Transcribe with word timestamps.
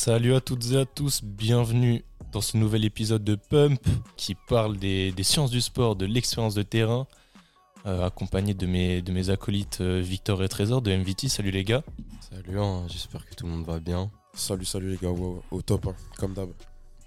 Salut 0.00 0.36
à 0.36 0.40
toutes 0.40 0.70
et 0.70 0.76
à 0.76 0.84
tous, 0.84 1.24
bienvenue 1.24 2.04
dans 2.30 2.40
ce 2.40 2.56
nouvel 2.56 2.84
épisode 2.84 3.24
de 3.24 3.34
Pump 3.34 3.84
qui 4.16 4.36
parle 4.36 4.76
des, 4.76 5.10
des 5.10 5.24
sciences 5.24 5.50
du 5.50 5.60
sport, 5.60 5.96
de 5.96 6.06
l'expérience 6.06 6.54
de 6.54 6.62
terrain, 6.62 7.08
euh, 7.84 8.06
accompagné 8.06 8.54
de 8.54 8.64
mes, 8.64 9.02
de 9.02 9.10
mes 9.10 9.30
acolytes 9.30 9.80
euh, 9.80 10.00
Victor 10.00 10.44
et 10.44 10.48
Trésor 10.48 10.82
de 10.82 10.94
MVT. 10.94 11.28
Salut 11.28 11.50
les 11.50 11.64
gars. 11.64 11.82
Salut, 12.20 12.60
hein, 12.60 12.84
j'espère 12.86 13.26
que 13.26 13.34
tout 13.34 13.44
le 13.44 13.50
monde 13.50 13.66
va 13.66 13.80
bien. 13.80 14.08
Salut, 14.34 14.64
salut 14.64 14.92
les 14.92 14.98
gars, 14.98 15.10
wow, 15.10 15.42
au 15.50 15.62
top, 15.62 15.88
hein, 15.88 15.96
comme 16.16 16.32
d'hab. 16.32 16.50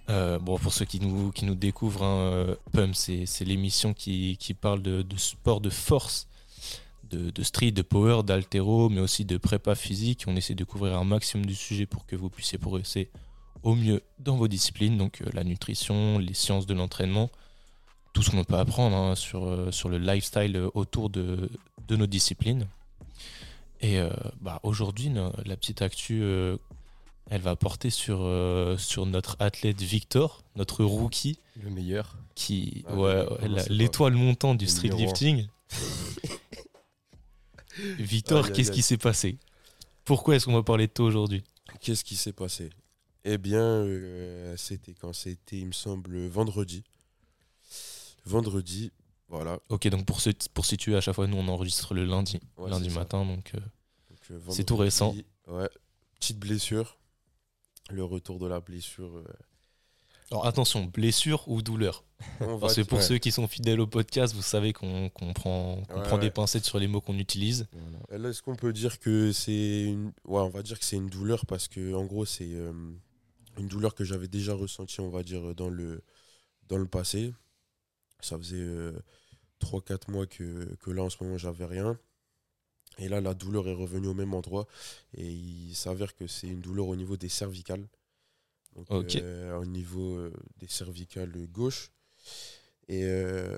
Euh, 0.09 0.37
bon, 0.37 0.57
pour 0.57 0.73
ceux 0.73 0.83
qui 0.83 0.99
nous, 0.99 1.31
qui 1.31 1.45
nous 1.45 1.55
découvrent, 1.55 2.03
hein, 2.03 2.57
Pump, 2.73 2.93
c'est 2.93 3.25
c'est 3.25 3.45
l'émission 3.45 3.93
qui, 3.93 4.35
qui 4.37 4.53
parle 4.53 4.81
de, 4.81 5.01
de 5.01 5.15
sport 5.15 5.61
de 5.61 5.69
force, 5.69 6.27
de, 7.11 7.29
de 7.29 7.43
street, 7.43 7.71
de 7.71 7.81
power, 7.81 8.23
d'altéro, 8.23 8.89
mais 8.89 9.01
aussi 9.01 9.25
de 9.25 9.37
prépa 9.37 9.75
physique. 9.75 10.23
On 10.27 10.35
essaie 10.35 10.55
de 10.55 10.63
couvrir 10.63 10.97
un 10.97 11.03
maximum 11.03 11.45
du 11.45 11.55
sujet 11.55 11.85
pour 11.85 12.05
que 12.05 12.15
vous 12.15 12.29
puissiez 12.29 12.57
progresser 12.57 13.09
au 13.63 13.75
mieux 13.75 14.01
dans 14.19 14.37
vos 14.37 14.47
disciplines, 14.47 14.97
donc 14.97 15.21
euh, 15.21 15.25
la 15.33 15.43
nutrition, 15.43 16.17
les 16.17 16.33
sciences 16.33 16.65
de 16.65 16.73
l'entraînement, 16.73 17.29
tout 18.13 18.23
ce 18.23 18.31
qu'on 18.31 18.43
peut 18.43 18.57
apprendre 18.57 18.95
hein, 18.97 19.15
sur, 19.15 19.45
euh, 19.45 19.71
sur 19.71 19.87
le 19.89 19.99
lifestyle 19.99 20.55
euh, 20.55 20.69
autour 20.73 21.09
de, 21.11 21.49
de 21.87 21.95
nos 21.95 22.07
disciplines. 22.07 22.65
Et 23.81 23.99
euh, 23.99 24.09
bah, 24.41 24.59
aujourd'hui, 24.63 25.11
la 25.45 25.55
petite 25.55 25.81
actu, 25.81 26.21
euh, 26.21 26.57
elle 27.29 27.41
va 27.41 27.55
porter 27.55 27.89
sur, 27.89 28.19
euh, 28.21 28.77
sur 28.77 29.05
notre 29.05 29.35
athlète 29.39 29.81
Victor, 29.81 30.43
notre 30.55 30.83
rookie, 30.83 31.39
Le 31.63 31.69
meilleur. 31.69 32.17
qui 32.35 32.83
Ah, 32.87 32.95
ouais, 32.95 33.25
pas 33.25 33.63
l'étoile 33.69 34.13
montante 34.13 34.57
du 34.57 34.67
street 34.67 34.89
lifting. 34.89 35.47
Victor, 37.97 38.51
qu'est-ce 38.51 38.71
qui 38.71 38.81
s'est 38.81 38.97
passé? 38.97 39.37
Pourquoi 40.05 40.35
est-ce 40.35 40.45
qu'on 40.45 40.53
va 40.53 40.63
parler 40.63 40.87
de 40.87 40.91
toi 40.91 41.05
aujourd'hui? 41.05 41.43
Qu'est-ce 41.79 42.03
qui 42.03 42.15
s'est 42.15 42.33
passé? 42.33 42.69
Eh 43.23 43.37
bien, 43.37 43.61
euh, 43.61 44.55
c'était 44.57 44.93
quand 44.93 45.13
C'était, 45.13 45.59
il 45.59 45.67
me 45.67 45.71
semble, 45.71 46.27
vendredi. 46.27 46.83
Vendredi, 48.25 48.91
voilà. 49.29 49.59
Ok, 49.69 49.87
donc 49.87 50.05
pour, 50.05 50.21
se- 50.21 50.29
pour 50.53 50.65
situer, 50.65 50.95
à 50.95 51.01
chaque 51.01 51.15
fois, 51.15 51.27
nous 51.27 51.37
on 51.37 51.47
enregistre 51.47 51.93
le 51.93 52.05
lundi, 52.05 52.39
Ouais, 52.57 52.69
lundi 52.69 52.89
ça. 52.89 52.99
matin, 52.99 53.25
donc 53.25 53.51
euh, 53.55 53.59
euh, 54.31 54.39
C'est 54.49 54.63
tout 54.63 54.75
récent. 54.77 55.15
Ouais, 55.47 55.69
petite 56.19 56.37
blessure. 56.39 56.97
Le 57.89 58.03
retour 58.03 58.39
de 58.39 58.47
la 58.47 58.59
blessure. 58.59 59.17
euh, 59.17 59.23
alors 60.31 60.45
attention, 60.45 60.85
blessure 60.85 61.47
ou 61.47 61.61
douleur 61.61 62.05
Parce 62.39 62.75
que 62.75 62.81
pour 62.81 62.99
ouais. 62.99 63.03
ceux 63.03 63.17
qui 63.17 63.31
sont 63.31 63.47
fidèles 63.47 63.81
au 63.81 63.87
podcast, 63.87 64.33
vous 64.33 64.41
savez 64.41 64.71
qu'on 64.73 65.09
prend, 65.09 65.83
qu'on 65.83 65.95
Ouais, 65.95 66.03
prend 66.03 66.17
des 66.17 66.31
pincettes 66.31 66.65
sur 66.65 66.79
les 66.79 66.87
mots 66.87 67.01
qu'on 67.01 67.17
utilise. 67.17 67.67
Là, 68.09 68.29
est-ce 68.29 68.41
qu'on 68.41 68.55
peut 68.55 68.71
dire 68.71 68.99
que 68.99 69.31
c'est 69.31 69.83
une. 69.83 70.13
Ouais, 70.25 70.41
on 70.41 70.49
va 70.49 70.63
dire 70.63 70.79
que 70.79 70.85
c'est 70.85 70.95
une 70.95 71.09
douleur 71.09 71.45
parce 71.45 71.67
que, 71.67 71.93
en 71.93 72.05
gros, 72.05 72.25
c'est 72.25 72.53
euh, 72.53 72.71
une 73.57 73.67
douleur 73.67 73.93
que 73.93 74.03
j'avais 74.03 74.27
déjà 74.27 74.53
ressentie, 74.53 75.01
on 75.01 75.09
va 75.09 75.23
dire, 75.23 75.53
dans 75.55 75.69
le, 75.69 76.01
dans 76.69 76.77
le 76.77 76.87
passé. 76.87 77.33
Ça 78.21 78.37
faisait 78.37 78.67
3-4 79.59 80.11
mois 80.11 80.27
que, 80.27 80.75
que 80.75 80.91
là, 80.91 81.03
en 81.03 81.09
ce 81.09 81.21
moment, 81.21 81.37
j'avais 81.37 81.65
rien. 81.65 81.97
Et 82.97 83.09
là, 83.09 83.19
la 83.19 83.33
douleur 83.33 83.67
est 83.67 83.73
revenue 83.73 84.07
au 84.07 84.13
même 84.13 84.33
endroit. 84.33 84.67
Et 85.13 85.29
il 85.29 85.75
s'avère 85.75 86.15
que 86.15 86.27
c'est 86.27 86.47
une 86.47 86.61
douleur 86.61 86.87
au 86.87 86.95
niveau 86.95 87.17
des 87.17 87.29
cervicales. 87.29 87.87
Donc, 88.75 88.87
euh, 89.15 89.57
au 89.57 89.65
niveau 89.65 90.15
euh, 90.15 90.33
des 90.57 90.67
cervicales 90.67 91.31
gauche. 91.47 91.91
Et 92.87 93.03
euh, 93.03 93.57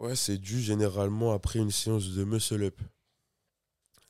ouais, 0.00 0.16
c'est 0.16 0.38
dû 0.38 0.60
généralement 0.60 1.32
après 1.32 1.58
une 1.58 1.70
séance 1.70 2.10
de 2.10 2.24
muscle-up. 2.24 2.80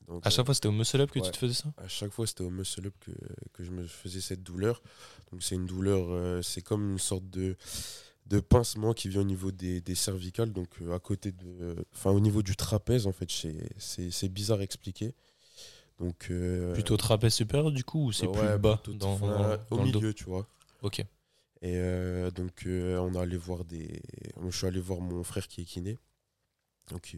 Donc, 0.07 0.27
À 0.27 0.31
chaque 0.31 0.47
fois, 0.47 0.55
c'était 0.55 0.69
au 0.69 0.73
muscle 0.73 1.01
up 1.01 1.11
que 1.11 1.21
tu 1.21 1.31
te 1.31 1.37
faisais 1.37 1.55
ça? 1.55 1.73
À 1.77 1.87
chaque 1.89 2.11
fois, 2.11 2.27
c'était 2.27 2.43
au 2.43 2.51
muscle 2.51 2.87
up 2.87 2.95
que, 3.01 3.13
que 3.53 3.63
je 3.63 3.71
me 3.71 3.87
faisais 3.87 4.21
cette 4.21 4.43
douleur. 4.43 4.83
Donc, 5.31 5.43
c'est 5.43 5.55
une 5.55 5.67
douleur, 5.67 6.07
euh, 6.11 6.43
c'est 6.43 6.63
comme 6.63 6.91
une 6.93 6.99
sorte 6.99 7.29
de, 7.31 7.57
de 8.27 8.41
pincement 8.41 8.93
qui 8.93 9.09
vient 9.09 9.21
au 9.21 9.25
niveau 9.25 9.53
des, 9.53 9.81
des 9.81 9.95
cervicales, 9.95 10.53
donc 10.53 10.69
euh, 10.83 10.93
à 10.95 10.99
côté 10.99 11.31
de. 11.31 11.77
Enfin, 11.95 12.11
au 12.11 12.19
niveau 12.21 12.43
du 12.43 12.57
trapèze, 12.57 13.07
en 13.07 13.13
fait, 13.13 13.31
c'est 13.79 14.29
bizarre 14.29 14.59
à 14.61 14.63
expliquer. 14.63 15.15
Donc. 16.01 16.29
euh, 16.31 16.73
Plutôt 16.73 16.97
trapèze 16.97 17.35
supérieur 17.35 17.71
du 17.71 17.85
coup 17.85 18.07
ou 18.07 18.13
c'est 18.13 18.27
plus 18.27 18.59
bas 18.59 18.83
dans, 18.89 19.13
enfin, 19.13 19.61
dans 19.71 19.77
Au 19.77 19.83
milieu, 19.83 20.13
tu 20.13 20.25
vois. 20.25 20.47
Ok. 20.83 21.01
Et 21.63 21.75
euh, 21.77 22.31
donc, 22.31 22.65
euh, 22.67 22.97
on 22.99 23.13
est 23.15 23.19
allé 23.19 23.37
voir 23.37 23.65
des. 23.65 24.01
Je 24.43 24.57
suis 24.57 24.67
allé 24.67 24.81
voir 24.81 25.01
mon 25.01 25.23
frère 25.23 25.47
qui 25.47 25.61
est 25.61 25.65
kiné. 25.65 25.99
Donc, 26.91 27.15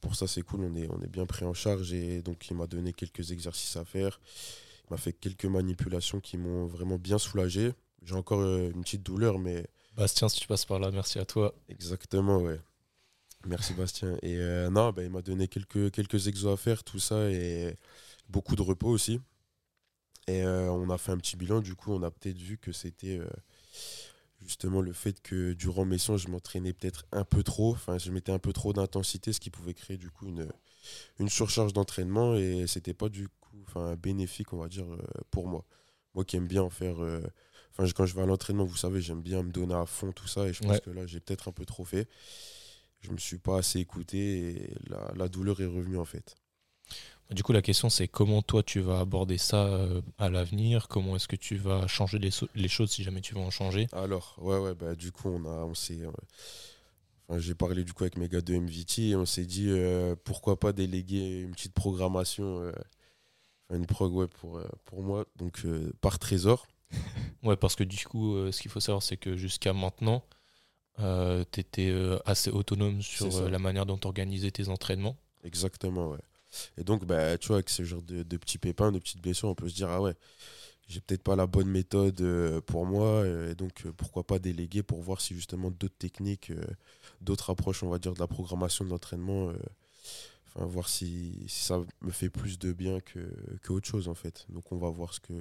pour 0.00 0.14
ça, 0.14 0.28
c'est 0.28 0.42
cool. 0.42 0.60
On 0.60 0.76
est, 0.76 0.88
on 0.90 1.00
est 1.00 1.08
bien 1.08 1.26
pris 1.26 1.44
en 1.44 1.54
charge. 1.54 1.92
Et 1.92 2.22
donc, 2.22 2.48
il 2.50 2.56
m'a 2.56 2.66
donné 2.66 2.92
quelques 2.92 3.32
exercices 3.32 3.76
à 3.76 3.84
faire. 3.84 4.20
Il 4.84 4.92
m'a 4.92 4.98
fait 4.98 5.12
quelques 5.12 5.46
manipulations 5.46 6.20
qui 6.20 6.36
m'ont 6.36 6.66
vraiment 6.66 6.96
bien 6.98 7.18
soulagé. 7.18 7.72
J'ai 8.04 8.14
encore 8.14 8.42
une 8.44 8.82
petite 8.82 9.02
douleur, 9.02 9.38
mais 9.40 9.66
Bastien, 9.96 10.28
si 10.28 10.38
tu 10.40 10.46
passes 10.46 10.66
par 10.66 10.78
là, 10.78 10.90
merci 10.90 11.18
à 11.18 11.24
toi. 11.24 11.54
exactement, 11.70 12.38
ouais. 12.38 12.60
Merci, 13.44 13.74
Bastien. 13.74 14.16
Et 14.22 14.36
euh, 14.38 14.70
non, 14.70 14.90
bah, 14.92 15.02
il 15.04 15.10
m'a 15.10 15.22
donné 15.22 15.46
quelques, 15.48 15.90
quelques 15.92 16.26
exos 16.26 16.52
à 16.52 16.56
faire, 16.56 16.82
tout 16.82 16.98
ça. 16.98 17.30
Et 17.30 17.76
beaucoup 18.28 18.56
de 18.56 18.62
repos 18.62 18.88
aussi. 18.88 19.20
Et 20.26 20.42
euh, 20.42 20.70
on 20.72 20.90
a 20.90 20.98
fait 20.98 21.12
un 21.12 21.18
petit 21.18 21.36
bilan. 21.36 21.60
Du 21.60 21.74
coup, 21.74 21.92
on 21.92 22.02
a 22.02 22.10
peut-être 22.10 22.38
vu 22.38 22.58
que 22.58 22.72
c'était 22.72 23.18
euh, 23.18 23.28
justement 24.40 24.80
le 24.80 24.92
fait 24.92 25.20
que 25.22 25.52
durant 25.52 25.84
mes 25.84 25.98
séances, 25.98 26.22
je 26.22 26.28
m'entraînais 26.28 26.72
peut-être 26.72 27.04
un 27.12 27.24
peu 27.24 27.44
trop. 27.44 27.72
Enfin, 27.72 27.98
je 27.98 28.10
mettais 28.10 28.32
un 28.32 28.40
peu 28.40 28.52
trop 28.52 28.72
d'intensité, 28.72 29.32
ce 29.32 29.38
qui 29.38 29.50
pouvait 29.50 29.74
créer 29.74 29.96
du 29.96 30.10
coup 30.10 30.26
une, 30.26 30.48
une 31.20 31.28
surcharge 31.28 31.72
d'entraînement. 31.72 32.34
Et 32.34 32.66
c'était 32.66 32.94
pas 32.94 33.08
du 33.08 33.28
coup 33.28 33.62
enfin, 33.68 33.94
bénéfique, 33.94 34.52
on 34.52 34.58
va 34.58 34.68
dire, 34.68 34.86
pour 35.30 35.46
moi. 35.46 35.64
Moi 36.14 36.24
qui 36.24 36.36
aime 36.36 36.48
bien 36.48 36.62
en 36.62 36.70
faire. 36.70 36.96
Enfin, 37.70 37.88
quand 37.94 38.06
je 38.06 38.14
vais 38.16 38.22
à 38.22 38.26
l'entraînement, 38.26 38.64
vous 38.64 38.76
savez, 38.76 39.00
j'aime 39.00 39.22
bien 39.22 39.44
me 39.44 39.52
donner 39.52 39.74
à 39.74 39.86
fond 39.86 40.10
tout 40.10 40.26
ça. 40.26 40.48
Et 40.48 40.52
je 40.52 40.60
pense 40.62 40.70
Ouais. 40.72 40.80
que 40.80 40.90
là, 40.90 41.06
j'ai 41.06 41.20
peut-être 41.20 41.46
un 41.48 41.52
peu 41.52 41.64
trop 41.64 41.84
fait. 41.84 42.08
Je 43.00 43.10
me 43.10 43.16
suis 43.16 43.38
pas 43.38 43.58
assez 43.58 43.78
écouté 43.80 44.18
et 44.50 44.74
la, 44.90 45.10
la 45.16 45.28
douleur 45.30 45.60
est 45.62 45.66
revenue 45.66 45.96
en 45.96 46.04
fait. 46.04 46.36
Du 47.30 47.42
coup, 47.42 47.52
la 47.52 47.62
question, 47.62 47.90
c'est 47.90 48.06
comment 48.06 48.40
toi 48.42 48.62
tu 48.62 48.80
vas 48.80 49.00
aborder 49.00 49.36
ça 49.38 49.64
euh, 49.66 50.00
à 50.18 50.28
l'avenir? 50.30 50.86
Comment 50.88 51.16
est-ce 51.16 51.26
que 51.28 51.36
tu 51.36 51.56
vas 51.56 51.86
changer 51.88 52.18
les, 52.18 52.30
so- 52.30 52.48
les 52.54 52.68
choses 52.68 52.90
si 52.92 53.02
jamais 53.02 53.20
tu 53.20 53.34
veux 53.34 53.40
en 53.40 53.50
changer? 53.50 53.88
Alors, 53.92 54.36
ouais, 54.38 54.58
ouais, 54.58 54.74
bah, 54.76 54.94
du 54.94 55.10
coup, 55.12 55.28
on 55.28 55.44
a, 55.44 55.64
on 55.64 55.74
s'est, 55.74 56.00
euh, 56.02 56.10
enfin, 57.28 57.38
j'ai 57.40 57.54
parlé 57.54 57.84
du 57.84 57.92
coup 57.92 58.04
avec 58.04 58.16
mes 58.16 58.28
gars 58.28 58.40
de 58.40 58.54
MVT 58.54 59.08
et 59.10 59.16
on 59.16 59.26
s'est 59.26 59.46
dit 59.46 59.66
euh, 59.68 60.14
pourquoi 60.24 60.58
pas 60.58 60.72
déléguer 60.72 61.40
une 61.42 61.52
petite 61.52 61.74
programmation, 61.74 62.60
euh, 62.62 62.72
une 63.72 63.86
prog 63.86 64.14
ouais, 64.14 64.28
pour, 64.28 64.60
pour 64.84 65.02
moi, 65.02 65.26
donc 65.36 65.62
par 66.00 66.18
trésor. 66.18 66.66
Ouais, 67.42 67.56
parce 67.56 67.76
que 67.76 67.84
du 67.84 68.04
coup, 68.06 68.34
ce 68.50 68.60
qu'il 68.60 68.70
faut 68.70 68.80
savoir, 68.80 69.02
c'est 69.02 69.16
que 69.16 69.36
jusqu'à 69.36 69.72
maintenant, 69.72 70.24
tu 70.98 71.60
étais 71.60 71.94
assez 72.24 72.50
autonome 72.50 73.02
sur 73.02 73.34
euh, 73.36 73.50
la 73.50 73.58
manière 73.58 73.86
dont 73.86 73.98
tu 73.98 74.06
organisais 74.06 74.50
tes 74.50 74.68
entraînements. 74.68 75.16
Exactement, 75.44 76.10
ouais. 76.10 76.18
Et 76.78 76.84
donc, 76.84 77.04
bah, 77.04 77.36
tu 77.38 77.48
vois, 77.48 77.56
avec 77.56 77.68
ce 77.68 77.84
genre 77.84 78.02
de, 78.02 78.22
de 78.22 78.36
petits 78.36 78.58
pépins, 78.58 78.92
de 78.92 78.98
petites 78.98 79.20
blessures, 79.20 79.48
on 79.48 79.54
peut 79.54 79.68
se 79.68 79.74
dire, 79.74 79.90
ah 79.90 80.00
ouais, 80.00 80.14
j'ai 80.88 81.00
peut-être 81.00 81.22
pas 81.22 81.36
la 81.36 81.46
bonne 81.46 81.68
méthode 81.68 82.20
euh, 82.20 82.60
pour 82.60 82.86
moi, 82.86 83.06
euh, 83.06 83.50
et 83.50 83.54
donc 83.54 83.84
euh, 83.84 83.92
pourquoi 83.92 84.24
pas 84.26 84.38
déléguer 84.38 84.82
pour 84.82 85.02
voir 85.02 85.20
si 85.20 85.34
justement 85.34 85.70
d'autres 85.70 85.98
techniques, 85.98 86.50
euh, 86.50 86.64
d'autres 87.20 87.50
approches, 87.50 87.82
on 87.82 87.90
va 87.90 87.98
dire, 87.98 88.14
de 88.14 88.20
la 88.20 88.26
programmation 88.26 88.84
de 88.84 88.90
l'entraînement, 88.90 89.50
euh, 89.50 89.58
enfin, 90.46 90.64
voir 90.66 90.88
si, 90.88 91.44
si 91.48 91.64
ça 91.64 91.80
me 92.00 92.10
fait 92.10 92.30
plus 92.30 92.58
de 92.58 92.72
bien 92.72 93.00
que, 93.00 93.20
que 93.62 93.72
autre 93.72 93.88
chose, 93.88 94.08
en 94.08 94.14
fait. 94.14 94.46
Donc, 94.48 94.72
on 94.72 94.78
va 94.78 94.88
voir 94.88 95.12
ce 95.12 95.20
que, 95.20 95.34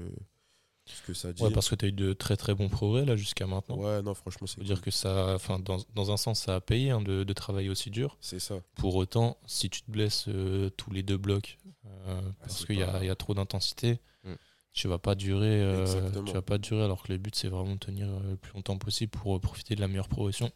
ce 0.86 1.02
que 1.02 1.14
ça 1.14 1.34
dit. 1.34 1.42
Ouais, 1.44 1.52
parce 1.52 1.70
que 1.70 1.76
tu 1.76 1.86
as 1.86 1.88
eu 1.88 1.92
de 1.92 2.14
très 2.14 2.38
très 2.38 2.54
bons 2.54 2.70
progrès 2.70 3.06
là 3.06 3.16
jusqu'à 3.16 3.48
maintenant. 3.48 3.78
Ouais, 3.78 4.02
non, 4.02 4.14
franchement, 4.14 4.46
c'est 4.48 4.56
Ça 4.56 4.62
veut 4.62 4.66
dire 4.66 4.76
cool. 4.78 4.84
que 4.86 4.92
ça, 4.92 5.34
enfin, 5.36 5.60
dans, 5.60 5.78
dans 5.96 6.12
un 6.12 6.18
sens, 6.18 6.42
ça 6.42 6.56
a 6.56 6.62
payé 6.62 6.92
hein, 6.92 7.02
de, 7.02 7.24
de 7.24 7.34
travailler 7.34 7.70
aussi 7.70 7.90
dur. 7.90 8.18
C'est 8.22 8.40
ça. 8.40 8.56
Pour 8.76 8.96
autant, 8.96 9.38
si 9.48 9.70
tu 9.70 9.82
te 9.82 9.90
blesses 9.92 10.26
euh, 10.28 10.70
tous 10.72 10.92
les 10.92 11.02
deux 11.04 11.18
blocs 11.18 11.58
euh, 11.86 12.22
parce 12.40 12.60
c'est 12.60 12.66
qu'il 12.68 12.76
y, 12.76 12.80
y 12.80 13.10
a 13.10 13.16
trop 13.16 13.34
d'intensité, 13.34 14.00
Mm. 14.24 14.34
tu 14.74 14.88
vas 14.88 14.98
pas 14.98 15.14
durer. 15.16 15.62
euh, 15.62 15.86
tu 16.26 16.34
vas 16.34 16.42
pas 16.42 16.58
durer. 16.58 16.84
Alors 16.84 17.04
que 17.04 17.12
le 17.12 17.18
but, 17.20 17.36
c'est 17.36 17.48
vraiment 17.48 17.74
de 17.76 17.80
tenir 17.80 18.08
le 18.22 18.36
plus 18.38 18.54
longtemps 18.54 18.78
possible 18.78 19.12
pour 19.12 19.40
profiter 19.40 19.76
de 19.76 19.82
la 19.82 19.88
meilleure 19.88 20.08
progression 20.10 20.52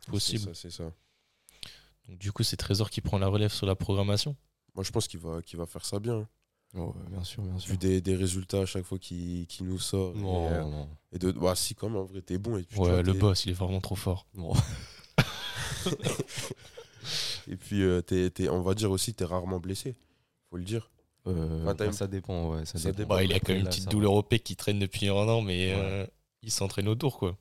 C'est 0.00 0.10
possible. 0.10 0.44
ça, 0.44 0.54
c'est 0.54 0.70
ça. 0.70 0.90
Donc, 2.08 2.18
du 2.18 2.32
coup, 2.32 2.42
c'est 2.42 2.56
Trésor 2.56 2.88
qui 2.90 3.00
prend 3.02 3.18
la 3.18 3.28
relève 3.28 3.52
sur 3.52 3.66
la 3.66 3.74
programmation. 3.74 4.36
Moi, 4.74 4.84
je 4.84 4.90
pense 4.90 5.06
qu'il 5.08 5.20
va, 5.20 5.42
qu'il 5.42 5.58
va 5.58 5.66
faire 5.66 5.84
ça 5.84 6.00
bien. 6.00 6.26
Oh, 6.76 6.94
bien 7.10 7.24
sûr, 7.24 7.42
bien 7.42 7.58
sûr. 7.58 7.72
Vu 7.72 7.78
des, 7.78 8.00
des 8.00 8.14
résultats 8.14 8.60
à 8.60 8.66
chaque 8.66 8.84
fois 8.84 8.98
qu'il 8.98 9.46
qu'il 9.48 9.66
nous 9.66 9.78
sort. 9.80 10.14
Non, 10.14 10.48
et, 10.48 10.52
euh, 10.52 10.62
non, 10.64 10.88
Et 11.12 11.18
de, 11.18 11.32
bah 11.32 11.54
si 11.56 11.74
quand 11.74 11.88
même, 11.88 11.98
en 11.98 12.04
vrai, 12.04 12.22
t'es 12.22 12.38
bon. 12.38 12.56
Et 12.58 12.62
puis, 12.62 12.78
Ouais, 12.78 12.90
vois, 12.90 13.02
le 13.02 13.12
boss, 13.12 13.44
il 13.44 13.50
est 13.50 13.54
vraiment 13.54 13.80
trop 13.80 13.96
fort. 13.96 14.26
non. 14.34 14.52
Et 17.48 17.56
puis, 17.56 17.82
euh, 17.82 18.02
on 18.50 18.60
va 18.60 18.74
dire 18.74 18.90
aussi, 18.90 19.14
t'es 19.14 19.24
rarement 19.24 19.58
blessé. 19.58 19.96
Faut 20.50 20.56
le 20.56 20.64
dire. 20.64 20.90
Euh, 21.26 21.62
Enfin, 21.64 21.74
bah, 21.74 21.92
ça 21.92 22.06
dépend, 22.06 22.50
ouais. 22.54 22.64
Ça, 22.66 22.78
ça 22.78 22.92
dépend. 22.92 22.98
dépend. 22.98 23.14
Bah, 23.16 23.24
il 23.24 23.32
a 23.32 23.40
quand 23.40 23.52
même 23.52 23.62
une 23.62 23.66
petite 23.68 23.90
douleur 23.90 24.12
au 24.12 24.22
pec 24.22 24.44
qui 24.44 24.56
traîne 24.56 24.78
depuis 24.78 25.08
un 25.08 25.14
an, 25.14 25.40
mais 25.42 25.74
Ouais. 25.74 25.80
euh, 25.80 26.06
il 26.42 26.50
s'entraîne 26.50 26.88
autour, 26.88 27.18
quoi. 27.18 27.36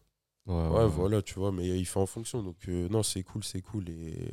Ouais, 0.48 0.56
Ouais, 0.56 0.70
ouais, 0.80 0.88
voilà, 0.88 1.22
tu 1.22 1.36
vois, 1.36 1.52
mais 1.52 1.68
il 1.68 1.86
fait 1.86 2.00
en 2.00 2.06
fonction. 2.08 2.42
Donc, 2.42 2.68
non, 2.68 3.04
c'est 3.04 3.22
cool, 3.24 3.44
c'est 3.44 3.62
cool. 3.62 3.90
Et 3.90 4.32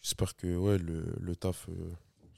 j'espère 0.00 0.34
que 0.36 0.56
ouais, 0.56 0.78
le, 0.78 1.04
le 1.20 1.36
taf 1.36 1.68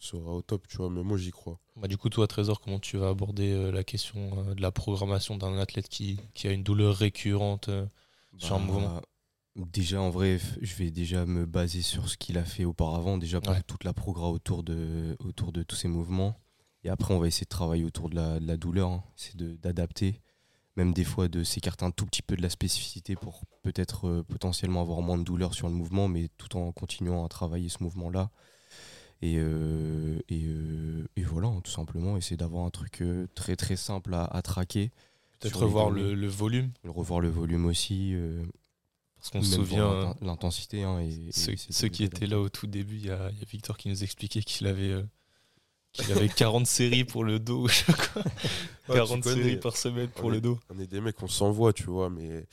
sera 0.04 0.32
au 0.32 0.42
top, 0.42 0.66
tu 0.68 0.76
vois. 0.76 0.90
Mais 0.90 1.02
moi, 1.02 1.16
j'y 1.18 1.30
crois. 1.30 1.58
Bah, 1.76 1.88
du 1.88 1.96
coup, 1.96 2.08
toi, 2.08 2.26
Trésor, 2.26 2.60
comment 2.60 2.78
tu 2.78 2.96
vas 2.96 3.08
aborder 3.08 3.52
euh, 3.52 3.70
la 3.72 3.84
question 3.84 4.30
euh, 4.48 4.54
de 4.54 4.62
la 4.62 4.70
programmation 4.70 5.36
d'un 5.36 5.58
athlète 5.58 5.88
qui, 5.88 6.20
qui 6.34 6.46
a 6.48 6.52
une 6.52 6.62
douleur 6.62 6.94
récurrente 6.96 7.68
euh, 7.68 7.86
sur 8.38 8.54
un 8.56 8.58
Bah, 8.60 8.64
mouvement? 8.66 9.00
Déjà, 9.56 10.00
en 10.00 10.10
vrai, 10.10 10.40
je 10.60 10.74
vais 10.74 10.90
déjà 10.90 11.26
me 11.26 11.46
baser 11.46 11.80
sur 11.82 12.08
ce 12.08 12.16
qu'il 12.16 12.38
a 12.38 12.44
fait 12.44 12.64
auparavant, 12.64 13.18
déjà 13.18 13.40
pour 13.40 13.52
Ouais. 13.52 13.62
toute 13.66 13.84
la 13.84 13.92
progra 13.92 14.28
autour 14.30 14.64
de, 14.64 15.16
autour 15.20 15.52
de 15.52 15.62
tous 15.62 15.76
ces 15.76 15.86
mouvements. 15.86 16.36
Et 16.82 16.88
après, 16.88 17.14
on 17.14 17.20
va 17.20 17.28
essayer 17.28 17.44
de 17.44 17.48
travailler 17.50 17.84
autour 17.84 18.10
de 18.10 18.16
la, 18.16 18.40
de 18.40 18.46
la 18.48 18.56
douleur, 18.56 18.90
hein. 18.90 19.04
c'est 19.14 19.36
de- 19.36 19.54
d'adapter, 19.54 20.20
même 20.76 20.92
des 20.92 21.04
fois 21.04 21.28
de 21.28 21.44
s'écarter 21.44 21.84
un 21.84 21.92
tout 21.92 22.04
petit 22.04 22.20
peu 22.20 22.34
de 22.36 22.42
la 22.42 22.50
spécificité 22.50 23.14
pour 23.14 23.42
peut-être 23.62 24.08
euh, 24.08 24.22
potentiellement 24.24 24.80
avoir 24.80 25.00
moins 25.02 25.18
de 25.18 25.22
douleur 25.22 25.54
sur 25.54 25.68
le 25.68 25.74
mouvement, 25.74 26.08
mais 26.08 26.28
tout 26.36 26.56
en 26.56 26.72
continuant 26.72 27.24
à 27.24 27.28
travailler 27.28 27.68
ce 27.68 27.80
mouvement-là. 27.84 28.30
Et, 29.24 29.36
euh, 29.38 30.18
et, 30.28 30.42
euh, 30.44 31.08
et 31.16 31.22
voilà, 31.22 31.48
hein, 31.48 31.62
tout 31.64 31.70
simplement, 31.70 32.18
essayer 32.18 32.36
d'avoir 32.36 32.66
un 32.66 32.70
truc 32.70 33.00
euh, 33.00 33.26
très 33.34 33.56
très 33.56 33.74
simple 33.74 34.12
à, 34.12 34.24
à 34.24 34.42
traquer. 34.42 34.90
Peut-être 35.40 35.62
revoir 35.62 35.88
le, 35.88 36.14
le 36.14 36.26
volume 36.28 36.70
Revoir 36.86 37.20
le 37.20 37.30
volume 37.30 37.64
aussi. 37.64 38.12
euh, 38.12 38.44
Parce 39.16 39.30
qu'on 39.30 39.42
se 39.42 39.54
souvient, 39.56 40.14
l'intensité. 40.20 40.82
hein, 40.82 41.00
et, 41.00 41.30
ceux, 41.32 41.88
qui 41.88 42.04
étaient 42.04 42.26
là 42.26 42.38
au 42.38 42.50
tout 42.50 42.66
début, 42.66 42.96
il 42.96 43.06
y 43.06 43.10
a, 43.10 43.30
il 43.30 43.38
y 43.38 43.42
a 43.42 43.46
Victor 43.50 43.78
qui 43.78 43.88
nous 43.88 44.02
expliquait 44.02 44.42
qu'il 44.42 44.66
avait, 44.66 44.94
qu'il 45.94 46.12
avait 46.12 46.28
40 46.28 46.66
séries 46.66 47.04
pour 47.04 47.24
le 47.24 47.38
dos, 47.38 47.66
je 47.68 47.74
sais 47.74 47.84
pas 47.92 47.92
quoi. 48.12 48.22
Ouais, 48.88 48.96
40 48.96 49.16
tu 49.16 49.28
connais. 49.30 49.42
séries 49.42 49.56
par 49.56 49.76
semaine 49.76 50.08
pour 50.08 50.30
le 50.30 50.40
dos. 50.42 50.58
On 50.68 50.78
est 50.78 50.86
des 50.86 51.00
mecs, 51.00 51.22
on 51.22 51.28
s'envoie, 51.28 51.72
tu 51.72 51.84
vois. 51.84 52.10
Mais 52.10 52.46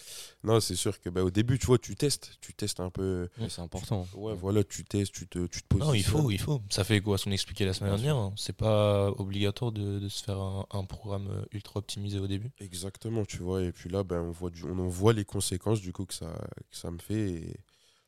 non, 0.45 0.59
c'est 0.61 0.75
sûr 0.75 0.99
que 1.01 1.09
bah, 1.09 1.23
au 1.23 1.29
début, 1.31 1.59
tu 1.59 1.65
vois, 1.65 1.77
tu 1.77 1.95
testes. 1.95 2.37
Tu 2.39 2.53
testes 2.53 2.79
un 2.79 2.89
peu. 2.89 3.27
Ouais, 3.39 3.49
c'est 3.49 3.61
important. 3.61 4.07
Ouais, 4.13 4.33
voilà, 4.35 4.63
tu 4.63 4.85
testes, 4.85 5.11
tu 5.13 5.27
te, 5.27 5.45
tu 5.47 5.61
te 5.61 5.67
poses. 5.67 5.81
Non, 5.81 5.93
il 5.93 6.03
faut, 6.03 6.31
il 6.31 6.39
faut. 6.39 6.61
Ça 6.69 6.83
fait 6.85 7.01
quoi 7.01 7.17
On 7.25 7.31
expliquait 7.31 7.65
la 7.65 7.73
semaine 7.73 7.91
dernière. 7.95 8.15
hein. 8.15 8.33
C'est 8.37 8.55
pas 8.55 9.09
obligatoire 9.11 9.73
de, 9.73 9.99
de 9.99 10.07
se 10.07 10.23
faire 10.23 10.39
un, 10.39 10.65
un 10.71 10.85
programme 10.85 11.27
euh, 11.31 11.43
ultra 11.51 11.79
optimisé 11.79 12.19
au 12.19 12.27
début. 12.27 12.51
Exactement, 12.59 13.25
tu 13.25 13.37
vois. 13.37 13.61
Et 13.63 13.71
puis 13.73 13.89
là, 13.89 14.03
ben, 14.03 14.21
on, 14.21 14.31
voit 14.31 14.51
du, 14.51 14.63
on 14.63 14.79
en 14.79 14.87
voit 14.87 15.11
les 15.13 15.25
conséquences 15.25 15.81
du 15.81 15.91
coup 15.91 16.05
que 16.05 16.13
ça, 16.13 16.31
que 16.69 16.77
ça 16.77 16.91
me 16.91 16.99
fait. 16.99 17.29
Et... 17.31 17.55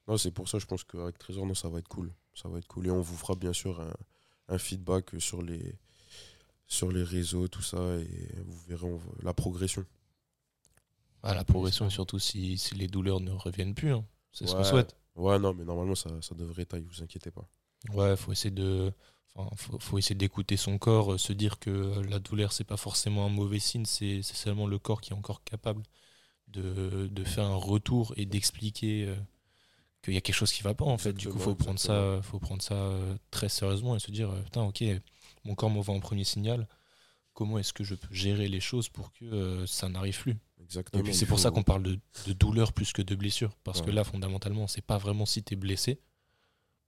Non, 0.08 0.18
c'est 0.18 0.32
pour 0.32 0.48
ça, 0.48 0.60
je 0.60 0.66
pense 0.66 0.84
qu'avec 0.86 1.18
Trésor, 1.18 1.46
non, 1.46 1.56
ça 1.56 1.68
va 1.70 1.80
être 1.80 1.88
cool. 1.90 2.14
Ça 2.36 2.48
va 2.50 2.58
être 2.60 2.68
cool. 2.68 2.88
Et 2.88 2.92
on 2.92 3.02
vous 3.02 3.16
fera 3.18 3.36
bien 3.36 3.54
sûr 3.54 3.80
un, 3.82 3.92
un 4.48 4.58
feedback 4.58 5.12
sur 5.20 5.42
les, 5.42 5.76
sur 6.68 6.92
les 6.92 7.04
réseaux, 7.04 7.48
tout 7.48 7.62
ça. 7.62 7.98
Et 7.98 8.36
vous 8.46 8.60
verrez 8.68 8.86
on 8.88 9.02
la 9.24 9.34
progression. 9.34 9.86
Ah, 11.24 11.34
la 11.34 11.44
progression, 11.44 11.90
surtout 11.90 12.20
si, 12.20 12.58
si 12.58 12.76
les 12.76 12.88
douleurs 12.88 13.20
ne 13.20 13.32
reviennent 13.32 13.74
plus. 13.74 13.94
hein. 13.94 14.06
C'est 14.32 14.48
ce 14.48 14.56
qu'on 14.56 14.64
souhaite. 14.64 14.96
Ouais, 15.16 15.40
non, 15.40 15.54
mais 15.54 15.64
normalement, 15.64 15.96
ça, 15.96 16.10
ça 16.22 16.36
devrait 16.36 16.66
tailler, 16.66 16.86
vous 16.86 17.04
inquiétez 17.04 17.32
pas. 17.32 17.48
Ouais, 17.94 18.16
faut 18.16 18.32
essayer 18.32 18.52
de. 18.52 18.94
Enfin, 19.36 19.50
faut, 19.56 19.80
faut 19.80 19.98
essayer 19.98 20.16
d'écouter 20.16 20.58
son 20.58 20.78
corps, 20.78 21.14
euh, 21.14 21.18
se 21.18 21.34
dire 21.34 21.60
que 21.60 21.70
euh, 21.70 22.04
la 22.04 22.20
douleur, 22.20 22.52
c'est 22.54 22.64
pas 22.64 22.78
forcément 22.78 23.26
un 23.26 23.30
mauvais 23.30 23.60
signe, 23.60 23.86
c'est 23.86 24.22
c'est 24.22 24.36
seulement 24.36 24.68
le 24.68 24.78
corps 24.80 25.02
qui 25.02 25.12
est 25.12 25.16
encore 25.16 25.44
capable 25.44 25.82
de, 26.50 27.08
de 27.12 27.24
faire 27.26 27.46
un 27.46 27.56
retour 27.56 28.14
et 28.18 28.26
d'expliquer 28.26 29.08
euh, 29.08 29.16
qu'il 30.04 30.14
y 30.14 30.18
a 30.18 30.22
quelque 30.22 30.36
chose 30.36 30.52
qui 30.52 30.62
va 30.64 30.74
pas 30.74 30.86
en 30.86 30.98
fait. 30.98 31.14
Du 31.14 31.28
coup, 31.30 31.40
faut 31.40 31.52
Exactement, 31.52 31.66
prendre 31.66 31.80
ça, 31.80 32.22
faut 32.22 32.40
prendre 32.40 32.62
ça 32.62 32.76
euh, 32.76 33.16
très 33.32 33.50
sérieusement 33.50 33.96
et 33.96 34.00
se 34.00 34.12
dire 34.12 34.30
euh, 34.30 34.42
putain, 34.44 34.62
ok, 34.64 34.84
mon 35.46 35.56
corps 35.56 35.70
m'envoie 35.70 35.96
un 35.96 36.00
premier 36.00 36.24
signal. 36.26 36.68
Comment 37.34 37.58
est-ce 37.58 37.74
que 37.74 37.84
je 37.84 37.96
peux 37.96 38.14
gérer 38.14 38.48
les 38.48 38.60
choses 38.60 38.90
pour 38.90 39.12
que 39.14 39.26
euh, 39.26 39.66
ça 39.66 39.90
n'arrive 39.90 40.20
plus? 40.22 40.38
Exactement. 40.62 41.00
Et 41.00 41.04
puis 41.04 41.16
c'est 41.16 41.26
pour 41.26 41.40
ça 41.40 41.50
qu'on 41.50 41.64
parle 41.64 41.82
de, 41.84 42.00
de 42.28 42.34
douleur 42.34 42.74
plus 42.74 42.94
que 42.94 43.02
de 43.02 43.16
blessure. 43.16 43.56
Parce 43.64 43.82
que 43.82 43.90
là, 43.92 44.04
fondamentalement, 44.04 44.68
c'est 44.68 44.84
pas 44.86 44.98
vraiment 45.00 45.26
si 45.26 45.42
t'es 45.42 45.56
blessé. 45.56 46.00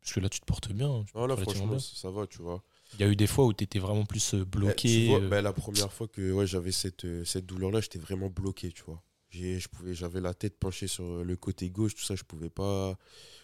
Parce 0.01 0.13
que 0.13 0.19
là, 0.19 0.29
tu 0.29 0.39
te 0.39 0.45
portes 0.45 0.71
bien. 0.71 0.87
tu 1.07 1.17
là, 1.17 1.25
portes 1.27 1.31
relativement 1.31 1.43
franchement, 1.45 1.67
bien. 1.67 1.79
ça, 1.79 2.11
va, 2.11 2.27
tu 2.27 2.41
vois. 2.43 2.63
Il 2.93 2.99
y 2.99 3.03
a 3.03 3.07
eu 3.07 3.15
des 3.15 3.25
fois 3.25 3.45
où 3.45 3.53
tu 3.53 3.63
étais 3.63 3.79
vraiment 3.79 4.05
plus 4.05 4.35
Eh, 4.35 4.45
bloqué. 4.45 4.87
tu 4.89 5.07
vois, 5.07 5.19
euh, 5.19 5.27
ben, 5.29 5.41
la 5.41 5.51
première 5.51 5.91
fois 5.91 6.07
que 6.07 6.31
ouais, 6.31 6.45
j'avais 6.45 6.71
cette, 6.71 7.07
cette 7.25 7.47
douleur-là, 7.47 7.81
j'étais 7.81 7.97
vraiment 7.97 8.29
bloqué, 8.29 8.71
tu 8.71 8.83
vois. 8.83 9.01
Je 9.35 9.67
pouvais- 9.67 9.93
J'avais 9.93 10.21
la 10.21 10.33
tête 10.33 10.57
penchée 10.59 10.87
sur 10.87 11.03
euh, 11.03 11.23
le 11.23 11.35
côté 11.35 11.69
gauche, 11.69 11.95
tout 11.95 12.03
ça, 12.03 12.15
je 12.15 12.23
pouvais 12.23 12.49
pas. 12.49 12.97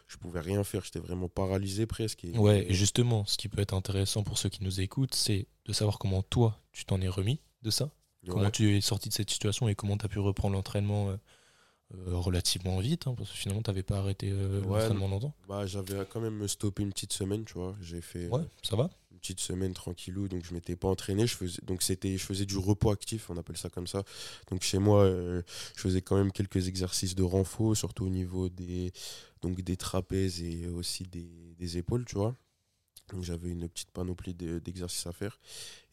Je 0.07 0.17
pouvais 0.17 0.41
rien 0.41 0.63
faire, 0.63 0.83
j'étais 0.83 0.99
vraiment 0.99 1.29
paralysé 1.29 1.85
presque. 1.85 2.25
et- 2.25 2.38
Ouais, 2.38 2.69
et 2.69 2.73
justement, 2.73 3.25
ce 3.25 3.38
qui 3.38 3.47
peut 3.47 3.61
être 3.61 3.73
intéressant 3.73 4.23
pour 4.23 4.38
ceux 4.38 4.49
qui 4.49 4.63
nous 4.63 4.81
écoutent, 4.81 5.15
c'est 5.15 5.47
de 5.65 5.73
savoir 5.73 5.97
comment 5.99 6.21
toi, 6.21 6.59
tu 6.73 6.83
t'en 6.85 6.99
es 7.01 7.07
remis 7.07 7.39
de 7.61 7.69
ça. 7.69 7.85
Ouais. 8.23 8.29
Comment 8.29 8.51
tu 8.51 8.75
es 8.75 8.81
sorti 8.81 9.09
de 9.09 9.13
cette 9.13 9.29
situation 9.29 9.67
et 9.69 9.75
comment 9.75 9.97
tu 9.97 10.05
as 10.05 10.09
pu 10.09 10.19
reprendre 10.19 10.53
l'entraînement 10.55 11.09
euh, 11.11 11.17
euh, 11.95 12.15
relativement 12.17 12.77
vite. 12.79 13.07
hein, 13.07 13.15
parce 13.17 13.29
que 13.31 13.38
finalement, 13.38 13.61
tu 13.61 13.69
n'avais 13.69 13.83
pas 13.83 13.97
arrêté 13.99 14.31
euh, 14.31 14.61
Ouais, 14.61 14.79
l'entraînement 14.81 15.07
longtemps. 15.07 15.33
Bah, 15.47 15.65
j'avais 15.65 16.05
quand 16.09 16.19
même 16.21 16.47
stoppé 16.47 16.83
une 16.83 16.91
petite 16.91 17.13
semaine, 17.13 17.43
tu 17.45 17.53
vois. 17.53 17.75
J'ai 17.81 18.01
fait 18.01 18.27
Ouais, 18.29 18.43
ça 18.63 18.75
va. 18.75 18.89
Petite 19.19 19.40
semaine 19.40 19.74
tranquillou, 19.74 20.28
donc 20.28 20.46
je 20.46 20.54
m'étais 20.54 20.75
pas 20.75 20.88
entraîné. 20.88 21.28
Je 21.28 21.36
faisais, 21.36 21.60
donc 21.63 21.81
c'était, 21.84 22.18
je 22.18 22.24
faisais 22.24 22.46
du 22.46 22.58
repos 22.58 22.92
actif, 22.92 23.30
on 23.30 23.38
appelle 23.38 23.58
ça 23.58 23.69
comme 23.69 23.88
ça. 23.88 24.04
Donc 24.50 24.62
chez 24.63 24.80
moi, 24.80 25.04
euh, 25.04 25.42
je 25.75 25.81
faisais 25.81 26.02
quand 26.02 26.18
même 26.18 26.31
quelques 26.31 26.68
exercices 26.68 27.16
de 27.16 27.24
renfort, 27.24 27.75
surtout 27.78 28.06
au 28.06 28.10
niveau 28.10 28.50
des, 28.50 28.92
donc 29.42 29.62
des 29.62 29.78
trapèzes 29.78 30.42
et 30.42 30.68
aussi 30.68 31.04
des, 31.06 31.56
des 31.58 31.78
épaules, 31.78 32.06
tu 32.06 32.16
vois. 32.16 32.36
Donc 33.12 33.24
j'avais 33.24 33.50
une 33.50 33.68
petite 33.68 33.92
panoplie 33.92 34.34
de- 34.34 34.60
d'exercices 34.60 35.06
à 35.08 35.12
faire. 35.12 35.40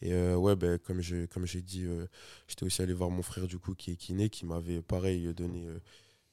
Et 0.03 0.13
euh, 0.13 0.37
ouais, 0.37 0.57
ben, 0.57 0.79
comme, 0.79 1.01
je, 1.01 1.27
comme 1.27 1.47
j'ai 1.47 1.63
dit, 1.63 1.85
euh, 1.85 2.07
j'étais 2.49 2.65
aussi 2.65 2.83
allé 2.83 2.93
voir 2.93 3.11
mon 3.11 3.23
frère 3.23 3.47
du 3.49 3.59
coup 3.59 3.75
qui 3.75 3.93
est 3.93 3.97
kiné, 3.97 4.31
qui 4.31 4.47
m'avait 4.47 4.83
pareil 4.83 5.33
donné 5.35 5.67
euh, 5.67 5.81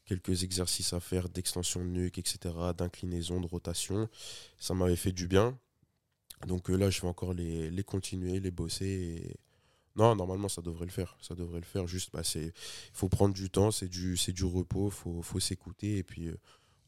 quelques 0.05 0.43
exercices 0.43 0.93
à 0.93 0.99
faire 0.99 1.29
d'extension 1.29 1.81
de 1.81 1.89
nuque, 1.89 2.17
etc., 2.19 2.55
d'inclinaison, 2.77 3.41
de 3.41 3.47
rotation. 3.47 4.09
Ça 4.59 4.73
m'avait 4.75 4.95
fait 4.95 5.11
du 5.13 5.27
bien. 5.27 5.57
Donc 6.45 6.69
euh, 6.69 6.75
là, 6.75 6.89
je 6.89 7.01
vais 7.01 7.07
encore 7.07 7.33
les, 7.33 7.69
les 7.69 7.83
continuer, 7.83 8.39
les 8.39 8.51
bosser. 8.51 8.85
Et... 8.85 9.35
Non, 9.95 10.15
normalement, 10.15 10.49
ça 10.49 10.61
devrait 10.61 10.85
le 10.85 10.91
faire. 10.91 11.17
Ça 11.21 11.35
devrait 11.35 11.59
le 11.59 11.65
faire. 11.65 11.87
Juste, 11.87 12.11
bah, 12.13 12.23
c'est, 12.23 12.53
faut 12.93 13.09
prendre 13.09 13.33
du 13.33 13.49
temps, 13.49 13.71
c'est 13.71 13.87
du, 13.87 14.15
du 14.15 14.45
repos, 14.45 14.89
faut, 14.89 15.21
faut 15.21 15.39
s'écouter 15.39 15.97
et 15.97 16.03
puis 16.03 16.27
euh, 16.27 16.37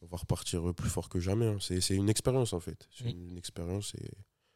on 0.01 0.07
va 0.07 0.17
repartir 0.17 0.73
plus 0.75 0.89
fort 0.89 1.09
que 1.09 1.19
jamais. 1.19 1.47
hein. 1.47 1.57
C'est, 1.59 1.95
une 1.95 2.09
expérience 2.09 2.53
en 2.53 2.59
fait. 2.59 2.87
C'est 2.91 3.09
une, 3.09 3.31
une 3.31 3.37
expérience 3.37 3.93
et 3.95 4.11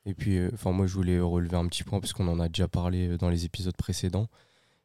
Et 0.05 0.13
puis, 0.13 0.37
euh, 0.37 0.49
moi, 0.65 0.87
je 0.87 0.93
voulais 0.93 1.19
relever 1.19 1.57
un 1.57 1.67
petit 1.67 1.83
point 1.83 1.99
parce 1.99 2.13
qu'on 2.13 2.27
en 2.27 2.39
a 2.39 2.47
déjà 2.47 2.67
parlé 2.67 3.07
euh, 3.07 3.17
dans 3.17 3.29
les 3.29 3.45
épisodes 3.45 3.75
précédents. 3.75 4.27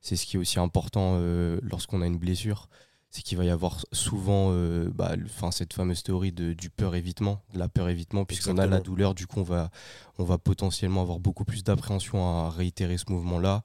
C'est 0.01 0.17
ce 0.17 0.27
qui 0.27 0.37
est 0.37 0.39
aussi 0.39 0.59
important 0.61 1.17
euh, 1.17 1.59
lorsqu'on 1.63 2.03
a 2.03 2.07
une 2.07 2.19
blessure, 2.19 2.69
c'est 3.17 3.23
qu'il 3.23 3.39
va 3.39 3.45
y 3.45 3.51
avoir 3.51 3.87
souvent, 3.93 4.49
euh, 4.51 4.91
bah, 4.95 5.15
cette 5.51 5.73
fameuse 5.73 6.03
théorie 6.03 6.33
de, 6.33 6.53
du 6.53 6.69
peur 6.69 6.95
évitement, 6.95 7.41
de 7.55 7.59
la 7.59 7.69
peur 7.69 7.89
évitement, 7.89 8.27
puisqu'on 8.27 8.59
a 8.59 8.67
la 8.67 8.81
douleur, 8.81 9.15
du 9.15 9.27
coup, 9.27 9.41
on 9.41 9.43
va, 9.43 9.71
on 10.19 10.25
va 10.25 10.37
potentiellement 10.37 11.01
avoir 11.01 11.19
beaucoup 11.19 11.47
plus 11.47 11.65
d'appréhension 11.65 12.29
à 12.29 12.51
réitérer 12.51 12.99
ce 12.99 13.07
mouvement-là, 13.09 13.63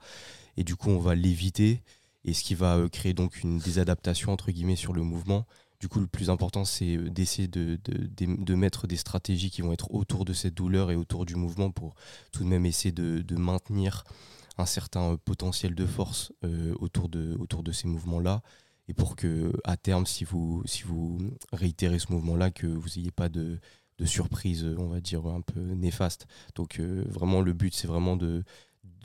et 0.55 0.63
du 0.63 0.77
coup, 0.77 0.89
on 0.89 0.99
va 0.99 1.15
l'éviter, 1.15 1.81
et 2.23 2.33
ce 2.33 2.43
qui 2.45 2.55
va 2.55 2.77
euh, 2.77 2.87
créer 2.87 3.13
donc 3.13 3.43
une 3.43 3.57
désadaptation 3.59 4.31
entre 4.31 4.51
guillemets 4.51 4.77
sur 4.77 4.93
le 4.93 5.01
mouvement. 5.01 5.45
Du 5.81 5.89
coup, 5.89 5.99
le 5.99 6.07
plus 6.07 6.29
important, 6.29 6.63
c'est 6.63 6.95
euh, 6.95 7.09
d'essayer 7.09 7.49
de, 7.49 7.77
de, 7.83 8.07
de- 8.07 8.41
de 8.43 8.55
mettre 8.55 8.87
des 8.87 8.95
stratégies 8.97 9.49
qui 9.51 9.61
vont 9.63 9.73
être 9.73 9.93
autour 9.93 10.23
de 10.23 10.31
cette 10.31 10.53
douleur 10.53 10.91
et 10.91 10.95
autour 10.95 11.25
du 11.25 11.35
mouvement 11.35 11.71
pour 11.71 11.95
tout 12.31 12.43
de 12.45 12.47
même 12.47 12.65
essayer 12.65 12.93
de, 12.93 13.35
maintenir 13.35 14.05
un 14.57 14.65
certain 14.65 15.17
potentiel 15.25 15.75
de 15.75 15.85
force 15.85 16.31
euh, 16.45 16.73
autour, 16.79 17.09
de, 17.09 17.35
autour 17.39 17.63
de 17.63 17.71
ces 17.73 17.87
mouvements-là. 17.89 18.41
Et 18.91 18.93
pour 18.93 19.15
que, 19.15 19.53
à 19.63 19.77
terme, 19.77 20.05
si 20.05 20.25
vous, 20.25 20.63
si 20.65 20.83
vous 20.83 21.17
réitérez 21.53 21.97
ce 21.97 22.11
mouvement-là, 22.11 22.51
que 22.51 22.67
vous 22.67 22.89
n'ayez 22.97 23.09
pas 23.11 23.29
de, 23.29 23.57
de 23.99 24.05
surprise, 24.05 24.65
on 24.77 24.87
va 24.87 24.99
dire, 24.99 25.25
un 25.27 25.39
peu 25.39 25.61
néfaste. 25.61 26.27
Donc, 26.55 26.77
euh, 26.81 27.05
vraiment, 27.07 27.39
le 27.39 27.53
but, 27.53 27.73
c'est 27.73 27.87
vraiment 27.87 28.17
de 28.17 28.43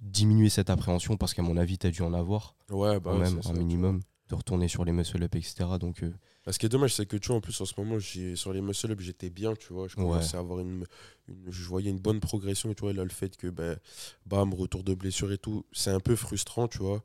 diminuer 0.02 0.49
cette 0.49 0.71
appréhension 0.71 1.16
parce 1.16 1.35
qu'à 1.35 1.43
mon 1.43 1.57
avis, 1.57 1.78
tu 1.78 1.87
as 1.87 1.90
dû 1.93 2.02
en 2.02 2.14
avoir 2.14 2.57
ouais, 2.71 2.99
bah, 2.99 3.12
quand 3.12 3.19
même 3.19 3.40
un 3.45 3.52
minimum, 3.52 4.00
de 4.28 4.35
retourner 4.35 4.66
sur 4.66 4.85
les 4.85 4.90
muscle-up, 4.90 5.33
etc. 5.37 5.78
Donc, 5.78 6.02
euh, 6.02 6.11
Bah, 6.45 6.52
Ce 6.52 6.59
qui 6.59 6.66
est 6.66 6.69
dommage, 6.69 6.93
c'est 6.97 7.07
que 7.07 7.16
tu 7.16 7.28
vois, 7.28 7.37
en 7.37 7.40
plus, 7.40 7.61
en 7.61 7.64
ce 7.64 7.75
moment, 7.81 7.99
sur 8.00 8.52
les 8.52 8.61
muscle-up, 8.61 8.99
j'étais 9.00 9.31
bien, 9.31 9.55
tu 9.55 9.73
vois. 9.73 9.87
Je 9.87 9.95
Ouais. 9.99 10.02
commençais 10.02 10.37
à 10.37 10.40
avoir 10.40 10.59
une, 10.59 10.85
une- 11.28 11.45
Je 11.52 11.62
voyais 11.69 11.90
une 11.93 12.00
bonne 12.00 12.19
progression, 12.19 12.75
tu 12.75 12.81
vois. 12.81 12.90
Et 12.90 12.95
là, 12.95 13.05
le 13.05 13.11
fait 13.11 13.37
que, 13.37 13.47
ben, 13.47 13.78
bam, 14.26 14.52
retour 14.52 14.83
de 14.83 14.95
blessure 14.95 15.31
et 15.31 15.38
tout, 15.38 15.64
c'est 15.71 15.90
un 15.90 16.00
peu 16.00 16.16
frustrant, 16.16 16.66
tu 16.66 16.78
vois. 16.78 17.05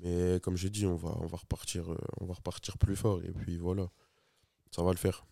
Mais 0.00 0.38
comme 0.40 0.56
j'ai 0.56 0.70
dit, 0.70 0.86
on 0.86 0.96
va, 0.96 1.10
on, 1.20 1.26
va 1.26 1.36
repartir, 1.38 1.92
euh, 1.92 1.98
on 2.20 2.26
va 2.26 2.34
repartir 2.34 2.78
plus 2.78 2.96
fort. 2.96 3.20
Et 3.22 3.32
puis 3.32 3.56
voilà, 3.56 3.88
ça 4.70 4.82
va 4.82 4.90
le 4.92 4.96
faire. 4.98 5.24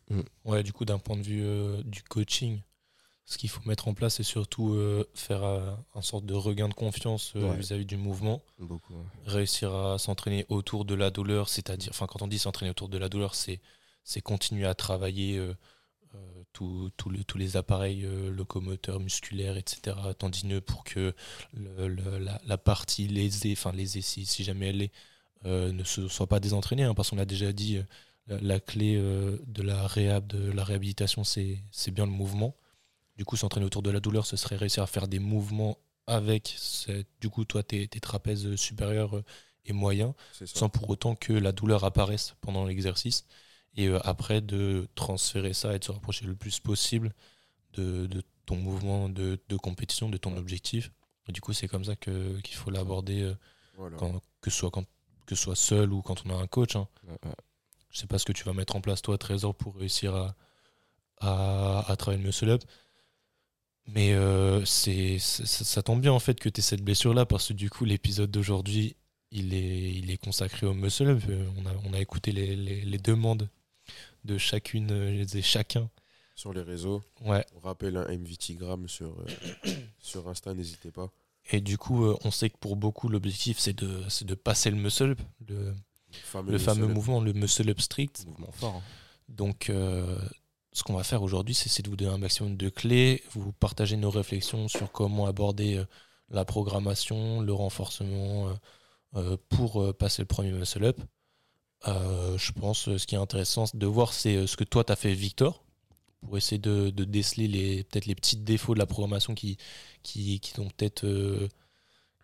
Ouais, 0.44 0.62
du 0.62 0.72
coup, 0.72 0.84
d'un 0.84 0.98
point 0.98 1.16
de 1.16 1.22
vue 1.22 1.44
euh, 1.44 1.82
du 1.84 2.02
coaching, 2.02 2.60
ce 3.24 3.38
qu'il 3.38 3.48
faut 3.50 3.60
mettre 3.66 3.88
en 3.88 3.94
place, 3.94 4.16
c'est 4.16 4.22
surtout 4.22 4.74
euh, 4.74 5.04
faire 5.14 5.42
euh, 5.44 5.74
un 5.94 6.02
sorte 6.02 6.26
de 6.26 6.34
regain 6.34 6.68
de 6.68 6.74
confiance 6.74 7.32
euh, 7.36 7.50
Ouais. 7.50 7.56
vis-à-vis 7.56 7.86
du 7.86 7.96
mouvement, 7.96 8.42
beaucoup. 8.58 8.94
ouais. 8.94 9.02
réussir 9.26 9.74
à 9.74 9.98
s'entraîner 9.98 10.46
autour 10.48 10.84
de 10.84 10.94
la 10.94 11.10
douleur, 11.10 11.48
c'est-à-dire, 11.48 11.90
enfin, 11.90 12.06
quand 12.06 12.22
on 12.22 12.28
dit 12.28 12.38
s'entraîner 12.38 12.70
autour 12.70 12.88
de 12.88 12.98
la 12.98 13.08
douleur, 13.08 13.34
c'est 13.34 13.60
c'est 14.04 14.20
continuer 14.20 14.66
à 14.66 14.74
travailler 14.76 15.44
tous 16.56 16.90
tous 17.26 17.38
les, 17.38 17.56
appareils 17.56 18.04
euh, 18.04 18.30
locomoteurs, 18.30 19.00
musculaires, 19.00 19.56
etc., 19.56 20.14
tendineux, 20.14 20.60
pour 20.60 20.84
que 20.84 21.14
le- 21.54 21.88
le- 21.88 22.18
la, 22.18 22.40
la 22.46 22.58
partie 22.58 23.06
lésée, 23.08 23.52
enfin 23.52 23.72
lésée 23.72 24.02
si, 24.02 24.26
si 24.26 24.44
jamais 24.44 24.68
elle 24.70 24.82
est, 24.82 24.92
euh, 25.46 25.72
ne 25.72 25.84
se 25.84 26.08
soit 26.08 26.26
pas 26.28 26.40
désentraînée, 26.40 26.84
hein, 26.84 26.94
parce 26.94 27.10
qu'on 27.10 27.16
l'a 27.16 27.26
déjà 27.26 27.52
dit, 27.52 27.78
euh, 27.78 27.82
la, 28.28 28.40
la 28.40 28.60
clé 28.60 28.96
euh, 28.96 29.38
de 29.46 29.62
la 29.62 29.86
réhab, 29.86 30.26
de 30.26 30.50
la 30.52 30.64
réhabilitation, 30.64 31.24
c'est 31.24 31.62
bien 31.92 32.06
le 32.06 32.12
mouvement. 32.12 32.56
Du 33.16 33.24
coup, 33.24 33.36
s'entraîner 33.36 33.66
autour 33.66 33.82
de 33.82 33.90
la 33.90 34.00
douleur, 34.00 34.26
ce 34.26 34.36
serait 34.36 34.56
réussir 34.56 34.82
à 34.82 34.86
faire 34.86 35.08
des 35.08 35.18
mouvements 35.18 35.78
avec, 36.06 36.54
cette- 36.58 37.08
du 37.20 37.30
coup, 37.30 37.44
toi, 37.44 37.62
tes, 37.62 37.88
tes 37.88 38.00
trapèzes 38.00 38.56
supérieurs 38.56 39.22
et 39.64 39.72
moyens, 39.72 40.12
sans 40.52 40.68
pour 40.68 40.88
autant 40.90 41.14
que 41.16 41.32
la 41.32 41.52
douleur 41.52 41.84
apparaisse 41.84 42.34
pendant 42.40 42.64
l'exercice. 42.66 43.26
Et 43.76 43.88
euh, 43.88 43.98
après, 44.04 44.40
de 44.40 44.88
transférer 44.94 45.52
ça 45.52 45.74
et 45.74 45.78
de 45.78 45.84
se 45.84 45.92
rapprocher 45.92 46.24
le 46.26 46.34
plus 46.34 46.60
possible 46.60 47.12
de, 47.74 48.06
de 48.06 48.22
ton 48.46 48.56
mouvement 48.56 49.08
de, 49.08 49.38
de 49.48 49.56
compétition, 49.56 50.08
de 50.08 50.16
ton 50.16 50.36
objectif. 50.36 50.90
Et 51.28 51.32
du 51.32 51.40
coup, 51.40 51.52
c'est 51.52 51.68
comme 51.68 51.84
ça 51.84 51.96
que- 51.96 52.40
qu'il 52.40 52.56
faut 52.56 52.70
l'aborder, 52.70 53.22
euh, 53.22 53.34
Voilà. 53.76 53.96
que, 54.40 54.50
ce 54.50 54.56
soit 54.58 54.70
quand, 54.70 54.84
que 55.26 55.34
soit 55.34 55.56
seul 55.56 55.92
ou 55.92 56.00
quand 56.02 56.22
on 56.24 56.30
a 56.30 56.34
un 56.40 56.46
coach. 56.46 56.76
hein. 56.76 56.88
Ouais, 57.06 57.18
ouais. 57.24 57.34
Je 57.90 57.98
sais 58.00 58.06
pas 58.06 58.18
ce 58.18 58.24
que 58.24 58.32
tu 58.32 58.44
vas 58.44 58.52
mettre 58.54 58.76
en 58.76 58.80
place, 58.80 59.02
toi, 59.02 59.18
Trésor, 59.18 59.54
pour 59.54 59.76
réussir 59.76 60.14
à, 60.14 60.34
à, 61.20 61.90
à 61.90 61.96
travailler 61.96 62.22
le 62.22 62.26
muscle 62.28 62.48
up. 62.48 62.62
Mais 63.86 64.14
euh, 64.14 64.64
c'est, 64.64 65.18
ça, 65.18 65.44
ça 65.46 65.82
tombe 65.82 66.00
bien 66.00 66.12
en 66.12 66.18
fait 66.18 66.40
que 66.40 66.48
tu 66.48 66.60
aies 66.60 66.62
cette 66.62 66.82
blessure-là, 66.82 67.24
parce 67.26 67.48
que 67.48 67.52
du 67.52 67.70
coup, 67.70 67.84
l'épisode 67.84 68.30
d'aujourd'hui, 68.30 68.96
il 69.30 69.54
est, 69.54 69.92
il 69.94 70.10
est 70.10 70.16
consacré 70.16 70.66
au 70.66 70.74
muscle 70.74 71.08
up. 71.08 71.22
Euh, 71.28 71.48
On 71.56 71.66
a, 71.66 71.72
on 71.84 71.92
a 71.92 72.00
écouté 72.00 72.32
les, 72.32 72.56
les- 72.56 72.82
les 72.82 72.98
demandes 72.98 73.48
de 74.26 74.36
chacune 74.38 74.90
euh, 74.92 75.24
et 75.34 75.42
chacun. 75.42 75.88
Sur 76.34 76.52
les 76.52 76.60
réseaux, 76.62 77.02
Ouais. 77.24 77.44
on 77.56 77.60
rappelle 77.60 77.96
un 77.96 78.06
MVTgram 78.08 78.88
sur, 78.88 79.16
euh, 79.20 79.70
sur 79.98 80.28
Insta, 80.28 80.52
n'hésitez 80.52 80.90
pas. 80.90 81.10
Et 81.50 81.60
du 81.60 81.78
coup, 81.78 82.04
euh, 82.04 82.16
on 82.24 82.30
sait 82.30 82.50
que 82.50 82.58
pour 82.58 82.76
beaucoup, 82.76 83.08
l'objectif, 83.08 83.58
c'est 83.58 83.72
de, 83.72 84.34
passer 84.34 84.70
le 84.70 84.76
muscle 84.76 85.10
up, 85.12 85.20
le, 85.48 85.72
fameux 86.24 86.52
le 86.52 86.58
fameux 86.58 86.80
muscle-up. 86.80 86.94
mouvement, 86.94 87.20
le 87.20 87.32
muscle 87.32 87.70
up 87.70 87.80
strict. 87.80 88.24
Mouvement 88.26 88.52
fort. 88.52 88.74
hein. 88.76 88.82
Donc, 89.28 89.70
euh, 89.70 90.18
ce 90.72 90.82
qu'on 90.82 90.94
va 90.94 91.04
faire 91.04 91.22
aujourd'hui, 91.22 91.54
c'est 91.54 91.82
de 91.82 91.88
vous 91.88 91.96
donner 91.96 92.10
un 92.12 92.18
maximum 92.18 92.56
de 92.56 92.68
clés, 92.68 93.22
vous 93.32 93.52
partager 93.52 93.96
nos 93.96 94.10
réflexions 94.10 94.68
sur 94.68 94.92
comment 94.92 95.26
aborder 95.26 95.76
euh, 95.78 95.84
la 96.28 96.44
programmation, 96.44 97.40
le 97.40 97.52
renforcement 97.52 98.48
euh, 98.48 98.54
euh, 99.14 99.36
pour 99.48 99.80
euh, 99.82 99.92
passer 99.92 100.20
le 100.22 100.26
premier 100.26 100.52
muscle 100.52 100.84
up. 100.84 101.00
Euh, 101.88 102.36
je 102.38 102.52
pense 102.52 102.88
euh, 102.88 102.98
ce 102.98 103.06
qui 103.06 103.14
est 103.14 103.18
intéressant 103.18 103.64
de 103.72 103.86
voir 103.86 104.12
c'est 104.12 104.36
euh, 104.36 104.46
ce 104.46 104.56
que 104.56 104.64
toi 104.64 104.82
tu 104.82 104.92
as 104.92 104.96
fait 104.96 105.12
Victor 105.14 105.62
pour 106.22 106.36
essayer 106.36 106.58
de, 106.58 106.90
de 106.90 107.04
déceler 107.04 107.48
les 107.48 107.84
peut-être 107.84 108.06
les 108.06 108.14
petits 108.14 108.36
défauts 108.38 108.74
de 108.74 108.78
la 108.78 108.86
programmation 108.86 109.34
qui 109.34 109.56
qui, 110.02 110.40
qui 110.40 110.52
t'ont 110.54 110.68
peut-être 110.70 111.04
euh, 111.04 111.48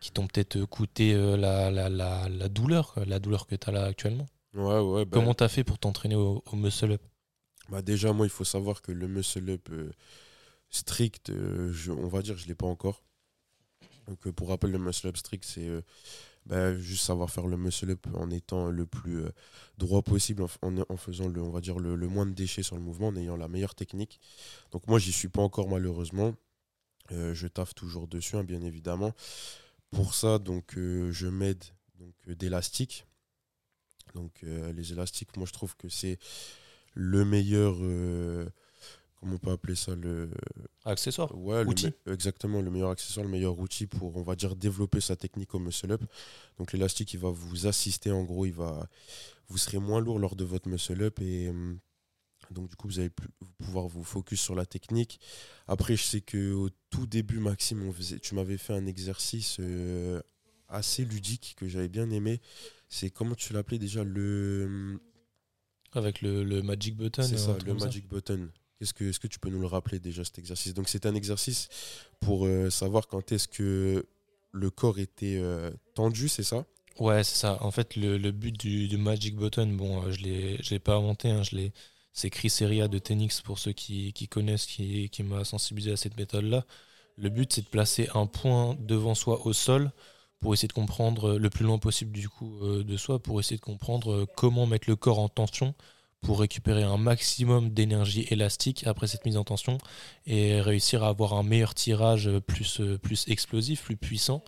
peut-être 0.00 0.64
coûté 0.64 1.14
la, 1.14 1.70
la, 1.70 1.88
la, 1.88 2.28
la 2.28 2.48
douleur 2.48 2.94
la 3.06 3.18
douleur 3.20 3.46
que 3.46 3.54
tu 3.54 3.68
as 3.68 3.72
là 3.72 3.84
actuellement. 3.84 4.26
Ouais, 4.54 4.80
ouais. 4.80 5.04
bah, 5.04 5.10
Comment 5.12 5.34
tu 5.34 5.44
as 5.44 5.48
fait 5.48 5.64
pour 5.64 5.78
t'entraîner 5.78 6.16
au, 6.16 6.42
au 6.50 6.56
muscle 6.56 6.92
up? 6.92 7.02
Bah 7.68 7.80
déjà, 7.82 8.12
moi, 8.12 8.26
il 8.26 8.30
faut 8.30 8.44
savoir 8.44 8.82
que 8.82 8.90
le 8.92 9.06
muscle-up 9.06 9.68
euh, 9.70 9.92
strict, 10.70 11.30
je- 11.70 11.92
on 11.92 12.08
va 12.08 12.20
dire, 12.22 12.36
je 12.36 12.42
ne 12.44 12.48
l'ai 12.48 12.54
pas 12.54 12.66
encore. 12.66 13.02
Donc, 14.08 14.18
pour 14.32 14.48
rappel, 14.48 14.72
le 14.72 14.78
muscle-up 14.78 15.16
strict, 15.16 15.44
c'est 15.44 15.68
bah, 16.46 16.76
juste 16.76 17.04
savoir 17.04 17.30
faire 17.30 17.46
le 17.46 17.56
muscle-up 17.56 18.06
en 18.14 18.30
étant 18.30 18.68
le 18.68 18.84
plus 18.84 19.22
euh, 19.22 19.30
droit 19.78 20.02
possible, 20.02 20.42
en, 20.42 20.96
faisant, 20.96 21.28
le, 21.28 22.08
moins 22.08 22.26
de 22.26 22.32
déchets 22.32 22.62
sur 22.62 22.76
le 22.76 22.82
mouvement, 22.82 23.08
en 23.08 23.16
ayant 23.16 23.36
la 23.36 23.48
meilleure 23.48 23.74
technique. 23.74 24.20
Donc, 24.72 24.86
moi, 24.88 24.98
j'y 24.98 25.12
suis 25.12 25.28
pas 25.28 25.42
encore, 25.42 25.68
malheureusement. 25.68 26.34
Euh, 27.12 27.34
je 27.34 27.46
taffe 27.46 27.74
toujours 27.74 28.08
dessus, 28.08 28.36
hein, 28.36 28.44
bien 28.44 28.62
évidemment. 28.62 29.12
Pour 29.90 30.14
ça, 30.14 30.38
donc, 30.38 30.76
euh, 30.76 31.12
je 31.12 31.28
m'aide 31.28 31.62
donc 31.98 32.14
d'élastiques. 32.26 33.06
Donc, 34.14 34.42
les 34.42 34.92
élastiques, 34.92 35.36
moi, 35.38 35.46
je 35.46 35.52
trouve 35.52 35.74
que 35.76 35.88
c'est 35.88 36.18
le 36.92 37.24
meilleur. 37.24 37.76
Comment 39.22 39.36
on 39.36 39.38
peut 39.38 39.52
appeler 39.52 39.76
ça 39.76 39.94
le, 39.94 40.30
Accessoire 40.84 41.32
Ouais, 41.38 41.64
Outil. 41.64 41.92
me- 42.06 42.12
exactement, 42.12 42.60
le 42.60 42.70
meilleur 42.72 42.90
accessoire, 42.90 43.24
le 43.24 43.30
meilleur 43.30 43.56
outil 43.60 43.86
pour, 43.86 44.16
on 44.16 44.22
va 44.22 44.34
dire, 44.34 44.56
développer 44.56 45.00
sa 45.00 45.14
technique 45.14 45.54
au 45.54 45.60
muscle-up. 45.60 46.02
Donc 46.58 46.72
l'élastique, 46.72 47.14
il 47.14 47.20
va 47.20 47.30
vous 47.30 47.68
assister, 47.68 48.10
en 48.10 48.24
gros, 48.24 48.46
il 48.46 48.52
va, 48.52 48.88
vous 49.46 49.58
serez 49.58 49.78
moins 49.78 50.00
lourd 50.00 50.18
lors 50.18 50.34
de 50.34 50.42
votre 50.44 50.68
muscle-up 50.68 51.20
et 51.20 51.48
hum, 51.50 51.78
donc 52.50 52.68
du 52.68 52.74
coup, 52.74 52.88
vous 52.88 52.98
allez 52.98 53.10
plus- 53.10 53.28
pouvoir 53.58 53.86
vous 53.86 54.02
focus 54.02 54.40
sur 54.40 54.56
la 54.56 54.66
technique. 54.66 55.20
Après, 55.68 55.94
je 55.94 56.02
sais 56.02 56.20
que 56.20 56.52
au 56.52 56.68
tout 56.90 57.06
début, 57.06 57.38
Maxime, 57.38 57.80
on 57.86 57.92
faisait, 57.92 58.18
tu 58.18 58.34
m'avais 58.34 58.58
fait 58.58 58.72
un 58.74 58.86
exercice 58.86 59.58
euh, 59.60 60.20
assez 60.68 61.04
ludique 61.04 61.54
que 61.56 61.68
j'avais 61.68 61.88
bien 61.88 62.10
aimé. 62.10 62.40
C'est 62.88 63.10
comment 63.10 63.36
tu 63.36 63.52
l'appelais 63.52 63.78
déjà 63.78 64.02
le, 64.02 64.64
hum, 64.66 65.00
Avec 65.92 66.22
le, 66.22 66.42
le 66.42 66.60
Magic 66.62 66.96
Button. 66.96 67.22
c'est 67.22 67.38
ça, 67.38 67.56
le 67.64 67.78
ça. 67.78 67.84
Magic 67.86 68.08
Button. 68.08 68.50
Est-ce 68.82 69.20
que, 69.20 69.26
tu 69.28 69.38
peux 69.38 69.48
nous 69.48 69.60
le 69.60 69.66
rappeler 69.66 70.00
déjà 70.00 70.24
cet 70.24 70.38
exercice? 70.38 70.74
Donc 70.74 70.88
c'est 70.88 71.06
un 71.06 71.14
exercice 71.14 71.68
pour 72.20 72.46
euh, 72.46 72.68
savoir 72.68 73.06
quand 73.06 73.30
est-ce 73.30 73.46
que 73.46 74.04
le 74.50 74.70
corps 74.70 74.98
était 74.98 75.38
euh, 75.38 75.70
tendu, 75.94 76.28
c'est 76.28 76.42
ça? 76.42 76.64
Ouais, 76.98 77.22
c'est 77.22 77.36
ça. 77.36 77.58
En 77.62 77.70
fait, 77.70 77.94
le, 77.96 78.18
but 78.32 78.58
du, 78.58 78.96
Magic 78.96 79.36
Button, 79.36 79.68
bon, 79.68 80.02
euh, 80.02 80.10
je 80.10 80.18
je 80.62 80.70
l'ai 80.70 80.78
pas 80.80 80.96
inventé, 80.96 81.30
hein, 81.30 81.42
je 81.42 81.56
l'ai, 81.56 81.72
c'est 82.12 82.28
Chris 82.28 82.50
Seria 82.50 82.88
de 82.88 82.98
Tenix 82.98 83.40
pour 83.40 83.58
ceux 83.58 83.72
qui, 83.72 84.12
connaissent, 84.28 84.66
qui, 84.66 85.08
qui 85.10 85.22
m'a 85.22 85.44
sensibilisé 85.44 85.92
à 85.92 85.96
cette 85.96 86.16
méthode-là. 86.16 86.66
Le 87.16 87.28
but, 87.28 87.52
c'est 87.52 87.62
de 87.62 87.68
placer 87.68 88.08
un 88.14 88.26
point 88.26 88.76
devant 88.80 89.14
soi 89.14 89.46
au 89.46 89.52
sol 89.52 89.92
pour 90.40 90.54
essayer 90.54 90.68
de 90.68 90.72
comprendre 90.72 91.38
le 91.38 91.50
plus 91.50 91.64
loin 91.64 91.78
possible 91.78 92.10
du 92.10 92.28
coup 92.28 92.58
de 92.66 92.96
soi, 92.96 93.20
pour 93.20 93.38
essayer 93.38 93.58
de 93.58 93.62
comprendre 93.62 94.26
comment 94.36 94.66
mettre 94.66 94.90
le 94.90 94.96
corps 94.96 95.20
en 95.20 95.28
tension 95.28 95.74
pour 96.22 96.38
récupérer 96.38 96.84
un 96.84 96.96
maximum 96.96 97.70
d'énergie 97.70 98.26
élastique 98.30 98.86
après 98.86 99.08
cette 99.08 99.26
mise 99.26 99.36
en 99.36 99.44
tension 99.44 99.78
et 100.24 100.60
réussir 100.60 101.02
à 101.02 101.08
avoir 101.08 101.34
un 101.34 101.42
meilleur 101.42 101.74
tirage 101.74 102.30
plus, 102.46 102.80
euh, 102.80 102.96
plus 102.96 103.26
explosif, 103.28 103.82
plus 103.82 103.96
puissant 103.96 104.44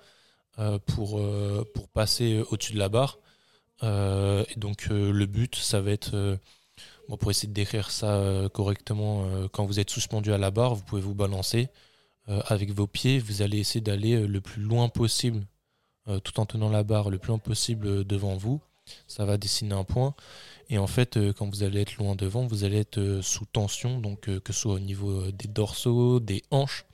euh, 0.60 0.78
pour, 0.78 1.18
euh, 1.18 1.68
pour 1.74 1.88
passer 1.88 2.42
au-dessus 2.50 2.74
de 2.74 2.78
la 2.78 2.88
barre. 2.88 3.18
Et 3.82 4.58
donc 4.58 4.86
le 4.88 5.26
but, 5.26 5.56
ça 5.56 5.82
va 5.82 5.90
être, 5.90 6.38
pour 7.06 7.30
essayer 7.30 7.48
de 7.48 7.52
décrire 7.52 7.90
ça 7.90 8.48
correctement, 8.54 9.28
quand 9.52 9.66
vous 9.66 9.78
êtes 9.78 9.90
suspendu 9.90 10.32
à 10.32 10.38
la 10.38 10.50
barre, 10.50 10.74
vous 10.74 10.82
pouvez 10.84 11.02
vous 11.02 11.14
balancer. 11.14 11.68
Avec 12.26 12.70
vos 12.70 12.86
pieds, 12.86 13.18
vous 13.18 13.42
allez 13.42 13.58
essayer 13.58 13.82
d'aller 13.82 14.26
le 14.26 14.40
plus 14.40 14.62
loin 14.62 14.88
possible, 14.88 15.44
tout 16.22 16.40
en 16.40 16.46
tenant 16.46 16.70
la 16.70 16.82
barre 16.82 17.10
le 17.10 17.18
plus 17.18 17.28
loin 17.28 17.38
possible 17.38 18.06
devant 18.06 18.36
vous. 18.36 18.58
Ça 19.06 19.26
va 19.26 19.36
dessiner 19.36 19.74
un 19.74 19.84
point. 19.84 20.14
Et 20.68 20.78
en 20.78 20.86
fait, 20.86 21.16
euh, 21.16 21.32
quand 21.32 21.48
vous 21.48 21.62
allez 21.62 21.80
être 21.80 21.96
loin 21.96 22.14
devant, 22.16 22.46
vous 22.46 22.64
allez 22.64 22.78
être 22.78 22.98
euh, 22.98 23.22
sous 23.22 23.44
tension, 23.46 23.98
donc 23.98 24.28
euh, 24.28 24.40
que 24.40 24.52
ce 24.52 24.60
soit 24.60 24.74
au 24.74 24.78
niveau 24.78 25.30
des 25.30 25.48
dorsaux, 25.48 26.20
des 26.20 26.42
hanches. 26.50 26.84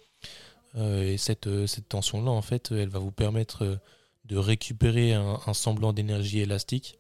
Et 0.79 1.19
cette, 1.19 1.67
cette 1.67 1.89
tension-là, 1.89 2.31
en 2.31 2.43
fait, 2.43 2.71
elle 2.71 2.91
va 2.91 3.01
vous 3.01 3.11
permettre 3.11 3.81
de 4.25 4.37
récupérer 4.37 5.15
un, 5.15 5.41
un 5.45 5.53
semblant 5.53 5.93
d'énergie 5.93 6.39
élastique 6.39 6.97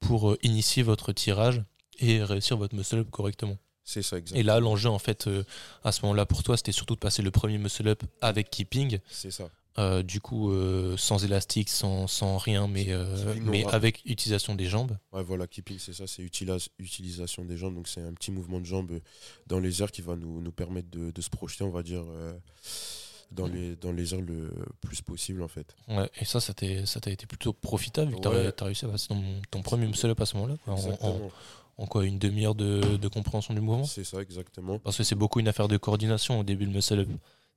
pour 0.00 0.36
initier 0.42 0.82
votre 0.82 1.12
tirage 1.12 1.62
et 2.00 2.24
réussir 2.24 2.56
votre 2.56 2.74
muscle-up 2.74 3.08
correctement. 3.10 3.58
C'est 3.84 4.02
ça, 4.02 4.18
exactement. 4.18 4.40
Et 4.40 4.42
là, 4.42 4.60
l'enjeu, 4.60 4.88
en 4.88 4.98
fait, 4.98 5.26
euh, 5.26 5.44
à 5.84 5.92
ce 5.92 6.02
moment-là, 6.02 6.26
pour 6.26 6.42
toi, 6.42 6.56
c'était 6.56 6.72
surtout 6.72 6.94
de 6.94 7.00
passer 7.00 7.22
le 7.22 7.30
premier 7.30 7.58
muscle-up 7.58 8.02
avec 8.20 8.50
keeping. 8.50 8.98
C'est 9.08 9.30
ça. 9.30 9.48
Euh, 9.78 10.02
du 10.02 10.20
coup, 10.20 10.50
euh, 10.52 10.96
sans 10.98 11.24
élastique, 11.24 11.70
sans, 11.70 12.06
sans 12.06 12.36
rien, 12.36 12.68
mais, 12.68 12.86
euh, 12.90 13.34
mais 13.40 13.64
avec 13.72 14.02
utilisation 14.04 14.54
des 14.54 14.66
jambes. 14.66 14.98
Ouais, 15.12 15.22
voilà, 15.22 15.46
keeping, 15.46 15.78
c'est 15.78 15.94
ça, 15.94 16.06
c'est 16.06 16.22
utilis- 16.22 16.68
utilisation 16.78 17.42
des 17.46 17.56
jambes. 17.56 17.74
Donc 17.76 17.88
c'est 17.88 18.02
un 18.02 18.12
petit 18.12 18.30
mouvement 18.32 18.60
de 18.60 18.66
jambes 18.66 19.00
dans 19.46 19.58
les 19.58 19.82
airs 19.82 19.90
qui 19.90 20.02
va 20.02 20.14
nous, 20.14 20.42
nous 20.42 20.52
permettre 20.52 20.90
de, 20.90 21.10
de 21.10 21.20
se 21.22 21.30
projeter, 21.30 21.64
on 21.64 21.70
va 21.70 21.82
dire, 21.82 22.04
dans, 23.30 23.46
les, 23.46 23.76
dans 23.76 23.92
les 23.92 24.12
airs 24.14 24.20
le 24.20 24.50
plus 24.82 25.00
possible, 25.00 25.42
en 25.42 25.48
fait. 25.48 25.74
Ouais, 25.88 26.10
et 26.20 26.26
ça, 26.26 26.38
ça 26.40 26.52
t'a 26.52 27.10
été 27.10 27.26
plutôt 27.26 27.54
profitable 27.54 28.10
vu 28.10 28.16
que 28.16 28.20
t'as 28.20 28.30
Ouais. 28.30 28.52
t'as 28.52 28.66
réussi 28.66 28.84
à 28.84 28.88
passer 28.88 29.08
ton, 29.08 29.22
ton 29.50 29.62
premier 29.62 29.86
muscle-up 29.86 30.20
à 30.20 30.26
ce 30.26 30.36
moment-là. 30.36 30.56
en- 30.66 30.72
En, 30.72 30.76
Exactement. 30.76 31.30
en 31.78 31.86
quoi 31.86 32.04
Une 32.04 32.18
demi-heure 32.18 32.54
de, 32.54 32.98
de 32.98 33.08
compréhension 33.08 33.54
du 33.54 33.62
mouvement? 33.62 33.84
C'est 33.84 34.04
ça, 34.04 34.20
exactement. 34.20 34.78
Parce 34.80 34.98
que 34.98 35.02
c'est 35.02 35.14
beaucoup 35.14 35.40
une 35.40 35.48
affaire 35.48 35.68
de 35.68 35.78
coordination 35.78 36.40
au 36.40 36.44
début, 36.44 36.66
le 36.66 36.72
muscle-up. 36.72 37.08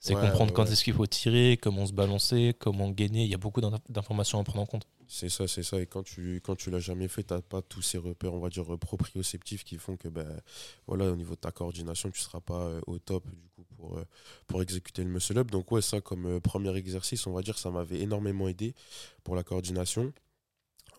C'est 0.06 0.14
Ouais, 0.14 0.22
comprendre 0.22 0.52
ouais, 0.52 0.56
quand 0.56 0.66
ouais. 0.66 0.72
est-ce 0.72 0.84
qu'il 0.84 0.94
faut 0.94 1.08
tirer, 1.08 1.58
comment 1.60 1.84
se 1.88 1.92
balancer, 1.92 2.54
comment 2.60 2.92
gagner. 2.92 3.24
Il 3.24 3.30
y 3.32 3.34
a 3.34 3.40
beaucoup 3.40 3.60
d'in- 3.60 3.80
d'informations 3.90 4.40
à 4.40 4.44
prendre 4.44 4.62
en 4.62 4.68
compte. 4.68 4.86
C'est 5.08 5.30
ça, 5.30 5.48
c'est 5.48 5.64
ça. 5.64 5.82
Et 5.82 5.88
quand 5.88 6.04
tu 6.04 6.42
quand 6.44 6.56
tu 6.56 6.70
l'as 6.70 6.80
jamais 6.80 7.08
fait, 7.08 7.24
t'as 7.24 7.42
pas 7.42 7.64
tous 7.64 7.82
ces 7.82 7.98
repères, 7.98 8.32
on 8.36 8.40
va 8.40 8.50
dire, 8.50 8.66
proprioceptifs 8.78 9.64
qui 9.64 9.78
font 9.80 9.98
que, 9.98 10.08
ben, 10.08 10.28
voilà, 10.86 11.06
au 11.12 11.16
niveau 11.16 11.34
de 11.34 11.40
ta 11.40 11.52
coordination, 11.52 12.12
tu 12.12 12.22
seras 12.22 12.40
pas 12.40 12.62
euh, 12.68 12.82
au 12.86 13.00
top, 13.00 13.26
du 13.32 13.48
coup, 13.56 13.64
pour, 13.76 13.98
euh, 13.98 14.06
pour 14.46 14.62
exécuter 14.62 15.04
le 15.04 15.10
muscle-up. 15.10 15.50
Donc, 15.50 15.72
ouais, 15.72 15.82
ça, 15.82 16.02
comme 16.02 16.28
euh, 16.28 16.40
premier 16.40 16.76
exercice, 16.76 17.26
on 17.26 17.34
va 17.34 17.42
dire, 17.42 17.58
ça 17.58 17.72
m'avait 17.72 18.00
énormément 18.00 18.48
aidé 18.48 18.76
pour 19.24 19.36
la 19.36 19.42
coordination. 19.44 20.14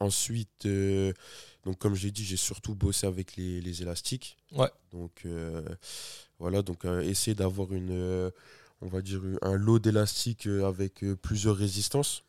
Ensuite, 0.01 0.67
euh, 0.67 1.13
donc 1.65 1.79
comme 1.79 1.95
j'ai 1.95 2.11
dit, 2.11 2.25
j'ai 2.25 2.37
surtout 2.37 2.75
bossé 2.75 3.07
avec 3.07 3.37
les, 3.37 3.61
les 3.61 3.83
élastiques. 3.83 4.37
Ouais. 4.53 4.69
Donc, 4.91 5.23
euh, 5.25 5.63
voilà, 6.39 6.61
donc 6.63 6.85
euh, 6.85 7.01
essayer 7.03 7.35
d'avoir 7.35 7.73
une, 7.73 8.31
on 8.81 8.89
va 8.89 9.03
dire, 9.03 9.21
un 9.43 9.57
lot 9.57 9.79
d'élastiques 9.79 10.47
euh, 10.47 10.67
avec 10.67 11.03
euh, 11.05 11.17
plusieurs 11.17 11.57
résistances. 11.57 12.23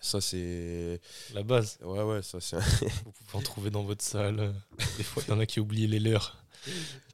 Ça, 0.00 0.20
c'est. 0.20 1.00
La 1.34 1.42
base, 1.42 1.78
Ouais, 1.82 2.02
ouais, 2.02 2.22
ça, 2.22 2.40
c'est. 2.40 2.56
vous 3.04 3.12
pouvez 3.12 3.38
en 3.38 3.42
trouver 3.42 3.70
dans 3.70 3.82
votre 3.82 4.04
salle. 4.04 4.54
Des 4.96 5.02
fois, 5.02 5.22
il 5.26 5.30
y 5.30 5.34
en 5.34 5.40
a 5.40 5.46
qui 5.46 5.58
oublient 5.58 5.88
les 5.88 5.98
leurs. 5.98 6.36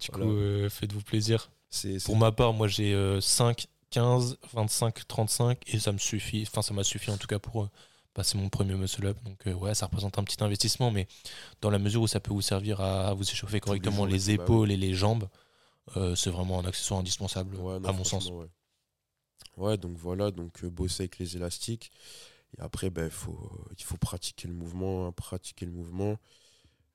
Du 0.01 0.11
coup, 0.11 0.21
euh, 0.21 0.69
faites-vous 0.69 1.03
plaisir. 1.03 1.51
C'est 1.71 2.03
Pour 2.05 2.17
ma 2.17 2.33
part, 2.33 2.53
moi 2.53 2.69
j'ai 2.69 2.93
euh, 2.93 3.21
5, 3.21 3.67
15, 3.91 4.37
25, 4.53 5.07
35 5.09 5.59
et 5.69 5.79
ça 5.79 5.93
me 5.93 5.99
suffit. 5.99 6.45
Enfin, 6.47 6.63
ça 6.63 6.75
m'a 6.75 6.85
suffi 6.85 7.11
en 7.11 7.17
tout 7.17 7.27
cas 7.27 7.39
pour 7.39 7.69
passer 8.13 8.37
mon 8.37 8.51
premier 8.51 8.75
muscle 8.75 9.07
up. 9.07 9.17
Donc, 9.25 9.47
euh, 9.47 9.55
ouais, 9.55 9.75
ça 9.75 9.87
représente 9.87 10.19
un 10.19 10.25
petit 10.25 10.43
investissement, 10.45 10.91
mais 10.91 11.07
dans 11.63 11.71
la 11.71 11.79
mesure 11.79 12.03
où 12.03 12.07
ça 12.07 12.21
peut 12.21 12.33
vous 12.33 12.43
servir 12.43 12.81
à, 12.81 13.09
à 13.09 13.15
vous 13.15 13.29
échauffer 13.29 13.61
correctement 13.61 13.97
jours, 13.97 14.07
les 14.07 14.37
bah 14.37 14.45
épaules 14.45 14.71
et 14.71 14.77
les 14.77 14.93
jambes, 14.93 15.29
euh, 15.97 16.15
c'est 16.15 16.31
vraiment 16.31 16.61
un 16.61 16.65
accessoire 16.65 17.01
indispensable 17.01 17.57
Ouais, 17.57 17.79
non, 17.81 17.89
à 17.89 17.93
mon 17.93 18.05
sens. 18.05 18.31
Ouais. 18.31 18.47
Ouais, 19.57 19.77
donc 19.77 19.97
voilà, 19.97 20.31
donc 20.31 20.65
euh, 20.65 20.71
bosser 20.71 21.05
avec 21.05 21.19
les 21.19 21.37
élastiques. 21.37 21.91
Et 22.57 22.61
après, 22.61 22.91
ben, 22.91 23.11
faut, 23.11 23.67
il 23.79 23.85
faut 23.85 23.97
pratiquer 23.97 24.49
le 24.49 24.55
mouvement, 24.55 25.07
hein, 25.07 25.13
pratiquer 25.13 25.67
le 25.67 25.73
mouvement. 25.73 26.19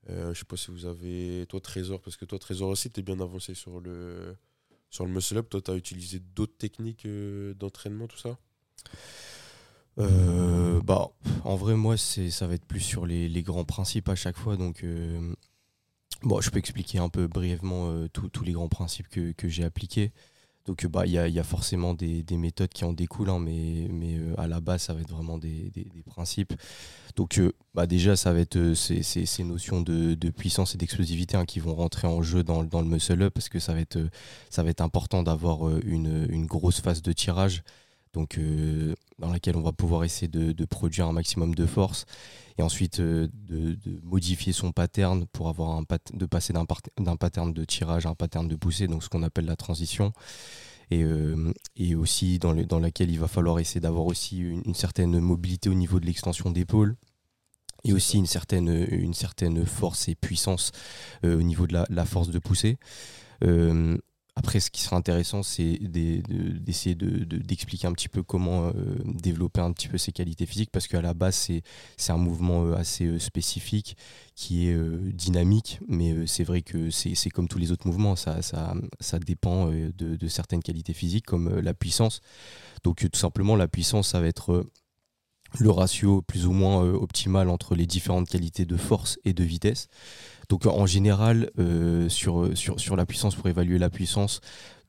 Euh, 0.09 0.33
je 0.33 0.39
sais 0.39 0.45
pas 0.45 0.57
si 0.57 0.71
vous 0.71 0.85
avez. 0.85 1.45
Toi, 1.49 1.59
Trésor, 1.59 2.01
parce 2.01 2.15
que 2.15 2.25
toi, 2.25 2.39
Trésor 2.39 2.69
aussi, 2.69 2.89
tu 2.89 2.99
es 2.99 3.03
bien 3.03 3.19
avancé 3.19 3.53
sur 3.53 3.79
le, 3.81 4.35
sur 4.89 5.05
le 5.05 5.11
muscle 5.11 5.37
up. 5.37 5.49
Toi, 5.49 5.61
tu 5.61 5.71
as 5.71 5.75
utilisé 5.75 6.19
d'autres 6.19 6.57
techniques 6.57 7.05
euh, 7.05 7.53
d'entraînement, 7.55 8.07
tout 8.07 8.17
ça? 8.17 8.37
Euh, 9.99 10.79
bah, 10.81 11.09
en 11.43 11.55
vrai, 11.55 11.75
moi, 11.75 11.97
c'est, 11.97 12.29
ça 12.29 12.47
va 12.47 12.53
être 12.53 12.65
plus 12.65 12.79
sur 12.79 13.05
les, 13.05 13.27
les 13.27 13.43
grands 13.43 13.65
principes 13.65 14.09
à 14.09 14.15
chaque 14.15 14.37
fois. 14.37 14.55
Donc, 14.55 14.83
euh, 14.83 15.33
bon, 16.23 16.41
je 16.41 16.49
peux 16.49 16.59
expliquer 16.59 16.99
un 16.99 17.09
peu 17.09 17.27
brièvement 17.27 17.89
euh, 17.91 18.07
tous 18.09 18.43
les 18.43 18.51
grands 18.53 18.69
principes 18.69 19.07
que, 19.09 19.31
que 19.33 19.47
j'ai 19.49 19.63
appliqués. 19.63 20.11
Donc, 20.65 20.85
bah, 20.87 21.05
il 21.05 21.13
y 21.13 21.17
a, 21.17 21.29
y 21.29 21.39
a 21.39 21.43
forcément 21.43 21.93
des, 21.93 22.23
des 22.23 22.37
méthodes 22.37 22.69
qui 22.69 22.83
en 22.83 22.91
découlent, 22.91 23.29
hein, 23.29 23.39
mais, 23.39 23.87
mais 23.89 24.17
euh, 24.17 24.33
à 24.37 24.47
la 24.47 24.59
base, 24.59 24.81
ça 24.83 24.93
va 24.93 24.99
être 24.99 25.09
vraiment 25.11 25.37
des, 25.37 25.71
des- 25.71 25.87
principes. 26.05 26.53
Donc, 27.15 27.37
euh, 27.39 27.53
bah, 27.73 27.87
déjà, 27.87 28.17
ça 28.17 28.33
va 28.33 28.39
être 28.41 28.73
ces, 28.73 29.01
ces- 29.03 29.43
notions 29.45 29.81
de, 29.81 30.13
de 30.15 30.29
puissance 30.29 30.75
et 30.75 30.77
d'explosivité 30.77 31.37
hein, 31.37 31.45
qui 31.45 31.59
vont 31.61 31.73
rentrer 31.75 32.07
en 32.07 32.21
jeu 32.21 32.43
dans, 32.43 32.63
dans 32.65 32.81
le 32.81 32.87
muscle 32.87 33.21
up, 33.21 33.33
parce 33.33 33.49
que 33.49 33.59
ça 33.59 33.73
va 33.73 33.79
être, 33.79 33.99
ça 34.49 34.63
va 34.63 34.69
être 34.69 34.81
important 34.81 35.23
d'avoir 35.23 35.77
une, 35.85 36.27
une 36.29 36.45
grosse 36.47 36.81
phase 36.81 37.01
de 37.01 37.13
tirage. 37.13 37.63
Donc, 38.17 38.39
euh, 38.39 38.95
dans 39.19 39.31
laquelle 39.31 39.55
on 39.57 39.61
va 39.61 39.73
pouvoir 39.73 40.03
essayer 40.03 40.27
de, 40.27 40.65
produire 40.65 41.05
un 41.05 41.11
maximum 41.11 41.53
de 41.53 41.67
force 41.67 42.05
et 42.57 42.63
ensuite 42.63 42.99
euh, 42.99 43.27
de, 43.47 43.77
modifier 44.01 44.53
son 44.53 44.71
pattern 44.71 45.27
pour 45.27 45.49
avoir 45.49 45.77
un 45.77 45.83
de 46.13 46.25
passer 46.25 46.51
d'un 46.51 46.65
pattern 47.15 47.53
de 47.53 47.63
tirage 47.63 48.07
à 48.07 48.09
un 48.09 48.15
pattern 48.15 48.47
de 48.47 48.55
poussée, 48.55 48.87
donc 48.87 49.03
ce 49.03 49.09
qu'on 49.09 49.21
appelle 49.21 49.45
la 49.45 49.55
transition. 49.55 50.13
Et, 50.89 51.03
euh, 51.03 51.53
et 51.75 51.93
aussi 51.93 52.39
dans, 52.39 52.53
le- 52.53 52.65
dans 52.65 52.79
laquelle 52.79 53.11
il 53.11 53.19
va 53.19 53.27
falloir 53.27 53.59
essayer 53.59 53.81
d'avoir 53.81 54.07
aussi 54.07 54.39
une, 54.39 54.73
certaine 54.73 55.19
mobilité 55.19 55.69
au 55.69 55.75
niveau 55.75 55.99
de 55.99 56.07
l'extension 56.07 56.49
d'épaule 56.49 56.95
et 57.83 57.93
aussi 57.93 58.17
une 58.17 58.25
certaine, 58.25 58.87
une 58.89 59.13
certaine 59.13 59.63
force 59.63 60.07
et 60.07 60.15
puissance 60.15 60.71
au 61.23 61.43
niveau 61.43 61.67
de 61.67 61.77
la, 61.87 62.05
force 62.05 62.29
de 62.31 62.39
poussée. 62.39 62.77
Après, 64.37 64.59
ce 64.59 64.69
qui 64.69 64.81
sera 64.81 64.95
intéressant, 64.97 65.41
c'est 65.41 65.79
des- 65.81 66.21
de- 66.21 66.59
d'essayer 66.59 66.93
de- 66.93 67.25
de- 67.25 67.37
d'expliquer 67.37 67.87
un 67.87 67.91
petit 67.93 68.07
peu 68.07 68.21
comment 68.21 68.67
euh, 68.67 68.95
développer 69.03 69.61
un 69.61 69.71
petit 69.73 69.87
peu 69.87 69.97
ses 69.97 70.11
qualités 70.11 70.45
physiques, 70.45 70.69
parce 70.71 70.87
qu'à 70.87 71.01
la 71.01 71.15
base, 71.15 71.49
c'est 71.97 72.11
un 72.11 72.17
mouvement 72.17 72.63
euh, 72.63 72.75
assez 72.75 73.05
euh, 73.05 73.17
spécifique 73.17 73.97
qui 74.35 74.67
est 74.67 74.77
dynamique, 75.11 75.79
mais 75.87 76.27
c'est 76.27 76.43
vrai 76.43 76.61
que 76.61 76.91
c'est 76.91 77.31
comme 77.31 77.47
tous 77.47 77.57
les 77.57 77.71
autres 77.71 77.87
mouvements, 77.87 78.15
ça, 78.15 78.39
dépend 79.25 79.71
de, 79.71 80.27
certaines 80.27 80.61
qualités 80.61 80.93
physiques, 80.93 81.25
comme 81.25 81.59
la 81.59 81.73
puissance. 81.73 82.21
Donc, 82.83 83.09
tout 83.11 83.19
simplement, 83.19 83.55
la 83.55 83.67
puissance, 83.67 84.09
ça 84.09 84.21
va 84.21 84.27
être 84.27 84.67
le 85.59 85.71
ratio 85.71 86.21
plus 86.21 86.45
ou 86.45 86.51
moins 86.51 86.83
optimal 86.83 87.49
entre 87.49 87.73
les 87.73 87.87
différentes 87.87 88.29
qualités 88.29 88.65
de 88.65 88.77
force 88.77 89.17
et 89.25 89.33
de 89.33 89.43
vitesse. 89.43 89.87
Donc 90.49 90.65
en 90.65 90.85
général, 90.85 91.51
euh, 91.59 92.07
sur, 92.07 92.57
sur, 92.57 92.79
sur 92.79 92.95
la 92.95 93.05
puissance, 93.05 93.35
pour 93.35 93.47
évaluer 93.47 93.77
la 93.77 93.89
puissance, 93.89 94.39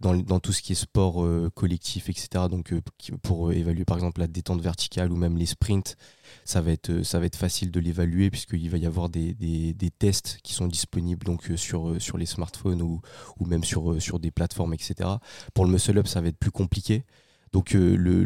dans, 0.00 0.14
dans 0.14 0.38
tout 0.38 0.52
ce 0.52 0.62
qui 0.62 0.72
est 0.72 0.76
sport 0.76 1.24
euh, 1.24 1.50
collectif, 1.52 2.08
etc., 2.08 2.44
donc 2.48 2.72
euh, 2.72 2.80
pour 3.22 3.52
évaluer 3.52 3.84
par 3.84 3.96
exemple 3.96 4.20
la 4.20 4.28
détente 4.28 4.60
verticale 4.60 5.10
ou 5.10 5.16
même 5.16 5.36
les 5.36 5.46
sprints, 5.46 5.96
ça 6.44 6.60
va 6.60 6.70
être, 6.70 7.02
ça 7.02 7.18
va 7.18 7.26
être 7.26 7.34
facile 7.36 7.72
de 7.72 7.80
l'évaluer 7.80 8.30
puisqu'il 8.30 8.70
va 8.70 8.78
y 8.78 8.86
avoir 8.86 9.08
des, 9.08 9.34
des, 9.34 9.74
des 9.74 9.90
tests 9.90 10.38
qui 10.44 10.54
sont 10.54 10.68
disponibles 10.68 11.26
donc, 11.26 11.50
sur, 11.56 12.00
sur 12.00 12.18
les 12.18 12.26
smartphones 12.26 12.80
ou, 12.80 13.00
ou 13.40 13.46
même 13.46 13.64
sur, 13.64 14.00
sur 14.00 14.20
des 14.20 14.30
plateformes, 14.30 14.74
etc. 14.74 15.10
Pour 15.54 15.64
le 15.64 15.72
muscle-up, 15.72 16.06
ça 16.06 16.20
va 16.20 16.28
être 16.28 16.38
plus 16.38 16.52
compliqué. 16.52 17.04
Donc 17.52 17.74
euh, 17.74 17.96
le, 17.96 18.24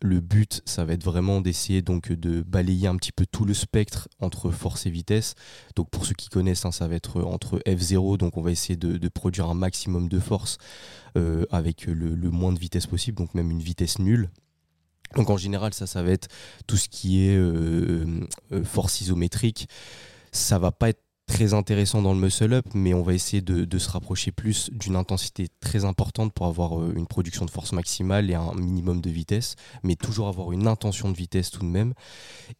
le, 0.00 0.20
but, 0.20 0.62
ça 0.64 0.84
va 0.84 0.92
être 0.92 1.04
vraiment 1.04 1.40
d'essayer 1.40 1.82
donc 1.82 2.12
de 2.12 2.42
balayer 2.42 2.88
un 2.88 2.96
petit 2.96 3.12
peu 3.12 3.26
tout 3.26 3.44
le 3.44 3.54
spectre 3.54 4.08
entre 4.20 4.50
force 4.50 4.86
et 4.86 4.90
vitesse. 4.90 5.34
Donc 5.76 5.90
pour 5.90 6.06
ceux 6.06 6.14
qui 6.14 6.28
connaissent, 6.28 6.64
hein, 6.64 6.72
ça 6.72 6.88
va 6.88 6.94
être 6.94 7.22
entre 7.22 7.58
F0, 7.66 8.18
donc 8.18 8.36
on 8.36 8.42
va 8.42 8.50
essayer 8.50 8.76
de, 8.76 9.08
produire 9.08 9.48
un 9.48 9.54
maximum 9.54 10.08
de 10.08 10.20
force 10.20 10.58
euh, 11.16 11.44
avec 11.50 11.86
le, 11.86 12.14
le 12.14 12.30
moins 12.30 12.52
de 12.52 12.58
vitesse 12.58 12.86
possible, 12.86 13.18
donc 13.18 13.34
même 13.34 13.50
une 13.50 13.60
vitesse 13.60 13.98
nulle. 13.98 14.30
Donc 15.16 15.30
en 15.30 15.36
général, 15.36 15.74
ça, 15.74 15.86
ça 15.86 16.02
va 16.02 16.10
être 16.10 16.28
tout 16.66 16.76
ce 16.76 16.88
qui 16.88 17.26
est 17.26 17.36
euh, 17.36 18.26
force 18.64 19.00
isométrique. 19.00 19.68
Ça 20.32 20.58
va 20.58 20.70
pas 20.70 20.90
être 20.90 21.02
très 21.30 21.54
intéressant 21.54 22.02
dans 22.02 22.12
le 22.12 22.18
muscle 22.18 22.52
up, 22.52 22.66
mais 22.74 22.92
on 22.92 23.02
va 23.02 23.14
essayer 23.14 23.40
de, 23.40 23.78
se 23.78 23.88
rapprocher 23.88 24.32
plus 24.32 24.68
d'une 24.72 24.96
intensité 24.96 25.46
très 25.60 25.84
importante 25.84 26.32
pour 26.32 26.46
avoir 26.46 26.80
euh, 26.80 26.92
une 26.96 27.06
production 27.06 27.44
de 27.44 27.50
force 27.50 27.72
maximale 27.72 28.30
et 28.30 28.34
un 28.34 28.52
minimum 28.54 29.00
de 29.00 29.10
vitesse, 29.10 29.54
mais 29.84 29.94
toujours 29.94 30.26
avoir 30.26 30.50
une 30.50 30.66
intention 30.66 31.08
de 31.08 31.16
vitesse 31.16 31.52
tout 31.52 31.60
de 31.60 31.70
même. 31.70 31.94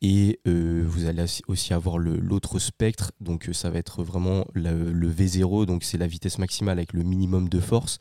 Et 0.03 0.39
euh, 0.47 0.85
vous 0.87 1.07
allez 1.07 1.25
aussi- 1.49 1.75
avoir 1.75 1.99
l'autre 1.99 2.59
spectre, 2.61 3.13
donc 3.21 3.49
euh, 3.49 3.53
ça 3.53 3.71
va 3.71 3.79
être 3.79 4.05
vraiment 4.05 4.45
le 4.55 5.11
V0, 5.11 5.67
donc 5.67 5.83
c'est 5.83 5.99
la 5.99 6.07
vitesse 6.07 6.39
maximale 6.39 6.79
avec 6.79 6.93
le 6.93 7.03
minimum 7.03 7.49
de 7.49 7.59
force. 7.59 7.99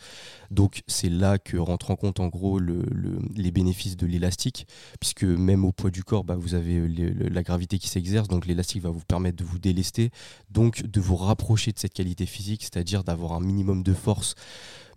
Donc 0.52 0.82
c'est 0.88 1.10
là 1.10 1.38
que 1.38 1.58
rentre 1.58 1.92
en 1.92 1.96
compte 1.96 2.20
en 2.20 2.28
gros 2.28 2.60
le- 2.60 2.84
le- 2.92 3.20
les 3.36 3.52
bénéfices 3.52 3.98
de 3.98 4.06
l'élastique, 4.08 4.68
puisque 5.00 5.24
même 5.24 5.66
au 5.66 5.72
poids 5.72 5.92
du 5.92 6.04
corps, 6.04 6.24
bah, 6.24 6.36
vous 6.36 6.56
avez 6.56 6.80
le- 6.88 7.30
la 7.30 7.44
gravité 7.44 7.78
qui 7.78 7.88
s'exerce, 7.88 8.28
donc 8.28 8.46
l'élastique 8.46 8.82
va 8.82 8.90
vous 8.90 9.04
permettre 9.08 9.38
de 9.38 9.44
vous 9.44 9.60
délester, 9.60 10.12
donc 10.50 10.84
de 10.84 11.00
vous 11.00 11.16
rapprocher 11.16 11.72
de 11.72 11.80
cette 11.80 11.94
qualité 11.94 12.26
physique, 12.26 12.64
c'est-à-dire 12.64 13.04
d'avoir 13.04 13.34
un 13.34 13.42
minimum 13.42 13.84
de 13.84 13.94
force, 13.94 14.36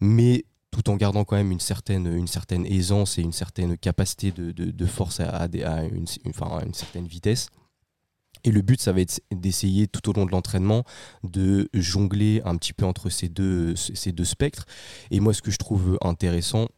mais 0.01 0.45
tout 0.71 0.89
en 0.89 0.97
gardant 0.97 1.25
quand 1.25 1.37
même 1.37 1.53
une 1.53 1.61
certaine, 1.61 2.07
aisance 2.67 3.19
et 3.19 3.23
une 3.23 3.33
certaine 3.33 3.77
capacité 3.77 4.33
de, 4.33 4.87
force 4.87 5.21
à 5.21 5.49
une 5.53 6.07
certaine 6.75 7.07
vitesse. 7.07 7.49
Et 8.45 8.51
le 8.51 8.63
but, 8.63 8.81
ça 8.81 8.93
va 8.93 9.01
être 9.01 9.21
d'essayer 9.31 9.87
tout 9.87 10.09
au 10.11 10.13
long 10.13 10.27
de 10.27 10.33
l'entraînement 10.33 10.85
de 11.23 11.69
jongler 11.75 12.43
un 12.45 12.57
petit 12.57 12.73
peu 12.73 12.85
entre 12.85 13.09
ces 13.09 13.29
deux, 13.29 13.75
spectres. 13.77 14.67
Et 15.11 15.21
moi, 15.21 15.33
ce 15.35 15.43
que 15.43 15.51
je 15.51 15.59
trouve 15.59 15.99
intéressant, 16.03 16.69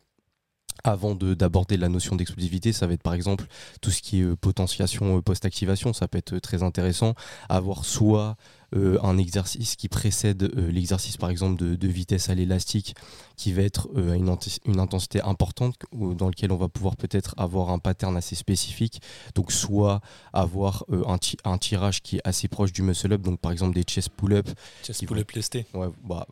avant 0.82 1.14
de- 1.14 1.34
d'aborder 1.34 1.76
la 1.76 1.88
notion 1.88 2.16
d'explosivité, 2.16 2.72
ça 2.72 2.86
va 2.86 2.94
être 2.94 3.02
par 3.02 3.14
exemple 3.14 3.46
tout 3.80 3.90
ce 3.90 4.02
qui 4.02 4.20
est 4.20 4.24
euh, 4.24 4.36
potentiation 4.36 5.18
euh, 5.18 5.22
post-activation. 5.22 5.92
Ça 5.92 6.08
peut 6.08 6.18
être 6.18 6.34
euh, 6.34 6.40
très 6.40 6.62
intéressant. 6.62 7.14
Avoir 7.48 7.84
soit 7.84 8.36
euh, 8.74 8.98
un 9.02 9.18
exercice 9.18 9.76
qui 9.76 9.88
précède 9.88 10.42
euh, 10.42 10.70
l'exercice 10.70 11.16
par 11.16 11.30
exemple 11.30 11.62
de, 11.62 11.74
de 11.76 11.88
vitesse 11.88 12.28
à 12.28 12.34
l'élastique, 12.34 12.94
qui 13.36 13.52
va 13.52 13.62
être 13.62 13.88
euh, 13.96 14.12
à 14.12 14.16
une, 14.16 14.28
int- 14.28 14.58
une 14.64 14.80
intensité 14.80 15.20
importante, 15.22 15.76
ou 15.92 16.14
dans 16.14 16.28
lequel 16.28 16.52
on 16.52 16.56
va 16.56 16.68
pouvoir 16.68 16.96
peut-être 16.96 17.34
avoir 17.36 17.70
un 17.70 17.78
pattern 17.78 18.16
assez 18.16 18.34
spécifique. 18.34 19.00
Donc 19.34 19.52
soit 19.52 20.00
avoir 20.32 20.84
un, 21.06 21.18
ti- 21.18 21.38
un 21.44 21.58
tirage 21.58 22.02
qui 22.02 22.16
est 22.16 22.22
assez 22.24 22.48
proche 22.48 22.72
du 22.72 22.82
muscle-up, 22.82 23.22
donc 23.22 23.40
par 23.40 23.52
exemple 23.52 23.74
des 23.74 23.82
chest 23.82 24.08
pull-up. 24.10 24.48
Chest 24.82 25.06
pull-up 25.06 25.30
lesté. 25.32 25.66
Ouais, 25.74 25.88
bah, 26.04 26.26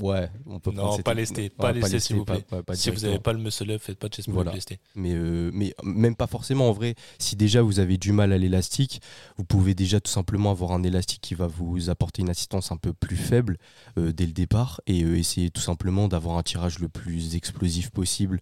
ouais, 0.00 0.30
on 0.46 0.60
peut 0.60 0.70
Non, 0.72 0.96
pas 0.98 1.14
lesté. 1.14 1.50
Pas 1.50 1.72
lesté, 1.72 2.00
s'il 2.00 2.16
vous 2.16 2.24
plaît. 2.24 2.44
Si 2.74 2.90
vous 2.90 3.00
n'avez 3.00 3.18
pas 3.18 3.32
le 3.32 3.38
muscle 3.38 3.70
up, 3.70 3.80
faites 3.82 3.98
pas 3.98 4.08
de 4.08 4.14
chest 4.14 4.28
Voilà. 4.28 4.52
lesté. 4.52 4.78
Mais, 4.94 5.12
euh, 5.14 5.50
mais 5.52 5.74
même 5.82 6.16
pas 6.16 6.26
forcément 6.26 6.68
en 6.68 6.72
vrai. 6.72 6.94
Si 7.18 7.36
déjà 7.36 7.62
vous 7.62 7.80
avez 7.80 7.96
du 7.98 8.12
mal 8.12 8.32
à 8.32 8.38
l'élastique, 8.38 9.00
vous 9.36 9.44
pouvez 9.44 9.74
déjà 9.74 10.00
tout 10.00 10.10
simplement 10.10 10.50
avoir 10.50 10.72
un 10.72 10.82
élastique 10.82 11.20
qui 11.20 11.34
va 11.34 11.46
vous 11.46 11.90
apporter 11.90 12.22
une 12.22 12.30
assistance 12.30 12.72
un 12.72 12.76
peu 12.76 12.92
plus 12.92 13.16
faible 13.16 13.58
euh, 13.98 14.12
dès 14.12 14.26
le 14.26 14.32
départ 14.32 14.80
et 14.86 15.02
euh, 15.04 15.16
essayer 15.16 15.50
tout 15.50 15.60
simplement 15.62 16.08
d'avoir 16.08 16.38
un 16.38 16.42
tirage 16.42 16.78
le 16.78 16.88
plus 16.88 17.34
explosif 17.36 17.90
possible 17.90 18.40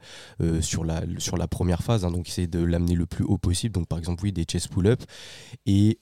sur, 0.61 0.85
la, 0.85 1.03
sur 1.19 1.37
la 1.37 1.49
première 1.49 1.83
phase. 1.83 2.05
hein. 2.05 2.11
donc 2.11 2.29
essayer 2.29 2.47
de 2.47 2.63
l'amener 2.63 2.95
le 2.95 3.07
plus 3.07 3.25
haut 3.25 3.39
possible. 3.39 3.73
Donc 3.75 3.87
par 3.89 3.99
exemple, 3.99 4.23
oui, 4.25 4.33
des 4.33 4.45
chest 4.45 4.69
pull-up. 4.69 5.03
Et. 5.67 5.99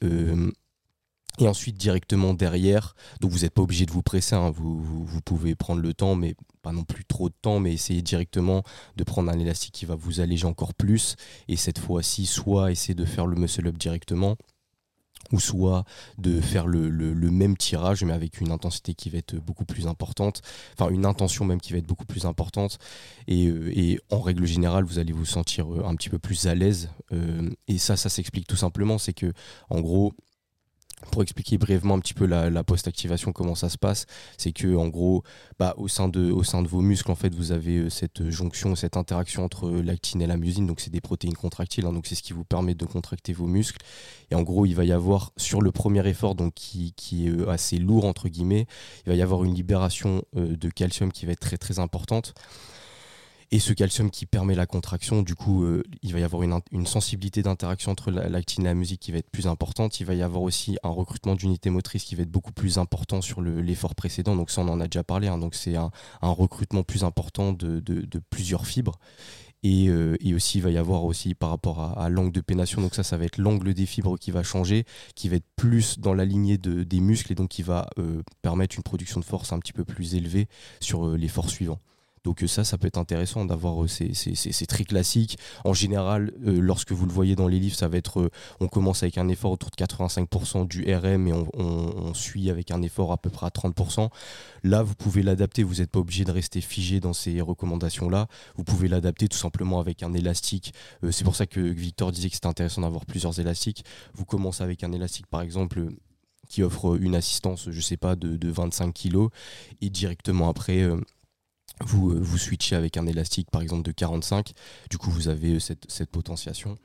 Et 1.41 1.49
ensuite 1.49 1.77
directement 1.77 2.33
derrière, 2.33 2.95
donc 3.21 3.33
vous 3.33 3.41
n'êtes 3.41 3.55
pas 3.55 3.63
obligé 3.63 3.87
de 3.87 3.91
vous 3.91 4.03
presser, 4.03 4.37
hein. 4.37 4.51
vous, 4.51 4.81
vous, 4.81 5.21
pouvez 5.21 5.55
prendre 5.57 5.81
le 5.83 5.93
temps, 5.93 6.15
mais 6.15 6.37
pas 6.63 6.73
non 6.73 6.85
plus 6.85 7.05
trop 7.05 7.29
de 7.29 7.35
temps, 7.43 7.59
mais 7.59 7.73
essayer 7.73 8.03
directement 8.03 8.63
de 8.97 9.05
prendre 9.05 9.31
un 9.31 9.39
élastique 9.39 9.75
qui 9.75 9.85
va 9.85 9.97
vous 9.97 10.21
alléger 10.21 10.47
encore 10.47 10.75
plus. 10.75 11.17
Et 11.49 11.57
cette 11.57 11.79
fois-ci, 11.79 12.27
soit 12.27 12.71
essayer 12.71 12.95
de 12.95 13.05
faire 13.05 13.27
le 13.27 13.37
muscle 13.37 13.67
up 13.67 13.77
directement, 13.77 14.37
ou 15.33 15.41
soit 15.41 15.85
de 16.19 16.41
faire 16.41 16.67
le, 16.67 16.89
le- 16.89 17.15
le 17.15 17.31
même 17.31 17.57
tirage, 17.57 18.05
mais 18.05 18.13
avec 18.13 18.41
une 18.41 18.53
intensité 18.53 18.95
qui 18.95 19.11
va 19.11 19.19
être 19.19 19.35
beaucoup 19.37 19.65
plus 19.65 19.87
importante, 19.89 20.43
enfin 20.79 20.91
une 20.91 21.07
intention 21.07 21.45
même 21.45 21.61
qui 21.61 21.73
va 21.73 21.79
être 21.79 21.87
beaucoup 21.87 22.05
plus 22.07 22.27
importante. 22.27 22.79
Et, 23.27 23.49
euh, 23.49 23.73
et 23.75 23.99
en 24.11 24.21
règle 24.21 24.47
générale, 24.47 24.85
vous 24.85 24.99
allez 24.99 25.13
vous 25.13 25.25
sentir 25.25 25.73
euh, 25.73 25.85
un 25.85 25.97
petit 25.97 26.11
peu 26.11 26.19
plus 26.19 26.47
à 26.47 26.55
l'aise. 26.55 26.91
Euh, 27.13 27.51
et 27.67 27.79
ça, 27.79 27.97
ça 27.97 28.09
s'explique 28.09 28.47
tout 28.47 28.57
simplement, 28.57 28.99
c'est 28.99 29.15
que 29.15 29.33
en 29.71 29.81
gros, 29.81 30.13
pour 31.11 31.23
expliquer 31.23 31.59
brièvement 31.59 31.95
un 31.95 32.01
petit 32.01 32.15
peu 32.15 32.27
la, 32.27 32.65
post-activation, 32.65 33.33
comment 33.33 33.55
ça 33.55 33.69
se 33.69 33.79
passe, 33.79 34.07
c'est 34.39 34.53
que 34.53 34.75
en 34.77 34.89
gros, 34.89 35.23
bah, 35.59 35.75
au, 35.77 35.89
sein 35.89 36.09
de, 36.09 36.31
vos 36.31 36.81
muscles, 36.81 37.11
en 37.11 37.15
fait, 37.15 37.35
vous 37.35 37.53
avez 37.53 37.77
euh, 37.79 37.91
cette 37.91 38.31
jonction, 38.31 38.75
cette 38.75 38.97
interaction 38.97 39.45
entre 39.45 39.71
l'actine 39.71 40.23
et 40.23 40.27
la 40.27 40.37
myosine. 40.37 40.67
Donc, 40.67 40.81
c'est 40.81 40.91
des 40.91 41.01
protéines 41.01 41.35
contractiles. 41.35 41.87
Hein, 41.87 41.93
donc, 41.93 42.07
c'est 42.07 42.15
ce 42.15 42.23
qui 42.23 42.33
vous 42.33 42.45
permet 42.45 42.75
de 42.75 42.85
contracter 42.85 43.33
vos 43.33 43.47
muscles. 43.47 43.81
Et 44.31 44.35
en 44.35 44.43
gros, 44.43 44.67
il 44.67 44.75
va 44.75 44.85
y 44.85 44.93
avoir 44.93 45.33
sur 45.37 45.61
le 45.61 45.73
premier 45.73 46.07
effort, 46.09 46.35
donc 46.35 46.55
qui, 46.55 46.95
est 47.13 47.29
euh, 47.29 47.49
assez 47.49 47.79
lourd 47.79 48.05
entre 48.05 48.29
guillemets, 48.29 48.67
il 49.07 49.11
va 49.11 49.15
y 49.15 49.23
avoir 49.23 49.45
une 49.45 49.55
libération 49.55 50.25
euh, 50.37 50.57
de 50.57 50.69
calcium 50.69 51.13
qui 51.13 51.27
va 51.27 51.33
être 51.33 51.41
très 51.41 51.57
très 51.57 51.79
importante. 51.79 52.35
Et 53.51 53.59
ce 53.59 53.73
calcium 53.73 54.11
qui 54.11 54.27
permet 54.27 54.55
la 54.55 54.67
contraction, 54.67 55.23
du 55.23 55.35
coup, 55.35 55.65
euh, 55.65 55.83
il 56.03 56.13
va 56.13 56.21
y 56.21 56.23
avoir 56.23 56.43
une, 56.43 56.87
sensibilité 56.87 57.43
d'interaction 57.43 57.93
entre 57.93 58.11
l'actine 58.11 58.65
et 58.65 58.69
la 58.69 58.75
musique 58.75 59.01
qui 59.01 59.13
va 59.13 59.19
être 59.19 59.31
plus 59.31 59.47
importante. 59.47 60.01
Il 60.01 60.07
va 60.07 60.15
y 60.15 60.23
avoir 60.23 60.43
aussi 60.43 60.77
un 60.83 60.91
recrutement 60.91 61.35
d'unités 61.35 61.71
motrices 61.71 62.05
qui 62.05 62.15
va 62.15 62.23
être 62.23 62.31
beaucoup 62.31 62.53
plus 62.53 62.79
important 62.79 63.21
sur 63.21 63.41
l'effort 63.41 63.95
précédent. 63.95 64.37
Donc 64.37 64.51
ça, 64.51 64.63
on 64.63 64.69
en 64.69 64.81
a 64.81 64.87
déjà 64.87 65.05
parlé. 65.05 65.29
Hein. 65.29 65.39
Donc 65.39 65.55
c'est 65.55 65.77
un, 65.77 65.91
recrutement 66.23 66.83
plus 66.83 67.05
important 67.05 67.53
de, 67.53 67.83
plusieurs 68.31 68.67
fibres. 68.67 68.99
Euh, 69.65 70.17
et, 70.21 70.35
aussi, 70.35 70.59
il 70.59 70.61
va 70.61 70.71
y 70.71 70.77
avoir 70.77 71.05
aussi 71.05 71.35
par 71.35 71.49
rapport 71.49 71.99
à, 71.99 72.09
l'angle 72.11 72.33
de 72.33 72.41
pénation. 72.41 72.83
Donc 72.83 72.95
ça, 72.95 73.03
ça 73.03 73.17
va 73.17 73.25
être 73.25 73.39
l'angle 73.39 73.73
des 73.73 73.87
fibres 73.87 74.19
qui 74.19 74.31
va 74.31 74.43
changer, 74.43 74.85
qui 75.15 75.29
va 75.29 75.37
être 75.37 75.47
plus 75.57 75.99
dans 75.99 76.13
la 76.13 76.25
lignée 76.25 76.59
des 76.59 77.01
muscles 77.01 77.33
et 77.33 77.35
donc 77.35 77.49
qui 77.49 77.63
va 77.63 77.89
euh, 77.99 78.23
permettre 78.43 78.77
une 78.77 78.83
production 78.83 79.21
de 79.21 79.25
force 79.25 79.53
un 79.53 79.59
petit 79.59 79.73
peu 79.73 79.85
plus 79.85 80.15
élevée 80.15 80.49
sur 80.81 81.17
l'effort 81.17 81.49
suivant. 81.49 81.81
Donc 82.25 82.43
euh, 82.43 82.47
ça, 82.47 82.65
ça 82.65 82.79
peut 82.79 82.87
être 82.87 82.99
intéressant 82.99 83.45
d'avoir 83.45 83.85
euh, 83.85 83.87
ces, 83.87 84.67
très 84.67 84.85
classiques. 84.85 85.39
En 85.65 85.75
général, 85.75 86.33
euh, 86.47 86.59
lorsque 86.61 86.93
vous 86.93 87.07
le 87.07 87.13
voyez 87.13 87.37
dans 87.37 87.49
les 87.49 87.61
livres, 87.61 87.77
ça 87.77 87.87
va 87.89 87.99
être, 87.99 88.31
on 88.61 88.69
commence 88.69 89.03
avec 89.03 89.19
un 89.19 89.29
effort 89.29 89.53
autour 89.53 89.71
de 89.71 89.77
85% 89.77 90.67
du 90.67 90.93
RM 90.93 91.29
et 91.29 91.33
on, 91.33 92.15
suit 92.15 92.49
avec 92.49 92.71
un 92.71 92.81
effort 92.83 93.13
à 93.13 93.19
peu 93.19 93.29
près 93.29 93.47
à 93.47 93.51
30%. 93.51 94.09
Là, 94.63 94.83
vous 94.83 94.95
pouvez 94.95 95.23
l'adapter, 95.23 95.63
vous 95.63 95.77
n'êtes 95.77 95.91
pas 95.91 95.99
obligé 95.99 96.25
de 96.25 96.31
rester 96.31 96.61
figé 96.61 97.01
dans 97.01 97.13
ces 97.13 97.41
recommandations-là. 97.41 98.29
Vous 98.57 98.65
pouvez 98.65 98.89
l'adapter 98.89 99.29
tout 99.29 99.37
simplement 99.37 99.81
avec 99.81 100.03
un 100.03 100.13
élastique. 100.13 100.73
c'est 101.11 101.25
pour 101.25 101.37
ça 101.37 101.47
que 101.47 101.61
Victor 101.61 102.13
disait 102.13 102.29
que 102.29 102.35
c'était 102.37 102.47
intéressant 102.47 102.83
d'avoir 102.83 103.05
plusieurs 103.05 103.39
élastiques. 103.41 103.85
Vous 104.15 104.25
commencez 104.25 104.63
avec 104.63 104.85
un 104.85 104.93
élastique, 104.93 105.27
par 105.27 105.43
exemple 105.43 105.89
qui 106.49 106.63
offre 106.63 106.97
une 107.01 107.17
assistance, 107.17 107.71
je 107.71 107.81
sais 107.81 107.97
pas, 107.97 108.17
de, 108.17 108.49
25 108.49 108.93
kg 108.93 109.29
et 109.81 109.89
directement 109.91 110.49
après, 110.49 110.87
vous, 111.81 112.11
euh, 112.11 112.19
vous 112.21 112.39
switchez 112.39 112.77
avec 112.77 112.97
un 112.97 113.07
élastique 113.07 113.51
par 113.51 113.63
exemple 113.63 113.83
de 113.83 113.93
45, 113.93 114.53
du 114.91 114.99
coup 114.99 115.11
vous 115.11 115.29
avez 115.29 115.55
euh, 115.55 115.61
cette, 115.61 115.91
cette 115.91 116.11
potentiation. 116.11 116.79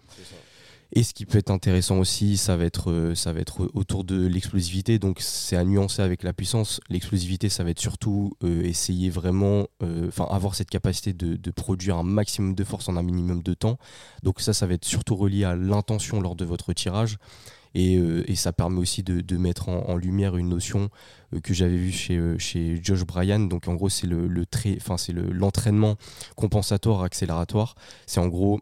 Et 0.92 1.04
ce 1.04 1.14
qui 1.14 1.28
peut 1.28 1.38
être 1.38 1.52
intéressant 1.52 2.00
aussi, 2.00 2.36
ça 2.36 2.58
va 2.58 2.66
être, 2.66 2.90
euh, 2.90 3.14
ça 3.14 3.32
va 3.32 3.42
être 3.42 3.70
autour 3.76 4.04
de 4.04 4.26
l'explosivité. 4.26 4.98
Donc 4.98 5.20
c'est 5.22 5.56
à 5.56 5.64
nuancer 5.64 6.02
avec 6.02 6.24
la 6.24 6.34
puissance. 6.34 6.82
L'explosivité, 6.90 7.48
ça 7.48 7.64
va 7.64 7.70
être 7.70 7.80
surtout 7.80 8.34
essayer 8.42 9.12
vraiment, 9.12 9.68
enfin 10.08 10.26
avoir 10.32 10.56
cette 10.56 10.72
capacité 10.72 11.14
de, 11.14 11.36
de, 11.36 11.52
produire 11.52 11.98
un 11.98 12.04
maximum 12.04 12.56
de 12.56 12.64
force 12.64 12.90
en 12.90 12.98
un 12.98 13.04
minimum 13.04 13.44
de 13.44 13.54
temps. 13.54 13.78
Donc 14.24 14.42
ça, 14.42 14.52
ça 14.52 14.66
va 14.66 14.74
être 14.74 14.86
surtout 14.86 15.16
relié 15.16 15.44
à 15.44 15.56
l'intention 15.56 16.22
lors 16.22 16.36
de 16.36 16.44
votre 16.44 16.74
tirage. 16.74 17.20
Euh, 17.78 18.24
et, 18.28 18.36
ça 18.36 18.52
permet 18.52 18.80
aussi 18.80 19.04
de, 19.04 19.38
mettre 19.38 19.70
en, 19.70 19.96
lumière 19.96 20.38
une 20.38 20.50
notion 20.50 20.90
euh, 21.34 21.40
que 21.40 21.54
j'avais 21.54 21.78
vue 21.78 21.92
chez, 21.92 22.18
euh, 22.18 22.38
chez 22.38 22.80
Josh 22.82 23.06
Bryan. 23.06 23.48
Donc 23.48 23.68
en 23.68 23.76
gros, 23.76 23.90
c'est 23.90 24.08
le, 24.08 24.28
le 24.28 24.46
l'entraînement 25.32 25.96
compensatoire 26.36 27.04
accélératoire. 27.04 27.76
C'est 28.06 28.20
en 28.20 28.28
gros 28.28 28.60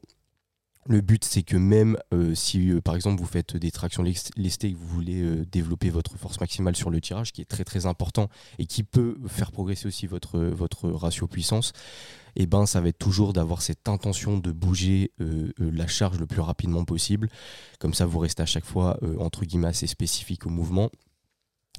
le 0.88 1.02
but, 1.02 1.24
c'est 1.24 1.44
que 1.44 1.58
même 1.58 1.98
si, 2.34 2.72
par 2.84 2.96
exemple, 2.96 3.22
vous 3.22 3.28
faites 3.28 3.58
des 3.58 3.72
tractions 3.72 4.04
lestées 4.04 4.68
et 4.68 4.74
que 4.74 4.78
vous 4.78 4.88
voulez 4.88 5.46
développer 5.46 5.90
votre 5.90 6.18
force 6.18 6.40
maximale 6.40 6.76
sur 6.76 6.90
le 6.90 7.02
tirage, 7.02 7.32
qui 7.32 7.42
est 7.42 7.46
très 7.46 7.64
très 7.64 7.86
important 7.86 8.30
et 8.58 8.66
qui 8.66 8.84
peut 8.84 9.18
faire 9.28 9.52
progresser 9.52 9.88
aussi 9.88 10.08
votre, 10.08 10.40
votre 10.40 10.90
ratio 10.90 11.28
puissance, 11.28 11.74
et 12.38 12.44
eh 12.44 12.46
ben 12.46 12.68
ça 12.68 12.82
va 12.82 12.90
être 12.90 13.00
toujours 13.00 13.34
d'avoir 13.34 13.64
cette 13.64 13.90
intention 13.90 14.38
de 14.38 14.52
bouger 14.52 15.12
euh, 15.22 15.52
euh, 15.60 15.72
la 15.72 15.88
charge 15.88 16.20
le 16.20 16.28
plus 16.28 16.42
rapidement 16.42 16.86
possible. 16.86 17.30
Comme 17.80 17.96
ça, 17.96 18.06
vous 18.06 18.20
restez 18.20 18.44
à 18.44 18.46
chaque 18.46 18.64
fois 18.64 19.00
euh, 19.02 19.18
entre 19.18 19.44
guillemets 19.44 19.70
assez 19.70 19.88
spécifique 19.88 20.46
au 20.46 20.50
mouvement. 20.50 20.92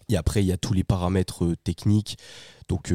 Et 0.09 0.17
après, 0.17 0.43
il 0.43 0.47
y 0.47 0.53
a 0.53 0.57
tous 0.57 0.73
les 0.73 0.83
paramètres 0.83 1.55
techniques. 1.63 2.19
Donc 2.69 2.93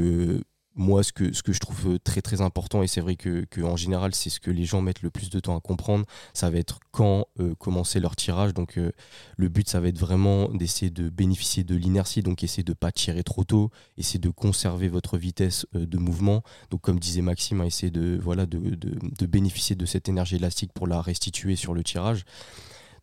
moi, 0.75 1.03
ce 1.03 1.11
que, 1.13 1.33
ce 1.33 1.43
que 1.43 1.53
je 1.53 1.59
trouve 1.59 1.93
euh, 1.93 1.99
très 1.99 2.21
très 2.21 2.41
important, 2.41 2.81
et 2.83 2.87
c'est 2.87 3.01
vrai 3.01 3.15
que, 3.15 3.45
en 3.61 3.75
général, 3.75 4.15
c'est 4.15 4.29
ce 4.29 4.39
que 4.39 4.49
les 4.51 4.65
gens 4.65 4.81
mettent 4.81 5.01
le 5.01 5.09
plus 5.09 5.29
de 5.29 5.39
temps 5.39 5.55
à 5.55 5.61
comprendre, 5.61 6.05
ça 6.33 6.49
va 6.49 6.57
être 6.57 6.79
quand 6.91 7.27
euh, 7.39 7.53
commencer 7.55 7.99
leur 7.99 8.15
tirage. 8.15 8.53
Donc, 8.53 8.77
euh, 8.77 8.91
le 9.37 9.49
but, 9.49 9.69
ça 9.69 9.79
va 9.79 9.87
être 9.89 9.99
vraiment 9.99 10.49
d'essayer 10.49 10.89
de 10.89 11.09
bénéficier 11.09 11.63
de 11.63 11.75
l'inertie, 11.75 12.23
donc 12.23 12.43
essayer 12.43 12.63
de 12.63 12.71
ne 12.71 12.75
pas 12.75 12.91
tirer 12.91 13.23
trop 13.23 13.43
tôt, 13.43 13.69
essayer 13.97 14.19
de 14.19 14.29
conserver 14.29 14.87
votre 14.87 15.17
vitesse 15.17 15.65
de 15.73 15.97
mouvement. 15.97 16.43
Donc, 16.71 16.81
comme 16.81 16.99
disait 16.99 17.21
Maxime, 17.21 17.61
hein, 17.61 17.65
essayer 17.65 17.91
de, 17.91 18.19
voilà, 18.21 18.45
de, 18.45 18.57
de, 18.59 19.25
bénéficier 19.25 19.75
de 19.75 19.85
cette 19.85 20.09
énergie 20.09 20.35
élastique 20.35 20.73
pour 20.73 20.87
la 20.87 21.01
restituer 21.01 21.55
sur 21.55 21.73
le 21.73 21.83
tirage. 21.83 22.25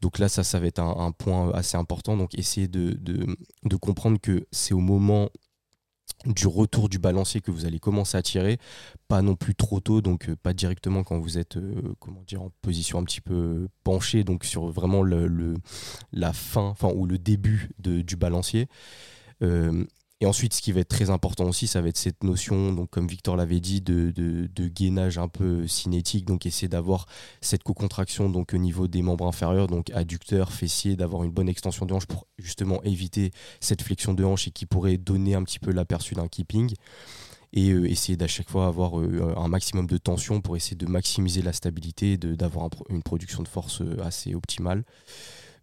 Donc 0.00 0.18
là, 0.18 0.28
ça, 0.28 0.42
ça 0.44 0.58
va 0.58 0.66
être 0.66 0.80
un, 0.80 1.12
point 1.12 1.52
assez 1.52 1.76
important. 1.76 2.16
Donc, 2.16 2.34
essayer 2.34 2.68
de, 2.68 2.98
de 3.00 3.76
comprendre 3.76 4.18
que 4.20 4.46
c'est 4.50 4.74
au 4.74 4.80
moment 4.80 5.28
du 6.26 6.46
retour 6.46 6.88
du 6.88 6.98
balancier 6.98 7.40
que 7.40 7.50
vous 7.50 7.64
allez 7.64 7.78
commencer 7.78 8.16
à 8.16 8.22
tirer, 8.22 8.58
pas 9.08 9.22
non 9.22 9.36
plus 9.36 9.54
trop 9.54 9.80
tôt, 9.80 10.00
donc 10.00 10.28
euh, 10.28 10.36
pas 10.36 10.52
directement 10.52 11.02
quand 11.02 11.18
vous 11.18 11.38
êtes 11.38 11.56
euh, 11.56 11.94
comment 11.98 12.22
dire 12.26 12.42
en 12.42 12.50
position 12.62 12.98
un 12.98 13.04
petit 13.04 13.20
peu 13.20 13.68
penchée, 13.84 14.24
donc 14.24 14.44
sur 14.44 14.68
vraiment 14.68 15.02
la 15.02 16.32
fin, 16.32 16.74
ou 16.94 17.06
le 17.06 17.18
début 17.18 17.70
du 17.78 18.16
balancier. 18.16 18.68
Euh, 19.42 19.84
et 20.22 20.26
ensuite, 20.26 20.52
ce 20.52 20.60
qui 20.60 20.72
va 20.72 20.80
être 20.80 20.88
très 20.88 21.08
important 21.08 21.44
aussi, 21.44 21.66
ça 21.66 21.80
va 21.80 21.88
être 21.88 21.96
cette 21.96 22.24
notion, 22.24 22.74
donc 22.74 22.90
comme 22.90 23.06
Victor 23.06 23.36
l'avait 23.36 23.60
dit, 23.60 23.80
de, 23.80 24.48
gainage 24.68 25.16
un 25.16 25.28
peu 25.28 25.66
cinétique, 25.66 26.26
donc 26.26 26.44
essayer 26.44 26.68
d'avoir 26.68 27.06
cette 27.40 27.62
co-contraction 27.62 28.28
donc 28.28 28.52
au 28.52 28.58
niveau 28.58 28.86
des 28.86 29.02
membres 29.02 29.26
inférieurs, 29.26 29.66
donc 29.66 29.90
adducteur, 29.90 30.52
fessier, 30.52 30.94
d'avoir 30.94 31.24
une 31.24 31.32
bonne 31.32 31.48
extension 31.48 31.86
de 31.86 31.94
hanche 31.94 32.06
pour 32.06 32.26
justement 32.38 32.82
éviter 32.82 33.30
cette 33.60 33.82
flexion 33.82 34.12
de 34.12 34.22
hanche 34.22 34.46
et 34.48 34.50
qui 34.50 34.66
pourrait 34.66 34.98
donner 34.98 35.34
un 35.34 35.42
petit 35.42 35.58
peu 35.58 35.72
l'aperçu 35.72 36.14
d'un 36.14 36.28
keeping 36.28 36.74
et 37.52 37.70
euh, 37.70 37.88
essayer 37.88 38.16
d'à 38.16 38.26
chaque 38.26 38.50
fois 38.50 38.66
avoir 38.66 39.00
euh, 39.00 39.34
un 39.36 39.48
maximum 39.48 39.86
de 39.86 39.96
tension 39.96 40.40
pour 40.40 40.56
essayer 40.56 40.76
de 40.76 40.86
maximiser 40.86 41.42
la 41.42 41.52
stabilité, 41.52 42.16
d'avoir 42.16 42.68
une 42.88 43.02
production 43.02 43.42
de 43.42 43.48
force 43.48 43.80
euh, 43.80 43.96
assez 44.04 44.34
optimale. 44.34 44.84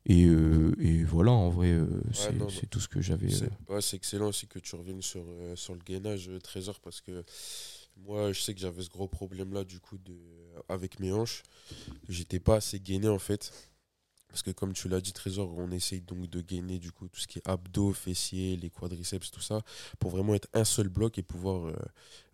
Euh, 0.10 0.74
et, 0.80 1.04
voilà, 1.04 1.32
en 1.32 1.50
vrai, 1.50 1.72
euh, 1.72 1.88
c'est 2.13 2.70
tout 2.70 2.80
ce 2.80 2.88
que 2.88 3.02
j'avais. 3.02 3.30
C'est 3.30 3.50
euh. 3.70 3.80
excellent 3.93 4.28
aussi 4.28 4.48
que 4.48 4.60
tu 4.60 4.76
reviennes 4.76 5.02
sur, 5.02 5.26
sur 5.56 5.74
le 5.74 5.82
gainage 5.82 6.30
Trésor 6.43 6.80
parce 6.80 7.02
que 7.02 7.24
moi, 7.98 8.32
je 8.32 8.41
sais 8.41 8.54
que 8.54 8.60
j'avais 8.60 8.84
ce 8.84 8.89
gros 8.89 9.08
problème-là 9.08 9.63
du 9.63 9.80
coup 9.80 9.98
de, 9.98 10.15
avec 10.70 11.00
mes 11.00 11.12
hanches. 11.12 11.43
J'étais 12.08 12.39
pas 12.39 12.56
assez 12.56 12.80
gainé 12.80 13.10
en 13.10 13.20
fait. 13.20 13.52
Parce 14.29 14.43
que 14.43 14.51
comme 14.51 14.73
tu 14.73 14.89
l'as 14.89 15.01
dit, 15.01 15.13
Trésor, 15.13 15.53
on 15.57 15.71
essaye 15.71 16.01
donc 16.01 16.29
de 16.29 16.41
gainer 16.41 16.79
du 16.79 16.91
coup 16.91 17.07
tout 17.07 17.19
ce 17.19 17.27
qui 17.27 17.39
est 17.39 17.47
abdos, 17.47 17.93
fessiers, 17.93 18.57
les 18.57 18.69
quadriceps, 18.69 19.31
tout 19.31 19.41
ça, 19.41 19.61
pour 19.99 20.11
vraiment 20.11 20.35
être 20.35 20.47
un 20.53 20.65
seul 20.65 20.89
bloc 20.89 21.17
et 21.17 21.23
pouvoir 21.23 21.73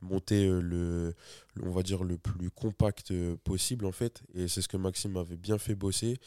monter 0.02 0.48
le, 0.48 1.16
on 1.62 1.72
va 1.72 1.84
dire, 1.84 2.04
le 2.04 2.18
plus 2.18 2.50
compact 2.50 3.14
possible 3.44 3.86
en 3.86 3.92
fait. 3.92 4.24
Et 4.34 4.48
c'est 4.48 4.62
ce 4.62 4.68
que 4.68 4.78
Maxime 4.78 5.18
avait 5.18 5.38
bien 5.38 5.58
fait 5.58 5.76
bosser. 5.76 6.18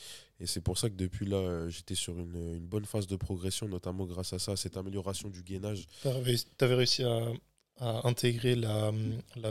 Et 0.40 0.46
c'est 0.46 0.61
pour 0.61 0.76
ça 0.76 0.90
que 0.90 0.94
depuis 0.94 1.26
là, 1.26 1.37
euh, 1.37 1.68
j'étais 1.70 1.94
sur 1.94 2.18
une, 2.18 2.59
bonne 2.61 2.85
phase 2.85 3.07
de 3.07 3.16
progression, 3.16 3.68
notamment 3.68 4.05
grâce 4.05 4.33
à 4.33 4.38
ça, 4.38 4.57
cette 4.57 4.76
amélioration 4.76 5.31
du 5.31 5.42
gainage. 5.42 5.87
Tu 6.02 6.09
avais, 6.09 6.74
réussi 6.74 7.05
à, 7.05 8.07
intégrer 8.07 8.55
la, 8.55 8.92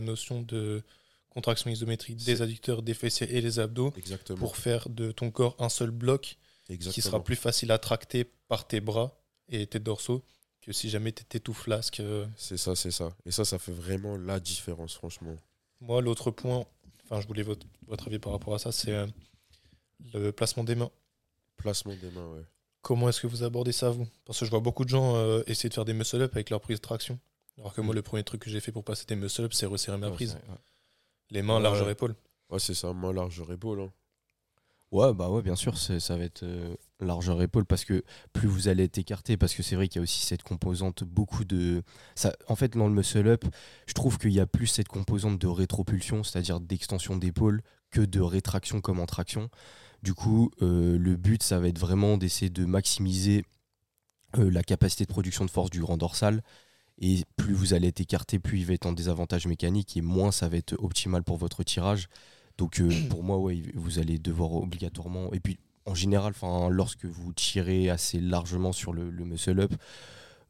notion 0.02 0.42
de 0.42 0.84
contraction 1.36 1.70
isométrique 1.70 2.18
des 2.18 2.42
adducteurs, 2.42 2.82
des 2.82 2.94
fessiers 2.94 3.36
et 3.36 3.42
des 3.42 3.60
abdos 3.60 3.94
pour 4.38 4.58
faire 4.58 4.90
de 4.90 5.12
ton 5.12 5.30
corps 5.30 5.56
un 5.60 5.70
seul 5.70 5.92
bloc 5.92 6.38
qui 6.68 7.02
sera 7.02 7.24
plus 7.24 7.36
facile 7.36 7.72
à 7.72 7.78
tracter 7.78 8.24
par 8.48 8.68
tes 8.68 8.80
bras 8.80 9.20
et 9.50 9.68
tes 9.68 9.80
dorsaux 9.80 10.24
que 10.62 10.72
si 10.72 10.90
jamais 10.90 11.12
tu 11.12 11.22
étais 11.22 11.40
tout 11.40 11.54
flasque. 11.54 12.00
Euh. 12.00 12.26
C'est 12.36 12.58
ça, 12.58 12.76
c'est 12.76 12.90
ça. 12.90 13.16
Et 13.26 13.32
ça, 13.32 13.46
ça 13.46 13.60
fait 13.60 13.72
vraiment 13.72 14.18
la 14.18 14.40
différence, 14.40 14.96
franchement. 14.96 15.36
Moi, 15.80 16.02
l'autre 16.02 16.32
point, 16.32 16.66
enfin, 17.04 17.22
je 17.22 17.28
voulais 17.28 17.44
votre, 17.44 17.68
votre 17.86 18.08
avis 18.08 18.18
par 18.18 18.32
rapport 18.32 18.56
à 18.56 18.58
ça, 18.58 18.72
c'est 18.72 18.92
euh, 18.92 19.06
le 20.14 20.32
placement 20.32 20.64
des 20.64 20.74
mains. 20.74 20.90
Placement 21.58 21.94
des 21.96 22.10
mains, 22.10 22.28
ouais. 22.30 22.46
Comment 22.82 23.10
est-ce 23.10 23.22
que 23.22 23.28
vous 23.28 23.44
abordez 23.44 23.74
ça, 23.74 23.92
vous? 23.92 24.08
Parce 24.26 24.40
que 24.40 24.46
je 24.46 24.50
vois 24.50 24.60
beaucoup 24.60 24.86
de 24.86 24.90
gens 24.90 25.16
euh, 25.16 25.44
essayer 25.46 25.70
de 25.70 25.74
faire 25.76 25.86
des 25.86 25.94
muscle-up 25.94 26.32
avec 26.34 26.50
leur 26.50 26.62
prise 26.62 26.78
de 26.78 26.82
traction. 26.82 27.20
Alors 27.60 27.74
que 27.74 27.82
moi, 27.82 27.94
mm. 27.94 27.98
le 27.98 28.02
premier 28.02 28.24
truc 28.24 28.42
que 28.42 28.50
j'ai 28.50 28.60
fait 28.60 28.72
pour 28.72 28.84
passer 28.84 29.06
des 29.06 29.16
muscle-up, 29.16 29.54
c'est 29.54 29.68
resserrer 29.68 29.98
ma 29.98 30.10
prise. 30.10 30.38
Les 31.32 31.42
mains, 31.42 31.60
largeur 31.60 31.90
épaule. 31.90 32.16
Ouais, 32.50 32.60
c'est 32.60 32.74
ça, 32.74 32.94
main, 32.94 33.14
largeur 33.14 33.52
épaule. 33.52 33.82
Hein. 33.82 33.92
Ouais, 34.92 35.14
bah 35.14 35.30
ouais, 35.30 35.42
bien 35.42 35.56
sûr, 35.56 35.78
ça 35.78 36.16
va 36.16 36.24
être 36.24 36.44
euh, 36.44 36.76
largeur 37.02 37.42
épaule 37.42 37.66
parce 37.66 37.84
que 37.84 38.04
plus 38.34 38.48
vous 38.48 38.68
allez 38.68 38.84
être 38.84 38.98
écarté, 38.98 39.36
parce 39.36 39.54
que 39.54 39.64
c'est 39.64 39.76
vrai 39.76 39.88
qu'il 39.88 39.98
y 39.98 40.00
a 40.00 40.04
aussi 40.04 40.22
cette 40.22 40.44
composante, 40.44 41.04
beaucoup 41.04 41.44
de. 41.44 41.82
Ça, 42.14 42.34
en 42.48 42.56
fait, 42.56 42.78
dans 42.78 42.88
le 42.88 42.94
muscle-up, 42.94 43.44
je 43.88 43.94
trouve 43.94 44.18
qu'il 44.18 44.32
y 44.32 44.40
a 44.40 44.46
plus 44.46 44.68
cette 44.68 44.88
composante 44.88 45.40
de 45.40 45.48
rétropulsion, 45.48 46.24
c'est-à-dire 46.24 46.60
d'extension 46.60 47.18
d'épaule, 47.18 47.62
que 47.92 48.02
de 48.02 48.22
rétraction 48.22 48.80
comme 48.80 49.00
en 49.00 49.06
traction. 49.06 49.50
Du 50.04 50.14
coup, 50.14 50.52
euh, 50.62 50.98
le 50.98 51.16
but, 51.16 51.42
ça 51.42 51.60
va 51.60 51.68
être 51.68 51.80
vraiment 51.80 52.18
d'essayer 52.18 52.50
de 52.50 52.66
maximiser 52.66 53.44
la 54.38 54.64
capacité 54.64 55.06
de 55.06 55.10
production 55.10 55.46
de 55.46 55.50
force 55.50 55.70
du 55.70 55.80
grand 55.80 55.98
dorsal. 55.98 56.44
Et 57.00 57.24
plus 57.36 57.54
vous 57.54 57.74
allez 57.74 57.90
être 57.90 58.00
écarté, 58.00 58.40
plus 58.40 58.60
il 58.60 58.66
va 58.66 58.74
être 58.74 58.86
en 58.86 58.94
désavantage 58.94 59.48
mécanique 59.48 59.98
et 59.98 60.02
moins 60.02 60.32
ça 60.32 60.48
va 60.48 60.58
être 60.58 60.76
optimal 60.80 61.24
pour 61.24 61.38
votre 61.38 61.64
tirage. 61.64 62.08
Donc 62.58 62.82
pour 63.10 63.24
moi, 63.24 63.38
ouais, 63.38 63.62
vous 63.74 64.00
allez 64.00 64.18
devoir 64.18 64.54
obligatoirement. 64.54 65.34
Et 65.34 65.40
puis 65.40 65.60
en 65.86 65.94
général, 65.94 66.34
lorsque 66.70 67.06
vous 67.06 67.34
tirez 67.34 67.90
assez 67.90 68.20
largement 68.20 68.72
sur 68.72 68.94
le, 68.94 69.12
muscle 69.12 69.60
up, 69.60 69.74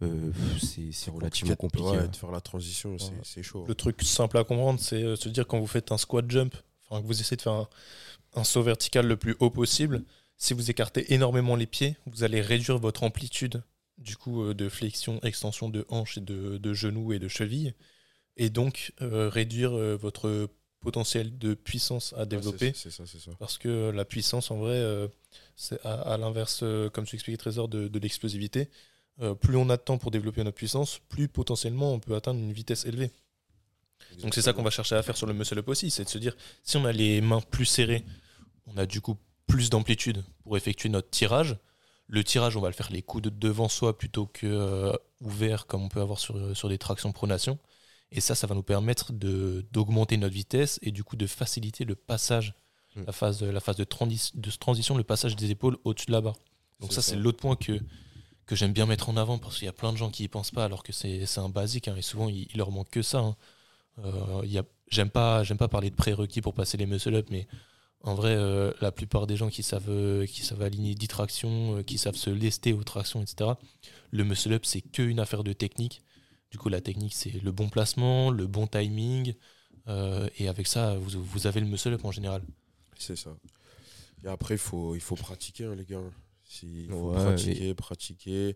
euh, 0.01 0.31
c'est 0.61 1.09
relativement 1.09 1.55
compliqué. 1.55 1.87
Hein. 1.87 2.07
de 2.07 2.15
faire 2.15 2.31
la 2.31 2.41
transition, 2.41 2.97
c'est 3.23 3.43
chaud. 3.43 3.65
Le 3.67 3.75
truc 3.75 4.01
simple 4.03 4.37
à 4.37 4.43
comprendre, 4.43 4.79
c'est 4.79 5.03
euh, 5.03 5.15
se 5.15 5.29
dire 5.29 5.47
quand 5.47 5.59
vous 5.59 5.67
faites 5.67 5.91
un 5.91 5.97
squat 5.97 6.29
jump, 6.29 6.55
que 6.89 7.05
vous 7.05 7.19
essayez 7.19 7.37
de 7.37 7.41
faire 7.41 7.67
un, 8.35 8.43
saut 8.43 8.63
vertical 8.63 9.07
le 9.07 9.17
plus 9.17 9.35
haut 9.39 9.49
possible, 9.49 10.03
si 10.37 10.53
vous 10.53 10.69
écartez 10.69 11.13
énormément 11.13 11.55
les 11.55 11.65
pieds, 11.65 11.97
vous 12.05 12.23
allez 12.23 12.41
réduire 12.41 12.77
votre 12.77 13.03
amplitude 13.03 13.63
du 13.97 14.17
coup 14.17 14.43
euh, 14.43 14.53
de 14.53 14.69
flexion, 14.69 15.19
extension 15.23 15.69
de 15.69 15.85
hanches 15.89 16.17
et 16.17 16.21
de, 16.21 16.57
de 16.57 16.73
genoux 16.73 17.13
et 17.13 17.19
de 17.19 17.27
chevilles, 17.27 17.73
et 18.37 18.49
donc 18.49 18.91
réduire 18.99 19.71
votre 19.97 20.49
potentiel 20.81 21.37
de 21.37 21.53
puissance 21.53 22.13
à 22.17 22.25
développer. 22.25 22.73
c'est 22.75 22.91
ça, 22.91 23.05
ça, 23.05 23.31
Parce 23.39 23.57
que 23.57 23.91
la 23.91 24.03
puissance, 24.03 24.51
en 24.51 24.57
vrai, 24.57 25.09
c'est 25.55 25.79
à, 25.85 26.17
l'inverse, 26.17 26.65
comme 26.91 27.05
tu 27.05 27.15
expliquais 27.15 27.37
Trésor, 27.37 27.69
de, 27.69 27.87
de 27.87 27.99
l'explosivité. 27.99 28.69
Euh, 29.21 29.33
plus 29.33 29.55
on 29.55 29.69
a 29.69 29.77
de 29.77 29.81
temps 29.81 29.97
pour 29.97 30.11
développer 30.11 30.43
notre 30.43 30.57
puissance, 30.57 30.99
plus 31.07 31.27
potentiellement 31.29 31.93
on 31.93 31.99
peut 31.99 32.15
atteindre 32.15 32.39
une 32.39 32.51
vitesse 32.51 32.85
élevée. 32.85 33.11
Donc 34.21 34.35
c'est 34.35 34.41
ça 34.41 34.51
qu'on 34.51 34.63
va 34.63 34.69
chercher 34.69 34.95
à 34.95 35.03
faire 35.03 35.15
sur 35.15 35.25
le 35.25 35.33
muscle 35.33 35.57
up 35.57 35.67
aussi, 35.69 35.89
c'est 35.89 36.03
de 36.03 36.09
se 36.09 36.17
dire 36.17 36.35
si 36.63 36.75
on 36.77 36.85
a 36.85 36.91
les 36.91 37.21
mains 37.21 37.41
plus 37.41 37.65
serrées, 37.65 38.03
on 38.67 38.77
a 38.77 38.85
du 38.85 38.99
coup 38.99 39.15
plus 39.47 39.69
d'amplitude 39.69 40.23
pour 40.43 40.57
effectuer 40.57 40.89
notre 40.89 41.09
tirage. 41.09 41.55
Le 42.07 42.23
tirage, 42.23 42.55
on 42.55 42.61
va 42.61 42.67
le 42.67 42.73
faire 42.73 42.91
les 42.91 43.01
coudes 43.01 43.25
de 43.25 43.29
devant 43.29 43.67
soi 43.67 43.97
plutôt 43.97 44.27
que 44.27 44.45
euh, 44.45 44.93
ouvert 45.21 45.65
comme 45.65 45.83
on 45.83 45.89
peut 45.89 46.01
avoir 46.01 46.19
sur, 46.19 46.55
sur 46.55 46.69
des 46.69 46.77
tractions 46.77 47.11
pronation. 47.11 47.57
Et 48.11 48.21
ça, 48.21 48.35
ça 48.35 48.47
va 48.47 48.55
nous 48.55 48.63
permettre 48.63 49.11
d'augmenter 49.13 50.17
notre 50.17 50.33
vitesse 50.33 50.79
et 50.83 50.91
du 50.91 51.03
coup 51.03 51.15
de 51.15 51.25
faciliter 51.27 51.83
le 51.83 51.95
passage, 51.95 52.53
hmm. 52.95 53.03
la 53.07 53.11
phase, 53.11 53.43
la 53.43 53.59
phase 53.59 53.77
de, 53.77 53.83
de 53.83 54.51
transition, 54.51 54.97
le 54.97 55.03
passage 55.03 55.35
des 55.35 55.51
épaules 55.51 55.77
au-dessus 55.83 56.05
de 56.05 56.11
la 56.11 56.21
barre. 56.21 56.37
Donc 56.79 56.93
ça, 56.93 57.01
c'est 57.01 57.15
l'autre 57.15 57.39
point 57.39 57.55
que 57.55 57.79
que 58.45 58.55
j'aime 58.55 58.73
bien 58.73 58.85
mettre 58.85 59.09
en 59.09 59.17
avant 59.17 59.37
parce 59.37 59.57
qu'il 59.57 59.65
y 59.65 59.69
a 59.69 59.73
plein 59.73 59.91
de 59.91 59.97
gens 59.97 60.09
qui 60.09 60.23
y 60.23 60.27
pensent 60.27 60.51
pas 60.51 60.65
alors 60.65 60.83
que 60.83 60.91
c'est 60.91 61.25
un 61.37 61.49
basique 61.49 61.87
hein, 61.87 61.95
et 61.97 62.01
souvent 62.01 62.29
il, 62.29 62.47
leur 62.55 62.71
manque 62.71 62.89
que 62.89 63.01
ça. 63.01 63.19
Hein. 63.19 63.35
Euh, 64.03 64.63
j'aime 64.89 65.09
pas, 65.09 65.43
pas 65.43 65.67
parler 65.67 65.89
de 65.89 65.95
prérequis 65.95 66.41
pour 66.41 66.53
passer 66.53 66.77
les 66.77 66.85
muscle 66.85 67.15
up, 67.15 67.27
mais 67.31 67.47
en 68.05 68.13
vrai, 68.15 68.35
euh, 68.35 68.71
la 68.81 68.91
plupart 68.91 69.27
des 69.27 69.35
gens 69.35 69.49
qui 69.49 69.63
savent, 69.63 69.89
euh, 69.89 70.25
qui 70.25 70.43
savent 70.43 70.61
aligner 70.61 70.95
10 70.95 71.07
tractions, 71.07 71.83
qui 71.83 71.97
savent 71.97 72.15
se 72.15 72.29
lester 72.29 72.71
aux 72.71 72.83
tractions, 72.83 73.21
etc., 73.21 73.51
le 74.11 74.23
muscle 74.23 74.53
up, 74.53 74.65
c'est 74.65 74.81
qu'une 74.81 75.19
affaire 75.19 75.43
de 75.43 75.53
technique. 75.53 76.01
Du 76.51 76.57
coup, 76.57 76.69
la 76.69 76.81
technique, 76.81 77.13
c'est 77.13 77.43
le 77.43 77.51
bon 77.51 77.69
placement, 77.69 78.29
le 78.29 78.47
bon 78.47 78.67
timing, 78.67 79.33
et 80.37 80.47
avec 80.47 80.67
ça, 80.67 80.97
vous, 80.97 81.21
vous 81.21 81.47
avez 81.47 81.59
le 81.59 81.67
muscle 81.67 81.93
up 81.93 82.05
en 82.05 82.11
général. 82.11 82.41
C'est 82.97 83.17
ça. 83.17 83.35
Et 84.23 84.27
après, 84.27 84.55
il 84.55 84.59
faut, 84.59 84.95
il 84.95 85.01
faut 85.01 85.15
pratiquer, 85.15 85.65
hein, 85.65 85.75
les 85.75 85.85
gars. 85.85 85.99
Il 86.63 86.89
faut 86.89 87.11
pratiquer, 87.11 87.73
pratiquer. 87.73 88.55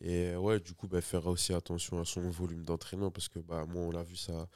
Et 0.00 0.36
ouais, 0.36 0.60
du 0.60 0.74
coup, 0.74 0.86
bah, 0.86 1.00
faire 1.00 1.26
aussi 1.26 1.52
attention 1.52 2.00
à 2.00 2.04
son 2.04 2.30
volume 2.30 2.64
d'entraînement 2.64 3.10
parce 3.10 3.28
que 3.28 3.40
bah, 3.40 3.66
moi, 3.66 3.82
on 3.82 3.90
l'a 3.90 4.04
vu, 4.04 4.16
ça 4.16 4.46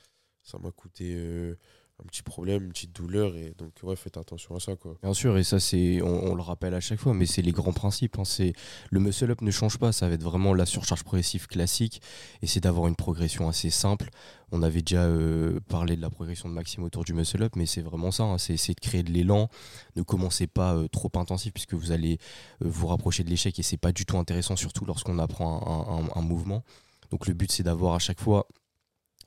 ça 0.44 0.59
m'a 0.59 0.70
coûté 0.70 1.14
euh, 1.16 1.59
un 2.02 2.07
petit 2.07 2.22
problème, 2.22 2.64
une 2.64 2.70
petite 2.70 2.94
douleur. 2.94 3.37
Et 3.37 3.54
donc, 3.57 3.72
ouais, 3.83 3.96
faites 3.96 4.16
attention 4.16 4.57
à 4.57 4.61
ça. 4.61 4.76
Quoi. 4.76 4.96
Bien 5.02 5.14
sûr, 5.14 5.37
et 5.38 5.44
ça, 5.44 5.61
c'est 5.61 6.02
on, 6.02 6.35
le 6.35 6.42
rappelle 6.42 6.74
à 6.74 6.80
chaque 6.80 6.98
fois, 6.98 7.14
mais 7.14 7.26
c'est 7.26 7.42
les 7.42 7.52
grands 7.52 7.72
principes. 7.72 8.18
Hein. 8.18 8.24
c'est, 8.24 8.52
le 8.90 9.00
muscle-up 9.00 9.40
ne 9.40 9.50
change 9.50 9.78
pas, 9.78 9.92
ça 9.92 10.09
va 10.09 10.14
être 10.14 10.22
vraiment 10.22 10.54
la 10.54 10.66
surcharge 10.66 11.04
progressive 11.04 11.46
classique. 11.46 12.02
Et 12.42 12.46
c'est 12.46 12.61
d'avoir 12.61 12.88
une 12.88 12.96
progression 12.96 13.48
assez 13.48 13.70
simple. 13.70 14.11
On 14.50 14.62
avait 14.62 14.83
déjà 14.83 15.04
euh, 15.04 15.61
parlé 15.68 15.96
de 15.96 16.02
la 16.02 16.11
progression 16.11 16.48
de 16.48 16.54
maximum 16.54 16.87
autour 16.87 17.04
du 17.04 17.14
muscle-up, 17.14 17.52
mais 17.57 17.66
c'est 17.66 17.83
vraiment 17.83 18.11
ça. 18.11 18.24
Hein. 18.24 18.38
c'est, 18.38 18.57
de 18.57 18.80
créer 18.80 19.02
de 19.02 19.12
l'élan. 19.12 19.48
Ne 19.96 20.02
commencez 20.02 20.46
pas 20.46 20.74
euh, 20.74 20.88
trop 20.88 21.11
intensif, 21.14 21.52
puisque 21.52 21.74
vous 21.74 21.92
allez 21.92 22.18
euh, 22.62 22.68
vous 22.68 22.87
rapprocher 22.88 23.24
de 23.24 23.30
l'échec 23.30 23.59
et 23.59 23.62
c'est 23.62 23.76
pas 23.76 23.92
du 23.92 24.04
tout 24.04 24.18
intéressant, 24.18 24.57
surtout 24.57 24.85
lorsqu'on 24.85 25.18
apprend 25.18 26.11
un 26.14 26.22
mouvement. 26.22 26.64
Donc 27.11 27.26
le 27.26 27.35
but 27.35 27.52
c'est 27.52 27.62
d'avoir 27.62 27.94
à 27.94 27.98
chaque 27.98 28.20
fois 28.20 28.48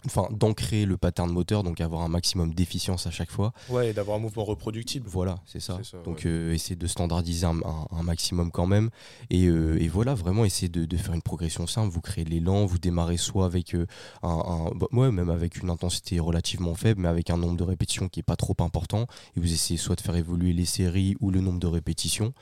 enfin 0.07 0.27
d'ancrer 0.31 0.85
le 0.85 0.97
pattern 0.97 1.29
moteur 1.31 1.63
donc 1.63 1.81
avoir 1.81 2.01
un 2.01 2.07
maximum 2.07 2.53
d'efficience 2.53 3.07
à 3.07 3.11
chaque 3.11 3.31
fois. 3.31 3.53
Ouais 3.69 3.89
et 3.89 3.93
d'avoir 3.93 4.17
un 4.17 4.19
mouvement 4.19 4.45
reproductible. 4.45 5.07
Voilà 5.07 5.39
c'est 5.45 5.59
ça. 5.59 5.79
donc 6.03 6.25
euh, 6.25 6.53
essayer 6.53 6.75
de 6.75 6.87
standardiser 6.87 7.45
un, 7.45 8.03
maximum 8.03 8.51
quand 8.51 8.67
même. 8.67 8.89
Et, 9.29 9.47
euh, 9.47 9.81
et 9.81 9.87
voilà 9.87 10.13
vraiment 10.13 10.45
essayer 10.45 10.69
de, 10.69 10.97
faire 10.97 11.13
une 11.13 11.21
progression 11.21 11.67
simple. 11.67 11.91
Vous 11.91 12.01
créez 12.01 12.25
l'élan 12.25 12.65
vous 12.65 12.79
démarrez 12.79 13.17
soit 13.17 13.45
avec 13.45 13.75
euh, 13.75 13.85
un, 14.23 14.71
bah, 14.75 14.87
ouais, 14.91 15.11
même 15.11 15.29
avec 15.29 15.57
une 15.57 15.69
intensité 15.69 16.19
relativement 16.19 16.75
faible 16.75 17.01
mais 17.01 17.07
avec 17.07 17.29
un 17.29 17.37
nombre 17.37 17.57
de 17.57 17.63
répétitions 17.63 18.09
qui 18.09 18.21
est 18.21 18.23
pas 18.23 18.35
trop 18.35 18.55
important. 18.59 19.07
Et 19.35 19.39
vous 19.39 19.51
essayez 19.51 19.77
soit 19.77 19.95
de 19.95 20.01
faire 20.01 20.15
évoluer 20.15 20.53
les 20.53 20.65
séries 20.65 21.15
ou 21.19 21.31
le 21.31 21.41
nombre 21.41 21.59
de 21.59 21.67
répétitions 21.67 22.33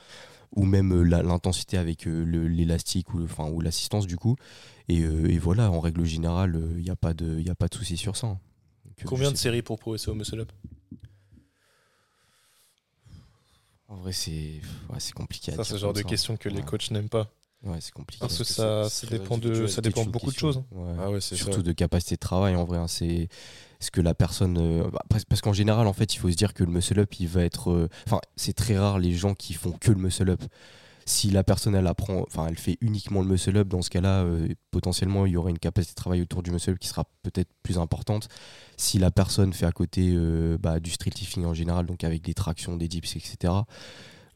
ou 0.52 0.64
même 0.64 1.02
l'intensité 1.02 1.76
avec 1.78 2.04
l'élastique 2.06 3.14
ou, 3.14 3.24
enfin, 3.24 3.48
ou 3.48 3.60
l'assistance 3.60 4.06
du 4.06 4.16
coup 4.16 4.36
euh, 4.90 5.28
et, 5.28 5.38
voilà, 5.38 5.70
en 5.70 5.80
règle 5.80 6.04
générale, 6.04 6.60
il 6.76 6.82
n'y 6.82 6.90
a 6.90 6.96
pas 6.96 7.14
de, 7.14 7.40
y 7.40 7.50
a 7.50 7.54
pas 7.54 7.68
de 7.68 7.74
souci 7.74 7.96
sur 7.96 8.16
ça. 8.16 8.28
Hein. 8.28 8.38
Combien 9.04 9.30
de 9.30 9.36
séries 9.36 9.62
pour 9.62 9.78
progresser 9.78 10.10
au 10.10 10.14
muscle 10.14 10.40
up? 10.40 10.52
En 13.88 13.96
vrai, 13.96 14.12
c'est 14.12 14.60
c'est 14.98 15.12
compliqué. 15.12 15.52
Ça, 15.52 15.64
c'est 15.64 15.74
le 15.74 15.78
genre 15.78 15.92
de 15.92 16.02
questions 16.02 16.36
que 16.36 16.48
les 16.48 16.62
coachs 16.62 16.90
n'aiment 16.90 17.08
pas. 17.08 17.28
Ouais, 17.62 17.78
c'est 17.80 17.92
compliqué. 17.92 18.20
Parce 18.20 18.38
que, 18.38 18.44
ça, 18.44 18.88
ça 18.88 19.06
dépend 19.06 19.38
de, 19.38 19.66
ça 19.66 19.80
dépend 19.80 20.04
beaucoup 20.04 20.30
de 20.30 20.38
choses. 20.38 20.62
Ah 20.98 21.10
ouais, 21.10 21.20
Surtout 21.20 21.62
de 21.62 21.72
capacité 21.72 22.14
de 22.16 22.20
travail 22.20 22.56
en 22.56 22.64
vrai. 22.64 22.78
Hein. 22.78 22.88
c'est 22.88 23.28
ce 23.80 23.90
que 23.90 24.00
la 24.00 24.14
personne. 24.14 24.58
Euh, 24.58 24.90
bah, 24.90 25.02
parce 25.28 25.40
qu'en 25.40 25.52
général, 25.52 25.86
en 25.86 25.92
fait, 25.92 26.14
il 26.14 26.18
faut 26.18 26.30
se 26.30 26.36
dire 26.36 26.54
que 26.54 26.64
le 26.64 26.70
muscle 26.70 26.98
up, 26.98 27.14
il 27.18 27.28
va 27.28 27.42
être. 27.42 27.70
Euh, 27.70 27.88
enfin, 28.06 28.20
c'est 28.36 28.54
très 28.54 28.78
rare 28.78 28.98
les 28.98 29.12
gens 29.12 29.34
qui 29.34 29.54
font 29.54 29.72
que 29.72 29.90
le 29.90 29.98
muscle 29.98 30.28
up. 30.30 30.42
Si 31.08 31.30
la 31.30 31.44
personne 31.44 31.76
elle 31.76 31.86
apprend, 31.86 32.24
enfin 32.26 32.48
elle 32.48 32.58
fait 32.58 32.78
uniquement 32.80 33.20
le 33.22 33.28
muscle 33.28 33.56
up, 33.56 33.68
dans 33.68 33.80
ce 33.80 33.90
cas-là, 33.90 34.24
euh, 34.24 34.48
potentiellement 34.72 35.24
il 35.24 35.32
y 35.32 35.36
aurait 35.36 35.52
une 35.52 35.58
capacité 35.58 35.92
de 35.92 35.94
travail 35.94 36.20
autour 36.20 36.42
du 36.42 36.50
muscle 36.50 36.70
up 36.70 36.78
qui 36.80 36.88
sera 36.88 37.04
peut-être 37.22 37.50
plus 37.62 37.78
importante. 37.78 38.28
Si 38.76 38.98
la 38.98 39.12
personne 39.12 39.52
fait 39.52 39.66
à 39.66 39.70
côté 39.70 40.18
bah, 40.58 40.80
du 40.80 40.90
street 40.90 41.12
lifting 41.16 41.44
en 41.44 41.54
général, 41.54 41.86
donc 41.86 42.02
avec 42.02 42.22
des 42.22 42.34
tractions, 42.34 42.76
des 42.76 42.88
dips, 42.88 43.14
etc. 43.14 43.52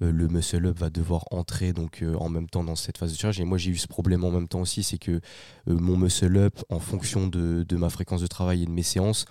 Euh, 0.03 0.13
le 0.13 0.29
muscle 0.29 0.67
up 0.67 0.79
va 0.79 0.91
devoir 0.91 1.25
entrer 1.31 1.73
donc 1.73 2.05
en 2.19 2.29
même 2.29 2.49
temps 2.49 2.65
dans 2.65 2.77
cette 2.77 2.99
phase 2.99 3.13
de 3.13 3.19
charge. 3.19 3.41
Et 3.41 3.45
moi 3.45 3.59
j'ai 3.59 3.71
eu 3.71 3.77
ce 3.77 3.89
problème 3.89 4.25
en 4.25 4.31
même 4.31 4.49
temps 4.49 4.61
aussi, 4.61 4.83
c'est 4.83 4.99
que 4.99 5.21
mon 5.67 5.97
muscle 5.97 6.37
up, 6.37 6.59
en 6.69 6.79
fonction 6.79 7.27
de, 7.27 7.65
de, 7.69 7.77
ma 7.77 7.91
fréquence 7.91 8.21
de 8.21 8.27
travail 8.27 8.63
et 8.63 8.67
de 8.67 8.71
mes 8.71 8.83
séances, 8.83 9.27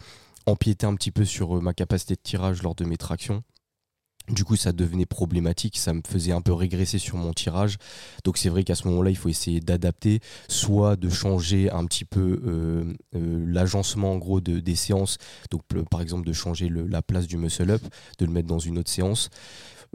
empiétait 0.46 0.86
un 0.86 0.96
petit 0.96 1.12
peu 1.12 1.26
sur 1.26 1.62
ma 1.62 1.74
capacité 1.74 2.16
de 2.16 2.22
tirage 2.22 2.64
lors 2.64 2.76
de 2.76 2.86
mes 2.86 2.98
tractions. 2.98 3.44
Du 4.32 4.44
coup, 4.44 4.56
ça 4.56 4.72
devenait 4.74 5.08
problématique, 5.08 5.78
ça 5.78 5.94
me 5.94 6.02
faisait 6.08 6.32
un 6.32 6.42
peu 6.42 6.54
régresser 6.54 7.00
sur 7.00 7.18
mon 7.18 7.34
tirage. 7.34 7.78
Donc 8.24 8.38
c'est 8.38 8.50
vrai 8.50 8.64
qu'à 8.64 8.76
ce 8.76 8.88
moment-là, 8.88 9.10
il 9.10 9.18
faut 9.18 9.30
essayer 9.30 9.60
d'adapter, 9.60 10.20
soit 10.48 10.96
de 10.96 11.10
changer 11.10 11.72
un 11.72 11.86
petit 11.86 12.06
peu 12.06 12.40
euh, 12.46 12.94
euh, 13.16 13.46
l'agencement 13.48 14.12
en 14.12 14.18
gros 14.18 14.40
de, 14.40 14.60
des 14.60 14.76
séances. 14.76 15.18
Donc 15.50 15.64
par 15.90 16.02
exemple 16.02 16.28
de 16.28 16.34
changer 16.34 16.70
la 16.70 17.02
place 17.02 17.26
du 17.26 17.38
muscle 17.38 17.72
up, 17.72 17.82
de 18.20 18.26
le 18.26 18.32
mettre 18.32 18.48
dans 18.48 18.60
une 18.60 18.78
autre 18.78 18.92
séance. 18.92 19.30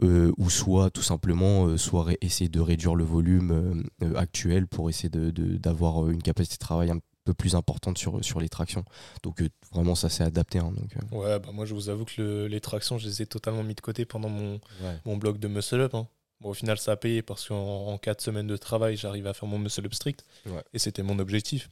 Euh, 0.03 0.33
ou 0.37 0.49
soit 0.49 0.89
tout 0.89 1.01
simplement 1.01 1.77
soit 1.77 2.07
essayer 2.19 2.49
de 2.49 2.59
réduire 2.59 2.95
le 2.95 3.05
volume 3.05 3.85
actuel 4.15 4.67
pour 4.67 4.89
essayer 4.89 5.09
d'avoir 5.09 6.09
une 6.09 6.21
capacité 6.21 6.55
de 6.55 6.59
travail 6.59 6.91
un 6.91 6.99
peu 7.25 7.33
plus 7.33 7.55
importante 7.55 7.97
sur, 7.97 8.23
sur 8.23 8.39
les 8.39 8.47
tractions. 8.47 8.85
Donc 9.23 9.41
euh, 9.41 9.49
vraiment 9.73 9.95
ça 9.95 10.07
s'est 10.07 10.23
adapté. 10.23 10.59
Hein, 10.59 10.71
donc, 10.71 10.95
euh. 10.95 11.17
Ouais, 11.17 11.39
bah 11.39 11.49
moi 11.51 11.65
je 11.65 11.73
vous 11.73 11.89
avoue 11.89 12.05
que 12.05 12.45
les 12.45 12.61
tractions, 12.61 12.97
je 12.97 13.07
les 13.07 13.21
ai 13.23 13.25
totalement 13.25 13.63
mis 13.63 13.75
de 13.75 13.81
côté 13.81 14.05
pendant 14.05 14.29
mon, 14.29 14.61
mon 15.05 15.17
bloc 15.17 15.39
de 15.39 15.47
muscle 15.47 15.81
up. 15.81 15.95
Hein. 15.95 16.07
Bon, 16.39 16.49
au 16.49 16.53
final 16.53 16.77
ça 16.77 16.93
a 16.93 16.95
payé 16.95 17.21
parce 17.21 17.47
qu'en 17.47 17.97
4 17.97 18.21
semaines 18.21 18.47
de 18.47 18.57
travail, 18.57 18.95
j'arrive 18.95 19.27
à 19.27 19.33
faire 19.33 19.49
mon 19.49 19.59
muscle 19.59 19.85
up 19.85 19.93
strict. 19.93 20.23
Et 20.73 20.79
c'était 20.79 21.03
mon 21.03 21.19
objectif. 21.19 21.69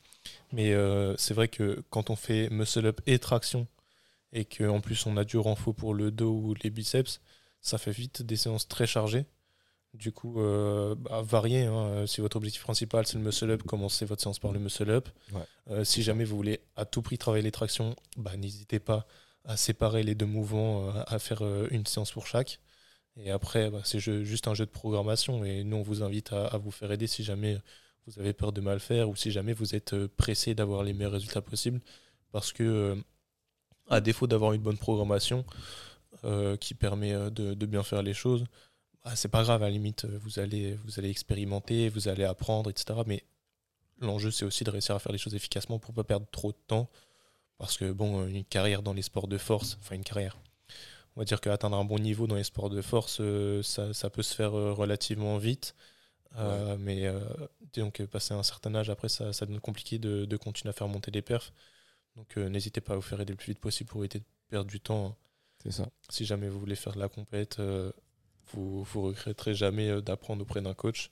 Mais 0.51 0.73
euh, 0.73 1.15
c'est 1.17 1.33
vrai 1.33 1.47
que 1.47 1.83
quand 1.89 2.09
on 2.09 2.15
fait 2.15 2.49
muscle 2.49 2.85
up 2.85 2.99
et 3.05 3.19
traction, 3.19 3.67
et 4.35 4.45
qu'en 4.45 4.81
plus 4.81 5.05
on 5.05 5.15
a 5.17 5.23
du 5.23 5.37
renfort 5.37 5.75
pour 5.75 5.93
le 5.93 6.09
dos 6.09 6.33
ou 6.33 6.55
les 6.63 6.71
biceps, 6.71 7.21
ça 7.63 7.79
fait 7.79 7.91
vite 7.91 8.21
des 8.21 8.35
séances 8.35 8.67
très 8.67 8.85
chargées. 8.85 9.25
Du 9.93 10.11
coup, 10.11 10.41
euh, 10.41 10.95
bah, 10.95 11.21
varier. 11.21 11.65
Hein. 11.65 11.85
Euh, 11.87 12.07
si 12.07 12.19
votre 12.21 12.37
objectif 12.37 12.61
principal 12.61 13.07
c'est 13.07 13.17
le 13.17 13.23
muscle 13.23 13.49
up, 13.49 13.63
commencez 13.63 14.05
votre 14.05 14.21
séance 14.21 14.39
par 14.39 14.51
le 14.51 14.59
muscle 14.59 14.89
up. 14.89 15.07
Euh, 15.69 15.83
si 15.83 16.03
jamais 16.03 16.25
vous 16.25 16.35
voulez 16.35 16.61
à 16.75 16.85
tout 16.85 17.01
prix 17.01 17.17
travailler 17.17 17.43
les 17.43 17.51
tractions, 17.51 17.95
bah, 18.17 18.35
n'hésitez 18.37 18.79
pas 18.79 19.07
à 19.45 19.57
séparer 19.57 20.03
les 20.03 20.15
deux 20.15 20.25
mouvements, 20.25 20.89
à 21.07 21.19
faire 21.19 21.43
une 21.69 21.85
séance 21.85 22.11
pour 22.11 22.27
chaque. 22.27 22.59
Et 23.17 23.29
après, 23.29 23.69
bah, 23.69 23.81
c'est 23.83 23.99
juste 23.99 24.47
un 24.47 24.53
jeu 24.53 24.65
de 24.65 24.71
programmation. 24.71 25.43
Et 25.43 25.63
nous, 25.63 25.77
on 25.77 25.81
vous 25.83 26.01
invite 26.01 26.31
à, 26.33 26.57
vous 26.57 26.71
faire 26.71 26.91
aider 26.91 27.07
si 27.07 27.23
jamais 27.23 27.57
vous 28.07 28.19
avez 28.19 28.33
peur 28.33 28.51
de 28.53 28.61
mal 28.61 28.79
faire 28.79 29.09
ou 29.09 29.15
si 29.15 29.31
jamais 29.31 29.53
vous 29.53 29.75
êtes 29.75 30.07
pressé 30.07 30.55
d'avoir 30.55 30.83
les 30.83 30.93
meilleurs 30.93 31.11
résultats 31.11 31.41
possibles. 31.41 31.81
Parce 32.31 32.53
que, 32.53 32.97
à 33.89 34.01
défaut 34.01 34.27
d'avoir 34.27 34.53
une 34.53 34.61
bonne 34.61 34.77
programmation 34.77 35.45
qui 36.59 36.73
permet 36.73 37.13
de, 37.31 37.65
bien 37.65 37.83
faire 37.83 38.01
les 38.01 38.13
choses, 38.13 38.45
ah, 39.05 39.15
c'est 39.15 39.27
pas 39.27 39.43
grave, 39.43 39.61
à 39.63 39.65
la 39.65 39.71
limite, 39.71 40.05
vous 40.05 40.39
allez, 40.39 40.75
vous 40.85 40.97
allez 40.97 41.09
expérimenter, 41.09 41.89
vous 41.89 42.07
allez 42.07 42.23
apprendre, 42.23 42.69
etc. 42.69 43.01
Mais 43.05 43.23
l'enjeu, 43.99 44.31
c'est 44.31 44.45
aussi 44.45 44.63
de 44.63 44.69
réussir 44.69 44.95
à 44.95 44.99
faire 44.99 45.11
les 45.11 45.17
choses 45.17 45.35
efficacement 45.35 45.77
pour 45.77 45.93
pas 45.93 46.05
perdre 46.05 46.25
trop 46.31 46.51
de 46.51 46.57
temps. 46.67 46.89
Parce 47.57 47.77
que, 47.77 47.91
bon, 47.91 48.25
une 48.27 48.45
carrière 48.45 48.81
dans 48.81 48.93
les 48.93 49.01
sports 49.01 49.27
de 49.27 49.37
force, 49.37 49.77
enfin, 49.81 49.95
une 49.95 50.03
carrière, 50.03 50.37
on 51.15 51.21
va 51.21 51.25
dire 51.25 51.41
qu'atteindre 51.41 51.77
un 51.77 51.85
bon 51.85 51.99
niveau 51.99 52.27
dans 52.27 52.35
les 52.35 52.43
sports 52.43 52.69
de 52.69 52.81
force, 52.81 53.21
ça, 53.61 53.93
ça, 53.93 54.09
peut 54.09 54.23
se 54.23 54.33
faire 54.33 54.51
relativement 54.51 55.37
vite. 55.37 55.75
Mais 56.79 57.11
donc, 57.73 58.03
passer 58.05 58.33
un 58.33 58.43
certain 58.43 58.73
âge, 58.75 58.89
après, 58.89 59.09
ça, 59.09 59.33
ça 59.33 59.45
devient 59.45 59.59
compliqué 59.59 59.99
de, 59.99 60.25
de, 60.25 60.37
continuer 60.37 60.69
à 60.69 60.73
faire 60.73 60.87
monter 60.87 61.11
les 61.11 61.21
perfs. 61.21 61.53
Donc, 62.15 62.37
n'hésitez 62.37 62.81
pas 62.81 62.93
à 62.93 62.95
vous 62.95 63.01
faire 63.01 63.19
aider 63.21 63.33
le 63.33 63.37
plus 63.37 63.51
vite 63.51 63.59
possible 63.59 63.89
pour 63.89 64.01
éviter 64.01 64.19
de 64.19 64.25
perdre 64.47 64.69
du 64.69 64.79
temps. 64.79 65.17
Ça. 65.69 65.89
Si 66.09 66.25
jamais 66.25 66.49
vous 66.49 66.59
voulez 66.59 66.75
faire 66.75 66.97
la 66.97 67.07
compète, 67.07 67.59
vous 68.53 68.85
ne 68.95 68.99
regretterez 69.07 69.55
jamais 69.55 69.89
euh, 69.89 70.01
d'apprendre 70.01 70.41
auprès 70.41 70.61
d'un 70.61 70.73
coach. 70.73 71.11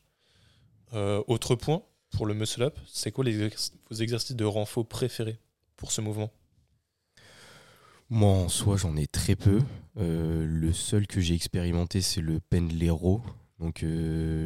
Euh, 0.94 1.24
autre 1.28 1.56
point 1.56 1.84
pour 2.12 2.26
le 2.26 2.34
muscle 2.34 2.64
up, 2.64 2.78
c'est 2.88 3.12
quoi 3.12 3.24
les 3.24 3.50
vos 3.90 3.96
exercices 3.96 4.36
de 4.36 4.46
renfort 4.46 4.88
préférés 4.88 5.40
pour 5.78 5.92
ce 5.92 6.02
mouvement? 6.02 6.32
Moi, 8.10 8.30
en 8.30 8.50
soi, 8.50 8.76
j'en 8.76 8.98
ai 8.98 9.08
très 9.08 9.38
peu. 9.38 9.62
Euh, 9.98 10.46
le 10.46 10.74
seul 10.74 11.08
que 11.08 11.22
j'ai 11.22 11.34
expérimenté, 11.34 12.02
c'est 12.02 12.20
le 12.20 12.42
pendlero. 12.42 13.22
Donc, 13.60 13.86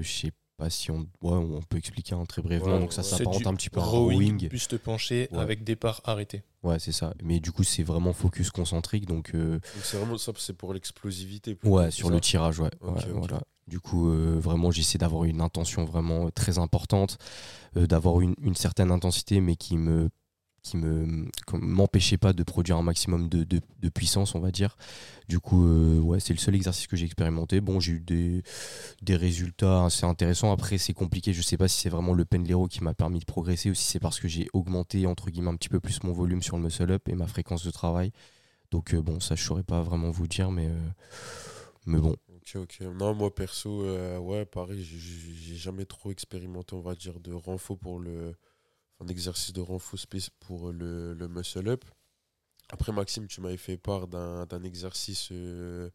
sais 0.04 0.32
pas 0.58 0.70
si 0.70 0.92
on, 0.92 1.08
on 1.22 1.62
peut 1.62 1.78
expliquer 1.78 2.16
très 2.28 2.42
brièvement. 2.42 2.80
donc 2.80 2.94
ça 2.94 3.04
s'apparente 3.04 3.48
un 3.48 3.54
petit 3.56 3.70
peu 3.70 3.80
à 3.80 3.84
rowing. 3.84 4.48
Buste 4.50 4.78
penché 4.78 5.30
avec 5.34 5.64
départ 5.64 6.02
arrêté. 6.06 6.44
Ouais, 6.64 6.80
c'est 6.80 6.92
ça. 6.92 7.14
Mais 7.24 7.40
du 7.40 7.52
coup, 7.52 7.64
c'est 7.64 7.84
vraiment 7.84 8.12
focus 8.12 8.50
concentrique. 8.50 9.06
Donc, 9.06 9.32
euh, 9.36 9.60
c'est 9.84 9.98
vraiment 9.98 10.18
ça, 10.18 10.32
c'est 10.38 10.58
pour 10.58 10.74
l'explosivité. 10.74 11.58
Ouais, 11.64 11.92
sur 11.92 12.10
le 12.10 12.20
tirage, 12.20 12.60
ouais. 12.60 12.72
Voilà. 12.82 13.42
Du 13.68 13.80
coup, 13.80 14.10
euh, 14.10 14.40
vraiment, 14.40 14.72
j'essaie 14.72 14.98
d'avoir 14.98 15.26
une 15.26 15.42
intention 15.42 15.86
vraiment 15.86 16.30
très 16.32 16.58
importante, 16.58 17.18
euh, 17.78 17.88
d'avoir 17.88 18.22
une, 18.22 18.36
une, 18.42 18.56
certaine 18.56 18.92
intensité, 18.92 19.42
mais 19.42 19.56
qui 19.56 19.78
me 19.78 20.10
qui 20.66 20.78
me 20.78 21.28
m'empêchait 21.54 22.18
pas 22.18 22.34
de 22.34 22.42
produire 22.42 22.78
un 22.78 22.82
maximum 22.82 23.30
de, 23.30 23.62
puissance, 23.90 24.34
on 24.34 24.40
va 24.40 24.50
dire. 24.50 24.78
Du 25.30 25.40
coup, 25.40 25.66
euh, 25.68 26.00
ouais, 26.00 26.20
c'est 26.20 26.34
le 26.34 26.40
seul 26.40 26.56
exercice 26.56 26.88
que 26.88 26.98
j'ai 26.98 27.06
expérimenté. 27.06 27.62
Bon, 27.62 27.80
j'ai 27.80 27.94
eu 27.94 28.00
des, 28.00 29.16
résultats 29.16 29.86
assez 29.86 30.06
intéressants. 30.06 30.52
Après, 30.52 30.80
c'est 30.80 30.94
compliqué. 30.94 31.34
Je 31.34 31.42
sais 31.44 31.58
pas 31.58 31.68
si 31.68 31.80
c'est 31.80 31.90
vraiment 31.90 32.14
le 32.14 32.26
pendlero 32.26 32.68
qui 32.68 32.84
m'a 32.84 32.96
permis 32.96 33.20
de 33.20 33.26
progresser 33.26 33.70
ou 33.70 33.76
si 33.76 33.84
c'est 33.84 34.00
parce 34.00 34.20
que 34.20 34.28
j'ai 34.28 34.48
augmenté 34.54 35.06
entre 35.06 35.30
guillemets 35.30 35.52
un 35.52 35.56
petit 35.56 35.70
peu 35.70 35.80
plus 35.80 36.04
mon 36.04 36.12
volume 36.12 36.42
sur 36.42 36.58
le 36.58 36.64
muscle 36.64 36.92
up 36.92 37.08
et 37.08 37.14
ma 37.14 37.28
fréquence 37.28 37.64
de 37.64 37.72
travail. 37.72 38.12
Donc 38.72 38.94
euh, 38.94 39.02
bon, 39.02 39.20
ça 39.20 39.36
je 39.36 39.44
saurais 39.44 39.64
pas 39.64 39.84
vraiment 39.84 40.10
vous 40.10 40.28
dire, 40.28 40.50
mais 40.50 40.68
euh, 40.68 40.90
mais 41.86 42.00
bon. 42.00 42.16
Ok, 42.36 42.56
ok. 42.56 42.82
Non, 43.00 43.14
moi 43.14 43.34
perso, 43.34 43.86
ouais, 44.20 44.46
pareil, 44.46 44.84
j'ai 44.84 45.56
jamais 45.56 45.86
trop 45.86 46.12
expérimenté, 46.12 46.76
on 46.76 46.82
va 46.82 46.96
dire, 46.96 47.20
de 47.20 47.32
renfort 47.34 47.78
pour 47.78 48.00
le 48.00 48.36
un 49.06 49.08
exercice 49.10 49.54
de 49.54 49.62
renfort 49.62 50.00
pour 50.40 50.72
le, 50.72 51.14
le 51.14 51.28
muscle 51.28 51.68
up. 51.68 51.86
Après, 52.70 52.92
Maxime, 52.92 53.28
tu 53.28 53.42
m'avais 53.42 53.58
fait 53.58 53.78
part 53.78 54.08
d'un 54.08 54.64
exercice 54.64 55.30
euh, 55.32 55.90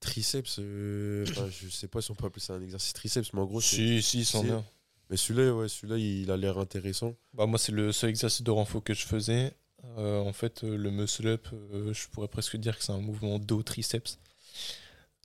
triceps. 0.00 0.58
Euh, 0.58 1.26
je 1.26 1.68
sais 1.68 1.88
pas 1.88 2.00
si 2.00 2.10
on 2.10 2.14
peut 2.14 2.26
appeler 2.26 2.40
ça 2.40 2.54
un 2.54 2.62
exercice 2.62 2.94
triceps, 2.94 3.32
mais 3.34 3.40
en 3.40 3.44
gros, 3.44 3.60
Si, 3.60 4.02
si, 4.02 4.24
c'en 4.24 4.44
est. 4.44 4.64
Mais 5.10 5.16
celui-là, 5.16 5.54
ouais, 5.54 5.68
celui-là, 5.68 5.98
il 5.98 6.30
a 6.30 6.36
l'air 6.36 6.58
intéressant. 6.58 7.14
Bah, 7.34 7.46
moi, 7.46 7.58
c'est 7.58 7.72
le 7.72 7.92
seul 7.92 8.10
exercice 8.10 8.42
de 8.42 8.50
renfort 8.50 8.82
que 8.82 8.94
je 8.94 9.06
faisais. 9.06 9.54
Euh, 9.98 10.18
en 10.18 10.32
fait, 10.32 10.62
le 10.62 10.90
muscle 10.90 11.28
up, 11.28 11.46
je 11.92 12.08
pourrais 12.08 12.28
presque 12.28 12.56
dire 12.56 12.76
que 12.76 12.84
c'est 12.84 12.92
un 12.92 13.00
mouvement 13.00 13.38
dos 13.38 13.62
triceps. 13.62 14.18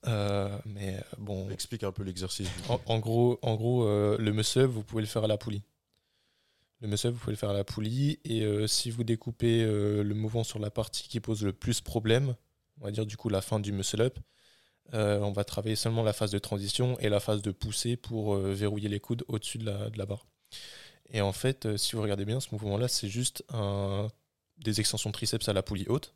mais 0.06 1.02
bon. 1.18 1.50
Explique 1.50 1.84
un 1.84 1.92
peu 1.94 2.04
l'exercice. 2.04 2.50
En, 2.68 2.80
en, 2.86 3.00
gros, 3.00 3.40
en 3.42 3.56
gros 3.56 3.88
le 3.88 4.32
muscle 4.34 4.60
up, 4.60 4.70
vous 4.70 4.84
pouvez 4.84 5.02
le 5.02 5.08
faire 5.08 5.24
à 5.24 5.28
la 5.28 5.38
poulie. 5.38 5.64
Le 6.82 6.88
muscle 6.88 7.10
vous 7.10 7.20
pouvez 7.20 7.34
le 7.34 7.38
faire 7.38 7.52
à 7.52 7.54
la 7.54 7.64
poulie. 7.64 8.20
Et 8.26 8.44
euh, 8.44 8.66
si 8.68 8.90
vous 8.90 9.04
découpez 9.04 9.64
euh, 9.64 10.04
le 10.04 10.16
mouvement 10.16 10.44
sur 10.44 10.60
la 10.60 10.72
partie 10.72 11.08
qui 11.08 11.20
pose 11.20 11.44
le 11.44 11.54
plus 11.54 11.80
problème, 11.80 12.36
on 12.80 12.86
va 12.86 12.92
dire 12.92 13.06
du 13.06 13.18
coup 13.18 13.30
la 13.30 13.42
fin 13.42 13.60
du 13.60 13.72
muscle 13.72 14.02
up, 14.02 14.18
euh, 14.94 15.20
on 15.20 15.32
va 15.32 15.44
travailler 15.44 15.76
seulement 15.76 16.04
la 16.04 16.12
phase 16.12 16.32
de 16.32 16.40
transition 16.40 16.98
et 17.00 17.10
la 17.10 17.20
phase 17.20 17.44
de 17.44 17.52
poussée 17.52 17.96
pour 17.96 18.36
verrouiller 18.36 18.90
les 18.90 19.00
coudes 19.00 19.24
au-dessus 19.28 19.60
de 19.60 19.66
la, 19.66 19.90
de 19.92 20.04
barre. 20.04 20.26
Et 21.14 21.22
en 21.22 21.32
fait, 21.32 21.78
si 21.78 21.96
vous 21.96 22.02
regardez 22.02 22.26
bien, 22.26 22.40
ce 22.40 22.50
mouvement-là, 22.52 22.88
c'est 22.88 23.10
juste 23.10 23.44
des 24.58 24.80
extensions 24.80 25.12
triceps 25.12 25.48
à 25.48 25.54
la 25.54 25.62
poulie 25.62 25.86
haute. 25.88 26.16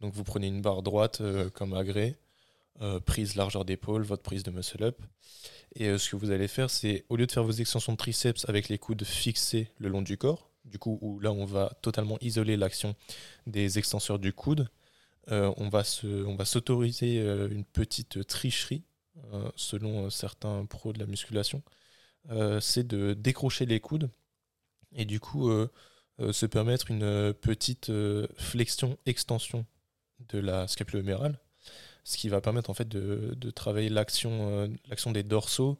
Donc 0.00 0.12
vous 0.12 0.24
prenez 0.24 0.48
une 0.48 0.60
barre 0.60 0.82
droite 0.82 1.22
comme 1.54 1.72
agrès, 2.80 3.00
prise 3.00 3.36
largeur 3.36 3.64
d'épaule, 3.64 4.02
votre 4.02 4.22
prise 4.22 4.42
de 4.42 4.50
muscle 4.50 4.82
up. 4.82 5.00
Et 5.76 5.88
euh, 5.88 5.98
ce 5.98 6.10
que 6.10 6.16
vous 6.16 6.30
allez 6.30 6.48
faire, 6.48 6.70
c'est 6.70 7.04
au 7.08 7.16
lieu 7.16 7.26
de 7.26 7.32
faire 7.32 7.44
vos 7.44 7.52
extensions 7.52 7.92
de 7.92 7.96
triceps 7.96 8.48
avec 8.48 8.68
les 8.68 8.78
coudes 8.78 9.04
fixés 9.04 9.70
le 9.78 9.88
long 9.88 10.02
du 10.02 10.16
corps, 10.16 10.50
du 10.64 10.78
coup, 10.78 10.98
où 11.00 11.18
là 11.20 11.32
on 11.32 11.44
va 11.44 11.72
totalement 11.82 12.18
isoler 12.20 12.56
l'action 12.56 12.94
des 13.46 13.78
extenseurs 13.78 14.18
du 14.18 14.32
coude, 14.32 14.68
euh, 15.30 15.52
on 15.56 15.68
va 15.68 15.84
s'autoriser 16.44 17.18
euh, 17.20 17.48
une 17.48 17.64
petite 17.64 18.26
tricherie, 18.26 18.84
selon 19.56 20.10
certains 20.10 20.66
pros 20.66 20.92
de 20.92 20.98
la 20.98 21.06
musculation, 21.06 21.62
c'est 22.60 22.86
de 22.86 23.14
décrocher 23.14 23.64
les 23.64 23.78
coudes 23.78 24.10
et 24.92 25.04
du 25.04 25.20
coup 25.20 25.50
se 26.18 26.46
permettre 26.46 26.90
une 26.90 27.32
petite 27.32 27.92
flexion-extension 28.36 29.66
de 30.28 30.38
la 30.38 30.66
scapula 30.66 31.00
humérale 31.00 31.38
ce 32.04 32.18
qui 32.18 32.28
va 32.28 32.40
permettre 32.40 32.70
en 32.70 32.74
fait 32.74 32.88
de, 32.88 33.50
travailler 33.50 33.88
l'action 33.88 34.48
euh, 34.50 34.68
l'action 34.88 35.10
des 35.10 35.22
dorsaux 35.22 35.78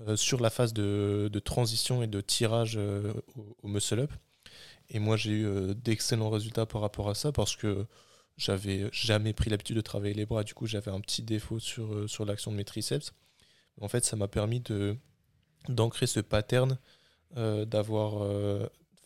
euh, 0.00 0.16
sur 0.16 0.40
la 0.40 0.50
phase 0.50 0.72
de, 0.72 1.30
transition 1.44 2.02
et 2.02 2.06
de 2.06 2.20
tirage 2.20 2.76
euh, 2.76 3.12
au, 3.62 3.68
muscle-up. 3.68 4.10
Et 4.88 4.98
moi, 4.98 5.16
j'ai 5.16 5.32
eu 5.32 5.74
d'excellents 5.74 6.30
résultats 6.30 6.64
par 6.66 6.80
rapport 6.80 7.10
à 7.10 7.14
ça 7.14 7.32
parce 7.32 7.56
que 7.56 7.86
j'avais 8.36 8.88
jamais 8.92 9.32
pris 9.32 9.50
l'habitude 9.50 9.76
de 9.76 9.80
travailler 9.80 10.14
les 10.14 10.26
bras. 10.26 10.44
Du 10.44 10.54
coup, 10.54 10.66
j'avais 10.66 10.92
un 10.92 11.00
petit 11.00 11.22
défaut 11.22 11.58
sur, 11.58 12.08
sur 12.08 12.24
l'action 12.24 12.52
de 12.52 12.56
mes 12.56 12.64
triceps. 12.64 13.12
En 13.80 13.88
fait, 13.88 14.04
ça 14.04 14.16
m'a 14.16 14.28
permis 14.28 14.60
de 14.60 14.96
d'ancrer 15.68 16.06
ce 16.06 16.20
pattern, 16.20 16.78
d'avoir, 17.34 18.22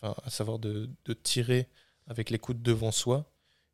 à 0.02 0.28
savoir 0.28 0.58
de, 0.58 0.90
de, 1.06 1.12
tirer 1.14 1.66
avec 2.06 2.28
les 2.28 2.38
coudes 2.38 2.60
devant 2.60 2.92
soi 2.92 3.29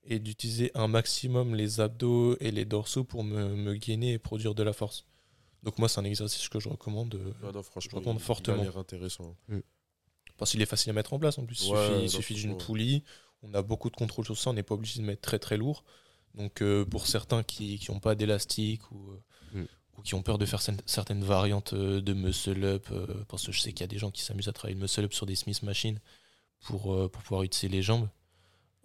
et 0.06 0.18
d'utiliser 0.18 0.70
un 0.74 0.88
maximum 0.88 1.54
les 1.54 1.80
abdos 1.80 2.36
et 2.40 2.50
les 2.50 2.64
dorsaux 2.64 3.04
pour 3.04 3.24
me, 3.24 3.54
me 3.54 3.74
gainer 3.74 4.12
et 4.12 4.18
produire 4.18 4.54
de 4.54 4.62
la 4.62 4.72
force. 4.72 5.04
Donc 5.62 5.78
moi, 5.78 5.88
c'est 5.88 5.98
un 5.98 6.04
exercice 6.04 6.48
que 6.48 6.60
je 6.60 6.68
recommande, 6.68 7.16
euh, 7.16 7.32
ah 7.42 7.50
non, 7.52 7.62
franchement, 7.62 8.00
je 8.00 8.18
fortement. 8.18 8.62
Il 8.62 8.68
a 8.68 8.78
intéressant. 8.78 9.36
Mm. 9.48 9.58
Parce 10.38 10.52
qu'il 10.52 10.62
est 10.62 10.66
facile 10.66 10.90
à 10.90 10.92
mettre 10.92 11.12
en 11.12 11.18
place 11.18 11.38
en 11.38 11.44
plus. 11.44 11.70
il 12.00 12.08
suffit, 12.08 12.34
d'une 12.34 12.56
poulie. 12.56 13.02
On 13.42 13.52
a 13.52 13.62
beaucoup 13.62 13.90
de 13.90 13.96
contrôle 13.96 14.24
sur 14.24 14.38
ça. 14.38 14.50
On 14.50 14.52
n'est 14.52 14.62
pas 14.62 14.74
obligé 14.74 15.00
de 15.00 15.04
mettre 15.04 15.22
très 15.22 15.40
très 15.40 15.56
lourd. 15.56 15.82
Donc 16.34 16.62
euh, 16.62 16.84
pour 16.84 17.06
certains 17.06 17.42
qui 17.42 17.84
n'ont 17.88 17.98
pas 17.98 18.14
d'élastique 18.14 18.90
ou, 18.92 19.10
euh, 19.10 19.62
mm. 19.62 19.66
ou, 19.98 20.02
qui 20.02 20.14
ont 20.14 20.22
peur 20.22 20.38
de 20.38 20.46
faire 20.46 20.60
certaines 20.60 21.24
variantes 21.24 21.74
de 21.74 22.12
muscle 22.12 22.62
up, 22.62 22.88
parce 23.26 23.44
que 23.46 23.50
je 23.50 23.60
sais 23.60 23.72
qu'il 23.72 23.80
y 23.80 23.84
a 23.84 23.88
des 23.88 23.98
gens 23.98 24.12
qui 24.12 24.22
s'amusent 24.22 24.48
à 24.48 24.52
travailler 24.52 24.76
le 24.76 24.82
muscle 24.82 25.02
up 25.02 25.14
sur 25.14 25.26
des 25.26 25.34
Smith 25.34 25.62
machines 25.64 25.98
pour, 26.60 26.82
pour 27.10 27.22
pouvoir 27.22 27.42
utiliser 27.42 27.74
les 27.74 27.82
jambes. 27.82 28.08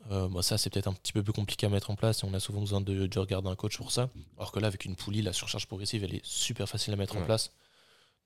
Euh, 0.10 0.28
bah, 0.30 0.42
ça, 0.42 0.58
c'est 0.58 0.70
peut-être 0.70 0.88
un 0.88 0.94
petit 0.94 1.14
peu 1.14 1.24
plus 1.24 1.34
compliqué 1.34 1.66
à 1.66 1.70
mettre 1.70 1.92
en 1.92 1.96
place 1.96 2.24
et 2.24 2.26
on 2.26 2.34
a 2.34 2.40
souvent 2.40 2.62
besoin 2.62 2.82
de, 2.82 3.20
regarder 3.20 3.50
un 3.50 3.56
coach 3.56 3.78
pour 3.78 3.92
ça. 3.92 4.10
Alors 4.38 4.52
que 4.52 4.60
là, 4.60 4.68
avec 4.68 4.86
une 4.86 4.96
poulie, 4.96 5.22
la 5.22 5.34
surcharge 5.34 5.68
progressive, 5.68 6.04
elle 6.04 6.16
est 6.16 6.26
super 6.26 6.68
facile 6.68 6.94
à 6.94 6.96
mettre 6.96 7.18
en 7.18 7.24
place. 7.24 7.52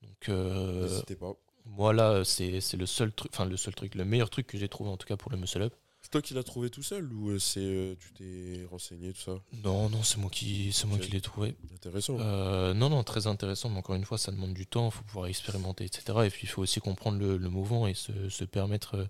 Donc, 0.02 0.28
euh, 0.28 1.02
pas. 1.18 1.34
Moi, 1.64 1.92
là, 1.92 2.24
c'est 2.24 2.60
le 2.76 2.86
seul 2.86 3.12
truc, 3.12 3.32
enfin, 3.34 3.44
le 3.44 3.56
seul 3.56 3.74
truc, 3.74 3.94
le 3.94 4.04
meilleur 4.04 4.30
truc 4.30 4.46
que 4.46 4.56
j'ai 4.56 4.68
trouvé 4.68 4.90
en 4.90 4.96
tout 4.96 5.06
cas 5.06 5.16
pour 5.16 5.32
le 5.32 5.36
muscle 5.36 5.62
up. 5.62 5.74
C'est 6.00 6.10
toi 6.10 6.22
qui 6.22 6.34
l'as 6.34 6.44
trouvé 6.44 6.70
tout 6.70 6.84
seul 6.84 7.12
ou 7.12 7.30
euh, 7.30 7.38
c'est 7.40 7.96
tu 7.98 8.12
t'es 8.12 8.64
renseigné 8.70 9.12
tout 9.12 9.22
ça? 9.22 9.32
Non, 9.64 9.88
non, 9.90 10.04
c'est 10.04 10.18
moi 10.18 10.30
qui, 10.30 10.72
c'est 10.72 10.86
moi 10.86 10.98
qui 10.98 11.10
l'ai 11.10 11.20
trouvé. 11.20 11.56
Intéressant. 11.74 12.16
non, 12.18 12.90
non, 12.90 13.02
très 13.02 13.26
intéressant. 13.26 13.70
Mais 13.70 13.78
encore 13.78 13.96
une 13.96 14.04
fois, 14.04 14.16
ça 14.16 14.30
demande 14.30 14.54
du 14.54 14.66
temps. 14.66 14.86
Il 14.86 14.92
faut 14.92 15.02
pouvoir 15.02 15.26
expérimenter, 15.26 15.84
etc. 15.84 16.18
Et 16.24 16.30
puis, 16.30 16.42
il 16.44 16.48
faut 16.48 16.62
aussi 16.62 16.80
comprendre 16.80 17.18
le, 17.18 17.48
mouvement 17.48 17.88
et 17.88 17.94
se, 17.94 18.28
se 18.28 18.44
permettre 18.44 19.08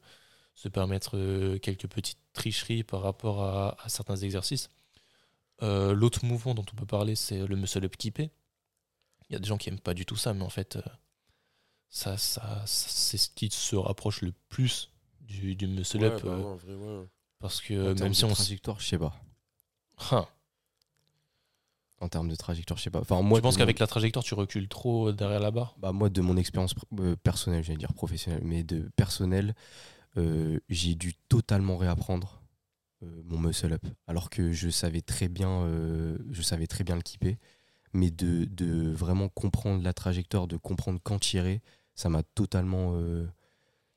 se 0.56 0.68
permettre 0.68 1.16
euh, 1.16 1.58
quelques 1.58 1.86
petites 1.86 2.18
tricheries 2.32 2.82
par 2.82 3.02
rapport 3.02 3.44
à, 3.44 3.76
certains 3.86 4.16
exercices. 4.16 4.70
Euh, 5.62 5.94
l'autre 5.94 6.24
mouvement 6.24 6.54
dont 6.54 6.64
on 6.72 6.76
peut 6.76 6.86
parler, 6.86 7.14
c'est 7.14 7.46
le 7.46 7.56
muscle 7.56 7.84
up 7.84 7.96
keepé. 7.96 8.30
Il 9.28 9.34
y 9.34 9.36
a 9.36 9.38
des 9.38 9.46
gens 9.46 9.58
qui 9.58 9.70
n'aiment 9.70 9.80
pas 9.80 9.94
du 9.94 10.06
tout 10.06 10.16
ça, 10.16 10.32
mais 10.32 10.44
en 10.44 10.48
fait, 10.48 10.76
euh, 10.76 10.82
ça, 11.88 12.16
ça, 12.16 12.62
c'est 12.66 13.18
ce 13.18 13.28
qui 13.28 13.50
se 13.50 13.76
rapproche 13.76 14.22
le 14.22 14.32
plus 14.48 14.90
du, 15.20 15.54
du 15.56 15.66
muscle 15.66 16.02
up. 16.02 16.22
Bah 16.24 16.38
parce 17.38 17.60
que 17.60 17.92
même 18.00 18.14
si 18.14 18.24
on. 18.24 18.32
trajectoire, 18.32 18.80
je 18.80 18.86
sais 18.86 18.98
pas. 18.98 19.14
Hein. 20.10 20.26
En 22.00 22.08
termes 22.08 22.28
de 22.28 22.34
trajectoire, 22.34 22.78
je 22.78 22.84
sais 22.84 22.90
pas. 22.90 23.00
Enfin, 23.00 23.20
moi, 23.20 23.38
tu 23.38 23.42
penses 23.42 23.56
qu'avec 23.58 23.78
la 23.78 23.86
trajectoire, 23.86 24.24
tu 24.24 24.34
recules 24.34 24.68
trop 24.68 25.12
derrière 25.12 25.40
la 25.40 25.50
barre? 25.50 25.74
Bah 25.78 25.92
moi, 25.92 26.08
de 26.08 26.20
mon 26.22 26.36
expérience 26.36 26.74
personnelle, 27.22 27.62
j'allais 27.62 27.78
dire 27.78 27.92
professionnelle, 27.92 28.42
mais 28.44 28.62
de 28.62 28.88
personnel, 28.96 29.54
euh, 30.18 30.60
j'ai 30.68 30.94
dû 30.94 31.14
totalement 31.28 31.76
réapprendre 31.76 32.42
euh, 33.02 33.22
mon 33.24 33.38
muscle 33.38 33.72
up, 33.72 33.84
alors 34.06 34.30
que 34.30 34.52
je 34.52 34.70
savais 34.70 35.02
très 35.02 35.28
bien, 35.28 35.62
euh, 35.62 36.16
je 36.30 36.42
savais 36.42 36.66
très 36.66 36.84
bien 36.84 36.96
le 36.96 37.02
keeper. 37.02 37.36
mais 37.92 38.10
de, 38.10 38.92
vraiment 38.92 39.28
comprendre 39.28 39.82
la 39.82 39.92
trajectoire, 39.92 40.46
de 40.46 40.56
comprendre 40.56 41.00
quand 41.02 41.18
tirer, 41.18 41.62
ça 41.94 42.08
m'a 42.08 42.22
totalement 42.22 42.98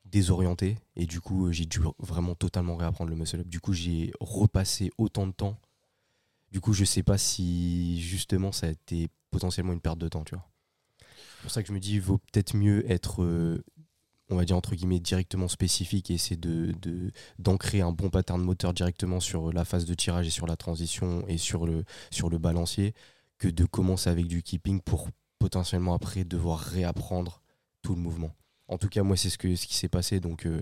désorienté. 0.06 0.78
Et 0.96 1.06
du 1.06 1.20
coup, 1.20 1.52
j'ai 1.52 1.66
dû 1.66 1.80
vraiment 1.98 2.34
totalement 2.34 2.76
réapprendre 2.76 3.10
le 3.10 3.16
muscle 3.16 3.40
up. 3.40 3.46
Du 3.46 3.60
coup, 3.60 3.72
j'ai 3.74 4.12
repassé 4.20 4.90
autant 4.96 5.26
de 5.26 5.32
temps. 5.32 5.58
Du 6.50 6.60
coup, 6.60 6.72
je 6.72 6.84
sais 6.84 7.02
pas 7.02 7.18
si 7.18 8.00
justement 8.00 8.52
ça 8.52 8.68
a 8.68 8.70
été 8.70 9.08
potentiellement 9.30 9.72
une 9.72 9.80
perte 9.80 9.98
de 9.98 10.08
temps, 10.08 10.24
tu 10.24 10.34
vois. 10.34 10.48
C'est 10.98 11.42
pour 11.42 11.50
ça 11.50 11.62
que 11.62 11.68
je 11.68 11.74
me 11.74 11.80
dis, 11.80 11.94
il 11.94 12.00
vaut 12.00 12.18
peut-être 12.18 12.56
mieux 12.56 12.90
être 12.90 13.22
on 14.30 14.36
va 14.36 14.44
dire 14.44 14.56
entre 14.56 14.74
guillemets 14.74 15.00
directement 15.00 15.48
spécifique 15.48 16.10
et 16.10 16.14
essayer 16.14 16.36
de 16.36 16.72
d'ancrer 17.38 17.80
un 17.80 17.92
bon 17.92 18.10
pattern 18.10 18.40
moteur 18.40 18.72
directement 18.72 19.20
sur 19.20 19.52
la 19.52 19.64
phase 19.64 19.84
de 19.84 19.94
tirage 19.94 20.26
et 20.26 20.30
sur 20.30 20.46
la 20.46 20.56
transition 20.56 21.24
et 21.28 21.38
sur 21.38 21.66
le 21.66 21.84
sur 22.10 22.30
le 22.30 22.38
balancier 22.38 22.94
que 23.38 23.48
de 23.48 23.64
commencer 23.64 24.08
avec 24.10 24.26
du 24.26 24.42
keeping 24.42 24.80
pour 24.80 25.08
potentiellement 25.38 25.94
après 25.94 26.24
devoir 26.24 26.60
réapprendre 26.60 27.42
tout 27.82 27.94
le 27.94 28.00
mouvement. 28.00 28.30
En 28.68 28.78
tout 28.78 28.88
cas, 28.88 29.02
moi 29.02 29.16
c'est 29.16 29.30
ce 29.30 29.38
que 29.38 29.54
ce 29.56 29.66
qui 29.66 29.74
s'est 29.74 29.88
passé 29.88 30.20
donc 30.20 30.46
euh, 30.46 30.60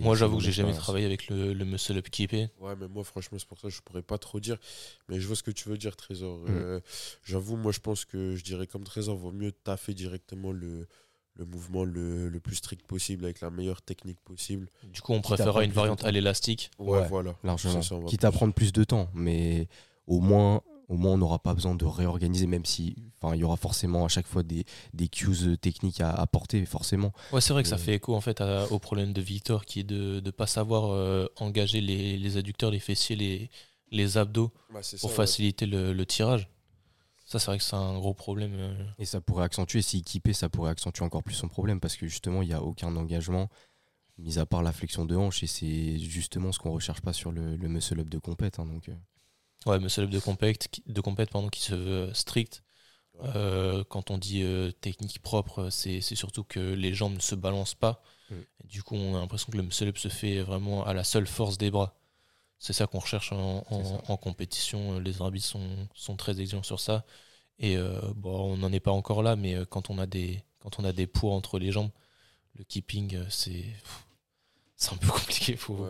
moi, 0.00 0.16
j'avoue 0.16 0.38
que 0.38 0.42
j'ai 0.42 0.52
jamais 0.52 0.74
travaillé 0.74 1.06
avec 1.06 1.28
le, 1.28 1.52
le 1.52 1.64
muscle 1.64 1.96
up 1.96 2.10
keepé. 2.10 2.48
Ouais, 2.58 2.74
mais 2.76 2.88
moi, 2.88 3.04
franchement, 3.04 3.38
c'est 3.38 3.46
pour 3.46 3.58
ça 3.58 3.68
que 3.68 3.74
je 3.74 3.80
pourrais 3.82 4.02
pas 4.02 4.18
trop 4.18 4.40
dire. 4.40 4.58
Mais 5.08 5.20
je 5.20 5.26
vois 5.26 5.36
ce 5.36 5.44
que 5.44 5.52
tu 5.52 5.68
veux 5.68 5.78
dire, 5.78 5.96
Trésor. 5.96 6.38
Mm. 6.40 6.46
Euh, 6.48 6.80
j'avoue, 7.22 7.56
moi, 7.56 7.70
je 7.70 7.78
pense 7.78 8.04
que 8.04 8.34
je 8.34 8.42
dirais 8.42 8.66
comme 8.66 8.82
Trésor, 8.82 9.16
vaut 9.16 9.30
mieux 9.30 9.52
taffer 9.52 9.94
directement 9.94 10.50
le, 10.50 10.88
le 11.38 11.44
mouvement 11.44 11.84
le, 11.84 12.28
le, 12.28 12.40
plus 12.40 12.56
strict 12.56 12.86
possible 12.86 13.24
avec 13.24 13.40
la 13.40 13.50
meilleure 13.50 13.82
technique 13.82 14.20
possible. 14.20 14.68
Du 14.92 15.00
coup, 15.00 15.12
on 15.12 15.20
préférera 15.20 15.64
une 15.64 15.72
variante 15.72 16.04
à 16.04 16.10
l'élastique. 16.10 16.70
Ouais, 16.78 17.06
voilà. 17.08 17.34
Largement. 17.44 17.80
Quitte 18.06 18.24
à 18.24 18.32
prendre 18.32 18.54
plus 18.54 18.72
de 18.72 18.84
temps, 18.84 19.08
mais 19.14 19.68
au 20.06 20.20
moins, 20.20 20.62
au 20.88 20.96
moins 20.96 21.12
on 21.12 21.18
n'aura 21.18 21.38
pas 21.38 21.54
besoin 21.54 21.74
de 21.74 21.84
réorganiser, 21.84 22.46
même 22.46 22.64
si 22.64 22.96
il 23.34 23.40
y 23.40 23.44
aura 23.44 23.56
forcément 23.56 24.04
à 24.04 24.08
chaque 24.08 24.26
fois 24.26 24.42
des, 24.42 24.64
des 24.94 25.08
cues 25.08 25.58
techniques 25.60 26.00
à 26.00 26.10
apporter, 26.10 26.64
forcément. 26.64 27.12
Ouais, 27.32 27.40
c'est 27.40 27.52
vrai 27.52 27.62
que 27.62 27.68
ça 27.68 27.78
fait 27.78 27.94
écho 27.94 28.14
en 28.14 28.20
fait 28.20 28.42
au 28.70 28.78
problème 28.78 29.12
de 29.12 29.20
Victor 29.20 29.64
qui 29.64 29.80
est 29.80 29.84
de 29.84 30.20
ne 30.24 30.30
pas 30.30 30.46
savoir 30.46 30.92
euh, 30.92 31.26
engager 31.36 31.80
les, 31.80 32.16
les, 32.16 32.36
adducteurs, 32.36 32.70
les 32.70 32.78
fessiers, 32.78 33.16
les, 33.16 33.50
les 33.90 34.16
abdos 34.18 34.52
bah, 34.72 34.80
pour 35.00 35.12
faciliter 35.12 35.66
le, 35.66 35.92
le 35.92 36.06
tirage. 36.06 36.48
Ça, 37.26 37.40
c'est 37.40 37.46
vrai 37.46 37.58
que 37.58 37.64
c'est 37.64 37.74
un 37.74 37.98
gros 37.98 38.14
problème. 38.14 38.54
Euh. 38.54 38.84
Et 38.98 39.04
ça 39.04 39.20
pourrait 39.20 39.44
accentuer, 39.44 39.82
si 39.82 39.98
équipé, 39.98 40.32
ça 40.32 40.48
pourrait 40.48 40.70
accentuer 40.70 41.04
encore 41.04 41.24
plus 41.24 41.34
son 41.34 41.48
problème 41.48 41.80
parce 41.80 41.96
que 41.96 42.06
justement, 42.06 42.40
il 42.40 42.48
n'y 42.48 42.54
a 42.54 42.62
aucun 42.62 42.94
engagement, 42.94 43.48
mis 44.16 44.38
à 44.38 44.46
part 44.46 44.62
la 44.62 44.72
flexion 44.72 45.04
de 45.04 45.16
hanche, 45.16 45.42
et 45.42 45.48
c'est 45.48 45.98
justement 45.98 46.52
ce 46.52 46.60
qu'on 46.60 46.70
recherche 46.70 47.00
pas 47.00 47.12
sur 47.12 47.32
le, 47.32 47.56
le 47.56 47.68
muscle 47.68 47.98
up 47.98 48.08
de 48.08 48.18
compète. 48.18 48.60
Hein, 48.60 48.66
donc, 48.66 48.88
euh. 48.88 48.94
Ouais, 49.66 49.80
muscle 49.80 50.02
up 50.02 50.10
de 50.10 50.20
compète, 50.20 50.68
de 50.86 51.00
compète 51.00 51.30
pardon, 51.30 51.48
qui 51.48 51.60
se 51.60 51.74
veut 51.74 52.14
strict. 52.14 52.62
Euh, 53.34 53.82
quand 53.88 54.10
on 54.10 54.18
dit 54.18 54.44
technique 54.80 55.20
propre, 55.20 55.70
c'est 55.70 56.00
surtout 56.00 56.44
que 56.44 56.60
les 56.60 56.94
jambes 56.94 57.14
ne 57.14 57.20
se 57.20 57.34
balancent 57.34 57.74
pas. 57.74 58.02
Mm. 58.30 58.34
du 58.64 58.82
coup, 58.82 58.94
on 58.94 59.16
a 59.16 59.20
l'impression 59.20 59.50
que 59.50 59.56
le 59.56 59.62
muscle 59.62 59.88
up 59.88 59.98
se 59.98 60.08
fait 60.08 60.42
vraiment 60.42 60.84
à 60.84 60.94
la 60.94 61.02
seule 61.02 61.26
force 61.26 61.58
des 61.58 61.70
bras. 61.70 61.96
C'est 62.58 62.72
ça 62.72 62.86
qu'on 62.86 62.98
recherche 62.98 63.32
en, 63.32 64.16
compétition. 64.16 64.98
Les 64.98 65.20
arbitres 65.20 65.46
sont, 65.46 65.88
sont, 65.94 66.16
très 66.16 66.40
exigeants 66.40 66.62
sur 66.62 66.80
ça. 66.80 67.04
Et 67.58 67.76
euh, 67.76 68.00
bon, 68.14 68.52
on 68.52 68.56
n'en 68.56 68.72
est 68.72 68.80
pas 68.80 68.92
encore 68.92 69.22
là, 69.22 69.36
mais 69.36 69.54
euh, 69.54 69.64
quand 69.64 69.90
on 69.90 69.98
a 69.98 70.06
des, 70.06 70.42
quand 70.60 70.78
on 70.78 70.84
a 70.84 70.92
des 70.92 71.06
poids 71.06 71.34
entre 71.34 71.58
les 71.58 71.72
jambes, 71.72 71.90
le 72.54 72.64
keeping, 72.64 73.16
euh, 73.16 73.26
c'est 73.30 73.64
c'est 74.76 74.92
un 74.92 74.96
peu 74.96 75.08
compliqué. 75.12 75.52
Il 75.52 75.58
faut, 75.58 75.86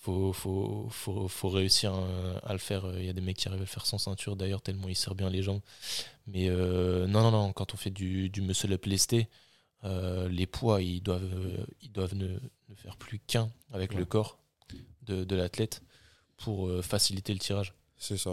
faut, 0.00 0.32
faut, 0.32 0.88
faut, 0.90 1.28
faut, 1.28 1.48
réussir 1.48 1.94
à, 2.44 2.52
le 2.52 2.58
faire. 2.58 2.84
Il 2.98 3.04
y 3.04 3.08
a 3.08 3.12
des 3.12 3.20
mecs 3.20 3.36
qui 3.36 3.48
arrivent 3.48 3.60
à 3.60 3.64
le 3.64 3.66
faire 3.66 3.86
sans 3.86 3.98
ceinture 3.98 4.36
d'ailleurs, 4.36 4.62
tellement 4.62 4.88
il 4.88 4.96
sert 4.96 5.14
bien 5.14 5.30
les 5.30 5.42
jambes. 5.42 5.62
Mais 6.26 6.48
non, 6.48 7.22
non, 7.22 7.30
non, 7.30 7.52
quand 7.52 7.74
on 7.74 7.76
fait 7.76 7.90
du, 7.90 8.30
du 8.30 8.42
muscle 8.42 8.72
up 8.72 8.84
lesté, 8.86 9.28
les 9.82 10.46
poids, 10.46 10.82
ils 10.82 11.00
doivent, 11.00 11.66
ils 11.82 11.90
doivent 11.90 12.14
ne, 12.14 12.28
ne 12.68 12.74
faire 12.76 12.96
plus 12.96 13.18
qu'un 13.18 13.50
avec 13.72 13.94
le 13.94 14.04
corps 14.04 14.38
de, 15.06 15.36
l'athlète 15.36 15.82
pour 16.38 16.68
euh, 16.68 16.82
faciliter 16.82 17.32
le 17.32 17.38
tirage. 17.38 17.74
C'est 17.96 18.16
ça. 18.16 18.32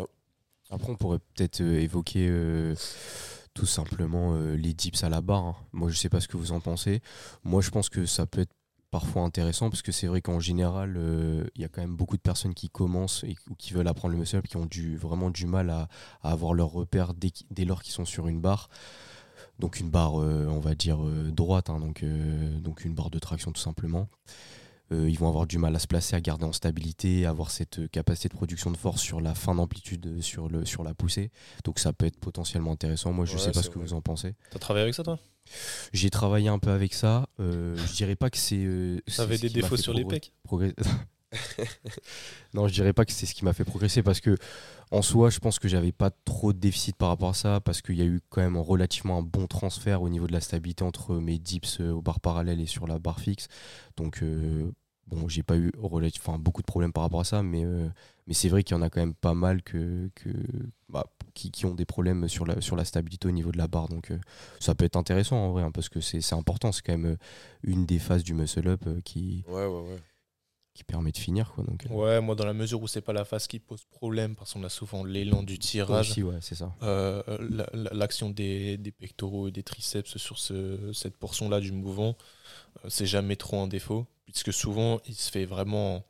Après, 0.70 0.92
on 0.92 0.96
pourrait 0.96 1.20
peut-être 1.20 1.62
euh, 1.62 1.80
évoquer 1.80 2.28
euh, 2.30 2.76
tout 3.54 3.66
simplement 3.66 4.36
les 4.36 4.74
dips 4.74 5.04
à 5.04 5.10
la 5.10 5.22
barre. 5.22 5.46
Hein. 5.46 5.56
Moi, 5.74 5.90
je 5.90 5.98
sais 5.98 6.10
pas 6.10 6.22
ce 6.22 6.28
que 6.28 6.38
vous 6.38 6.52
en 6.52 6.60
pensez. 6.60 7.02
Moi, 7.44 7.62
je 7.62 7.70
pense 7.70 7.90
que 7.90 8.06
ça 8.06 8.26
peut 8.26 8.42
être 8.42 8.54
parfois 8.90 9.24
intéressant 9.24 9.70
parce 9.70 9.82
que 9.82 9.92
c'est 9.94 10.08
vrai 10.08 10.22
qu'en 10.22 10.42
général, 10.42 11.00
il 11.56 11.62
y 11.62 11.66
a 11.66 11.70
quand 11.70 11.82
même 11.82 11.96
beaucoup 11.96 12.18
de 12.18 12.22
personnes 12.22 12.54
qui 12.54 12.70
commencent 12.70 13.24
et, 13.24 13.36
ou 13.50 13.56
qui 13.56 13.74
veulent 13.74 13.88
apprendre 13.88 14.14
le 14.14 14.20
muscle 14.20 14.42
qui 14.42 14.58
ont 14.58 14.68
vraiment 14.98 15.30
du 15.30 15.48
mal 15.48 15.70
à, 15.70 15.88
avoir 16.22 16.54
leur 16.54 16.72
repère 16.72 17.14
dès, 17.14 17.66
lors 17.66 17.84
qu'ils 17.84 17.94
sont 17.94 18.06
sur 18.06 18.28
une 18.28 18.42
barre. 18.42 18.70
Donc 19.60 19.80
une 19.80 19.90
barre, 19.90 20.16
on 20.16 20.60
va 20.60 20.76
dire, 20.76 21.00
droite, 21.00 21.70
hein, 21.70 21.80
donc 21.80 22.02
une 22.02 22.94
barre 22.94 23.10
de 23.12 23.20
traction 23.20 23.54
tout 23.54 23.62
simplement. 23.62 24.10
Euh, 24.92 25.10
ils 25.10 25.18
vont 25.18 25.28
avoir 25.28 25.48
du 25.48 25.58
mal 25.58 25.76
à 25.76 25.80
se 25.80 25.88
placer, 25.88 26.16
à 26.16 26.22
garder 26.22 26.46
en 26.46 26.52
stabilité, 26.52 27.26
à 27.26 27.30
avoir 27.30 27.52
cette 27.52 27.80
euh, 27.80 27.88
capacité 27.88 28.28
de 28.28 28.34
production 28.34 28.72
de 28.72 28.78
force 28.78 29.02
sur 29.02 29.22
la 29.22 29.34
fin 29.36 29.56
d'amplitude, 29.56 30.06
euh, 30.06 30.22
sur, 30.22 30.50
le, 30.50 30.66
sur 30.66 30.84
la 30.84 30.94
poussée. 30.94 31.32
Donc 31.64 31.80
ça 31.80 31.94
peut 31.94 32.06
être 32.06 32.20
potentiellement 32.20 32.74
intéressant. 32.74 33.14
Moi, 33.14 33.26
je 33.26 33.34
ne 33.34 33.40
sais 33.40 33.52
pas 33.52 33.64
ce 33.64 33.70
que 33.70 33.80
vous 33.80 33.94
en 33.94 34.02
pensez. 34.02 34.36
Tu 34.50 34.58
as 34.58 34.60
travaillé 34.60 34.84
avec 34.84 34.96
ça, 34.96 35.04
toi? 35.04 35.18
J'ai 35.94 36.10
travaillé 36.10 36.50
un 36.50 36.60
peu 36.60 36.72
avec 36.72 36.94
ça. 36.94 37.28
Euh, 37.40 37.76
je 37.78 37.94
dirais 37.94 38.16
pas 38.16 38.30
que 38.30 38.38
c'est. 38.38 38.68
ça 39.08 39.24
avait 39.24 39.38
des 39.38 39.50
défauts 39.50 39.78
sur 39.78 39.94
les 39.94 40.06
pecs? 40.06 40.34
Non, 42.54 42.68
je 42.68 42.74
dirais 42.74 42.92
pas 42.92 43.06
que 43.06 43.14
c'est 43.14 43.26
ce 43.26 43.34
qui 43.34 43.46
m'a 43.46 43.54
fait 43.54 43.64
progresser 43.64 44.04
parce 44.04 44.20
que 44.20 44.36
en 44.92 45.02
soi, 45.02 45.30
je 45.30 45.40
pense 45.40 45.60
que 45.60 45.70
j'avais 45.70 45.94
pas 45.94 46.12
trop 46.26 46.52
de 46.52 46.60
déficit 46.60 46.98
par 46.98 47.08
rapport 47.08 47.30
à 47.30 47.34
ça 47.34 47.62
parce 47.62 47.82
qu'il 47.82 47.96
y 47.96 48.02
a 48.02 48.06
eu 48.06 48.20
quand 48.30 48.42
même 48.42 48.58
relativement 48.58 49.20
un 49.20 49.22
bon 49.22 49.48
transfert 49.48 50.02
au 50.02 50.10
niveau 50.10 50.28
de 50.28 50.34
la 50.34 50.42
stabilité 50.42 50.84
entre 50.84 51.16
mes 51.16 51.40
dips 51.40 51.80
au 51.80 52.02
bar 52.02 52.20
parallèle 52.20 52.60
et 52.60 52.66
sur 52.66 52.86
la 52.86 53.00
barre 53.00 53.22
fixe. 53.22 53.48
Donc 53.96 54.22
Bon, 55.12 55.28
j'ai 55.28 55.44
pas 55.44 55.58
eu 55.58 55.72
enfin, 55.82 56.38
beaucoup 56.40 56.62
de 56.62 56.66
problèmes 56.66 56.94
par 56.94 57.04
rapport 57.04 57.20
à 57.20 57.26
ça, 57.26 57.44
mais, 57.44 57.66
euh, 57.66 57.88
mais 58.28 58.34
c'est 58.34 58.48
vrai 58.48 58.64
qu'il 58.64 58.78
y 58.78 58.80
en 58.80 58.82
a 58.82 58.90
quand 58.90 59.02
même 59.02 59.14
pas 59.14 59.34
mal 59.34 59.62
que, 59.62 60.10
que, 60.16 60.30
bah, 60.88 61.06
qui, 61.34 61.52
qui, 61.52 61.66
ont 61.66 61.76
des 61.76 61.86
problèmes 61.86 62.30
sur 62.30 62.46
la, 62.46 62.62
sur 62.62 62.78
la 62.78 62.86
stabilité 62.86 63.28
au 63.28 63.32
niveau 63.32 63.52
de 63.52 63.58
la 63.58 63.68
barre. 63.68 63.90
Donc 63.90 64.12
euh, 64.12 64.18
ça 64.60 64.74
peut 64.74 64.86
être 64.86 64.96
intéressant 64.96 65.36
en 65.36 65.52
vrai, 65.52 65.64
hein, 65.64 65.72
parce 65.72 65.90
que 65.90 66.00
c'est 66.00 66.34
important. 66.34 66.72
C'est 66.72 66.82
quand 66.82 66.98
même 66.98 67.14
euh, 67.14 67.18
une 67.64 67.86
des 67.86 68.00
phases 68.00 68.24
du 68.24 68.34
muscle-up 68.34 68.86
qui, 69.04 69.44
ouais, 69.50 69.66
ouais, 69.66 69.82
ouais. 69.82 70.00
qui 70.74 70.86
permet 70.86 71.12
de 71.12 71.18
finir. 71.18 71.52
Quoi, 71.52 71.66
donc, 71.66 71.86
ouais, 71.90 72.22
moi, 72.22 72.36
dans 72.36 72.46
la 72.46 72.54
mesure 72.54 72.82
où 72.82 72.88
c'est 72.88 73.02
pas 73.02 73.14
la 73.14 73.26
phase 73.26 73.48
qui 73.48 73.60
pose 73.60 73.84
problème, 73.92 74.36
parce 74.38 74.54
qu'on 74.54 74.64
a 74.64 74.70
souvent 74.70 75.04
l'élan 75.04 75.44
du 75.44 75.60
tirage. 75.60 76.12
Aussi, 76.12 76.24
ouais, 76.24 76.38
c'est 76.40 76.56
ça. 76.56 76.74
L'action 77.74 78.30
des, 78.30 78.78
des, 78.78 78.92
pectoraux 78.94 79.50
et 79.50 79.52
des 79.52 79.64
triceps 79.64 80.16
sur 80.16 80.40
ce, 80.40 80.94
cette 80.94 81.18
portion-là 81.18 81.60
du 81.60 81.74
mouvement, 81.74 82.16
c'est 82.88 83.06
jamais 83.06 83.36
trop 83.36 83.62
un 83.62 83.68
défaut 83.68 84.08
puisque 84.26 84.54
souvent 84.54 85.00
il 85.06 85.16
se 85.16 85.30
fait 85.30 85.46
vraiment 85.46 86.04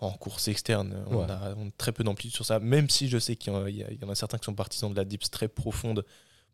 en 0.00 0.12
course 0.12 0.48
externe. 0.48 1.04
On, 1.08 1.22
a, 1.22 1.54
très 1.76 1.92
peu 1.92 2.04
d'amplitude 2.04 2.34
sur 2.34 2.44
ça, 2.44 2.58
même 2.58 2.88
si 2.88 3.08
je 3.08 3.18
sais 3.18 3.36
qu'il 3.36 3.52
y, 3.52 4.04
en 4.04 4.08
a 4.08 4.14
certains 4.14 4.38
qui 4.38 4.46
sont 4.46 4.54
partisans 4.54 4.90
de 4.90 4.96
la 4.96 5.04
dips 5.04 5.30
très 5.30 5.48
profonde 5.48 6.04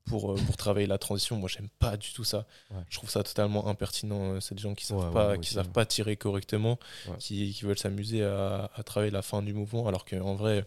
pour, 0.05 0.33
euh, 0.33 0.37
pour 0.47 0.57
travailler 0.57 0.87
la 0.87 0.99
transition. 0.99 1.37
Moi, 1.37 1.49
j'aime 1.49 1.69
pas 1.79 1.97
du 1.97 2.13
tout 2.13 2.25
ça. 2.25 2.47
Je 2.89 2.97
trouve 2.97 3.11
ça 3.11 3.23
totalement 3.23 3.69
impertinent. 3.69 4.35
Euh, 4.35 4.41
c'est 4.41 4.55
des 4.55 4.63
gens 4.63 4.75
qui 4.75 4.85
savent 4.85 5.13
pas, 5.13 5.39
qui 5.39 5.53
savent 5.53 5.71
pas 5.71 5.87
tirer 5.87 6.17
correctement, 6.17 6.79
qui, 7.19 7.53
qui, 7.53 7.65
veulent 7.65 7.79
s'amuser 7.79 8.25
à, 8.25 8.71
à, 8.75 8.83
travailler 8.83 9.13
la 9.13 9.23
fin 9.23 9.43
du 9.43 9.55
mouvement, 9.55 9.87
alors 9.87 10.05
qu'en 10.05 10.35
vrai, 10.35 10.65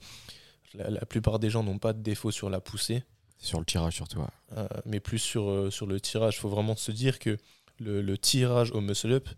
la, 0.73 1.05
plupart 1.05 1.39
des 1.39 1.49
gens 1.49 1.63
n'ont 1.63 1.79
pas 1.79 1.93
de 1.93 2.01
défaut 2.01 2.31
sur 2.31 2.49
la 2.49 2.61
poussée. 2.61 3.03
Sur 3.37 3.59
le 3.59 3.65
tirage 3.65 3.95
surtout. 3.95 4.21
Euh, 4.57 4.67
mais 4.85 4.99
plus 4.99 5.19
sur, 5.19 5.71
sur 5.71 5.85
le 5.85 5.99
tirage. 6.01 6.35
Il 6.35 6.39
faut 6.39 6.49
vraiment 6.49 6.75
se 6.75 6.91
dire 6.91 7.19
que 7.19 7.37
le, 7.79 8.01
le 8.01 8.17
tirage 8.17 8.71
au 8.71 8.81
muscle-up, 8.81 9.29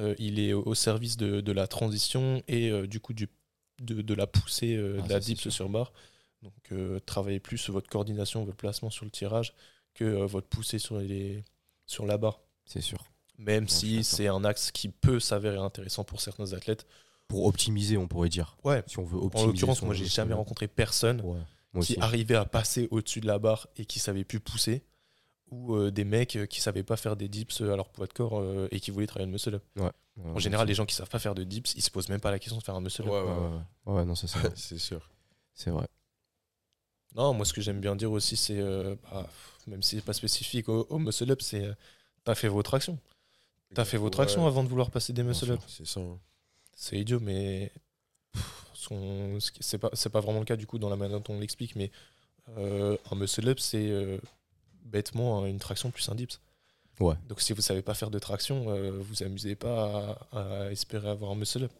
euh, 0.00 0.14
il 0.18 0.40
est 0.40 0.52
au 0.52 0.74
service 0.74 1.16
de, 1.16 1.52
la 1.52 1.66
transition 1.66 2.42
et 2.48 2.70
euh, 2.70 2.86
du 2.86 2.98
coup 2.98 3.12
du, 3.12 3.28
de, 3.80 4.14
la 4.14 4.26
poussée 4.26 4.74
euh, 4.74 4.98
ah, 5.00 5.06
de 5.06 5.12
la 5.12 5.20
dips 5.20 5.48
sur 5.48 5.68
barre. 5.68 5.92
Donc 6.42 6.74
travaillez 7.06 7.40
plus 7.40 7.70
votre 7.70 7.88
coordination, 7.88 8.44
votre 8.44 8.58
placement 8.58 8.90
sur 8.90 9.06
le 9.06 9.10
tirage 9.10 9.54
que 9.94 10.04
votre 10.04 10.46
poussée 10.46 10.78
sur, 10.78 10.98
les, 10.98 11.42
sur 11.86 12.04
la 12.04 12.18
barre. 12.18 12.40
C'est 12.66 12.82
sûr. 12.82 12.98
Même 13.38 13.66
si 13.66 14.04
c'est 14.04 14.28
un 14.28 14.44
axe 14.44 14.70
qui 14.70 14.88
peut 14.88 15.20
s'avérer 15.20 15.56
intéressant 15.56 16.04
pour 16.04 16.20
certains 16.20 16.52
athlètes. 16.52 16.86
Pour 17.28 17.46
optimiser, 17.46 17.96
on 17.96 18.06
pourrait 18.06 18.28
dire. 18.28 18.58
Ouais. 18.62 18.82
Si 18.86 18.98
on 18.98 19.04
veut 19.04 19.16
optimiser 19.16 19.44
en 19.44 19.52
l'occurrence, 19.52 19.82
moi, 19.82 19.94
j'ai 19.94 20.04
jamais 20.04 20.34
rencontré 20.34 20.68
personne 20.68 21.22
qui 21.80 21.96
arrivait 21.98 22.34
à 22.34 22.44
passer 22.44 22.88
au-dessus 22.90 23.20
de 23.20 23.26
la 23.26 23.38
barre 23.38 23.66
et 23.76 23.86
qui 23.86 23.98
savait 23.98 24.24
plus 24.24 24.40
pousser 24.40 24.84
ou 25.54 25.76
euh, 25.76 25.90
des 25.90 26.04
mecs 26.04 26.36
euh, 26.36 26.46
qui 26.46 26.60
savaient 26.60 26.82
pas 26.82 26.96
faire 26.96 27.16
des 27.16 27.28
dips 27.28 27.60
à 27.60 27.76
leur 27.76 27.88
poids 27.88 28.06
de 28.06 28.12
corps 28.12 28.40
euh, 28.40 28.68
et 28.70 28.80
qui 28.80 28.90
voulaient 28.90 29.06
travailler 29.06 29.26
le 29.26 29.32
muscle 29.32 29.54
up. 29.54 29.94
en 30.18 30.38
général, 30.38 30.66
les 30.66 30.74
gens 30.74 30.86
qui 30.86 30.94
savent 30.94 31.08
pas 31.08 31.18
faire 31.18 31.34
de 31.34 31.44
dips, 31.44 31.74
ils 31.76 31.82
se 31.82 31.90
posent 31.90 32.08
même 32.08 32.20
pas 32.20 32.30
la 32.30 32.38
question 32.38 32.58
de 32.58 32.62
faire 32.62 32.74
un 32.74 32.80
muscle 32.80 33.02
up. 33.02 33.62
Ouais, 33.86 34.04
non, 34.04 34.14
c'est 34.14 34.26
ça. 34.26 34.38
c'est 34.56 34.78
sûr. 34.78 35.08
C'est 35.54 35.70
vrai. 35.70 35.86
Non, 37.14 37.32
moi, 37.32 37.44
ce 37.44 37.52
que 37.52 37.60
j'aime 37.60 37.80
bien 37.80 37.94
dire 37.94 38.10
aussi, 38.10 38.36
c'est, 38.36 38.60
bah, 39.10 39.28
même 39.68 39.82
si 39.82 39.96
c'est 39.96 40.04
pas 40.04 40.12
spécifique 40.12 40.68
au, 40.68 40.98
muscle 40.98 41.30
up, 41.30 41.40
c'est 41.40 41.70
t'as 42.24 42.34
fait 42.34 42.48
vos 42.48 42.62
tractions. 42.62 42.98
T'as 43.74 43.84
fait 43.84 43.96
vos 43.96 44.10
tractions 44.10 44.46
avant 44.46 44.64
de 44.64 44.68
vouloir 44.68 44.90
passer 44.90 45.12
des 45.12 45.22
muscle 45.22 45.52
up. 45.52 45.60
C'est 45.68 45.86
ça. 45.86 46.00
Hein. 46.00 46.18
C'est 46.76 46.98
idiot, 46.98 47.20
mais 47.20 47.70
c'est 49.60 49.78
pas, 49.78 49.90
pas 49.90 50.20
vraiment 50.20 50.40
le 50.40 50.44
cas 50.44 50.56
du 50.56 50.66
coup 50.66 50.78
dans 50.78 50.90
la 50.90 50.96
manière 50.96 51.20
dont 51.20 51.34
on 51.34 51.38
l'explique, 51.38 51.76
mais 51.76 51.92
un 52.56 53.14
muscle 53.14 53.48
up, 53.48 53.60
c'est 53.60 54.18
bêtement 54.84 55.46
une 55.46 55.58
traction 55.58 55.90
plus 55.90 56.08
un 56.08 56.14
dips. 56.14 56.40
Ouais. 57.00 57.14
Donc 57.28 57.40
si 57.40 57.52
vous 57.52 57.62
savez 57.62 57.82
pas 57.82 57.94
faire 57.94 58.10
de 58.10 58.18
traction, 58.18 58.64
vous 59.00 59.22
amusez 59.22 59.56
pas 59.56 60.18
à, 60.32 60.70
espérer 60.70 61.08
avoir 61.08 61.32
un 61.32 61.34
muscle 61.34 61.64
up. 61.64 61.72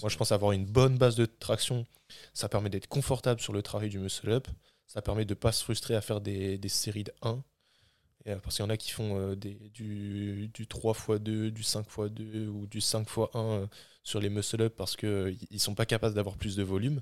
Moi, 0.00 0.08
je 0.08 0.16
pense 0.16 0.32
avoir 0.32 0.52
une 0.52 0.64
bonne 0.64 0.96
base 0.96 1.16
de 1.16 1.26
traction, 1.26 1.86
ça 2.34 2.48
permet 2.48 2.70
d'être 2.70 2.86
confortable 2.86 3.40
sur 3.40 3.52
le 3.52 3.62
travail 3.62 3.90
du 3.90 3.98
muscle 3.98 4.30
up. 4.30 4.48
Ça 4.86 5.02
permet 5.02 5.24
de 5.24 5.30
ne 5.30 5.38
pas 5.38 5.52
se 5.52 5.64
frustrer 5.64 5.94
à 5.94 6.00
faire 6.00 6.20
des, 6.20 6.58
des 6.58 6.68
séries 6.68 7.04
de 7.04 7.12
1. 7.22 7.42
Et, 8.24 8.34
parce 8.36 8.56
qu'il 8.56 8.64
y 8.64 8.66
en 8.66 8.70
a 8.70 8.76
qui 8.76 8.90
font 8.90 9.18
euh, 9.18 9.34
des, 9.34 9.54
du, 9.70 10.48
du 10.52 10.66
3x2, 10.66 11.50
du 11.50 11.62
5x2 11.62 12.46
ou 12.46 12.66
du 12.66 12.78
5x1 12.78 13.28
euh, 13.34 13.66
sur 14.02 14.20
les 14.20 14.28
muscle 14.28 14.60
up 14.62 14.74
parce 14.76 14.96
qu'ils 14.96 15.08
euh, 15.08 15.34
ne 15.50 15.58
sont 15.58 15.74
pas 15.74 15.86
capables 15.86 16.14
d'avoir 16.14 16.36
plus 16.36 16.54
de 16.56 16.62
volume. 16.62 17.00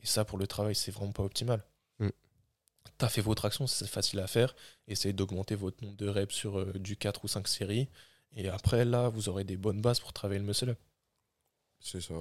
Et 0.00 0.06
ça, 0.06 0.24
pour 0.24 0.38
le 0.38 0.46
travail, 0.46 0.74
c'est 0.74 0.90
vraiment 0.90 1.12
pas 1.12 1.22
optimal. 1.22 1.64
T'as 2.98 3.08
fait 3.08 3.20
vos 3.20 3.34
tractions, 3.34 3.66
c'est 3.66 3.88
facile 3.88 4.20
à 4.20 4.26
faire. 4.26 4.54
Essayez 4.86 5.12
d'augmenter 5.12 5.54
votre 5.54 5.82
nombre 5.82 5.96
de 5.96 6.08
reps 6.08 6.34
sur 6.34 6.78
du 6.78 6.96
4 6.96 7.24
ou 7.24 7.28
5 7.28 7.48
séries. 7.48 7.88
Et 8.36 8.48
après, 8.48 8.84
là, 8.84 9.08
vous 9.08 9.28
aurez 9.28 9.44
des 9.44 9.56
bonnes 9.56 9.80
bases 9.80 10.00
pour 10.00 10.12
travailler 10.12 10.40
le 10.40 10.46
muscle 10.46 10.70
up. 10.70 10.78
C'est 11.80 12.00
ça. 12.00 12.14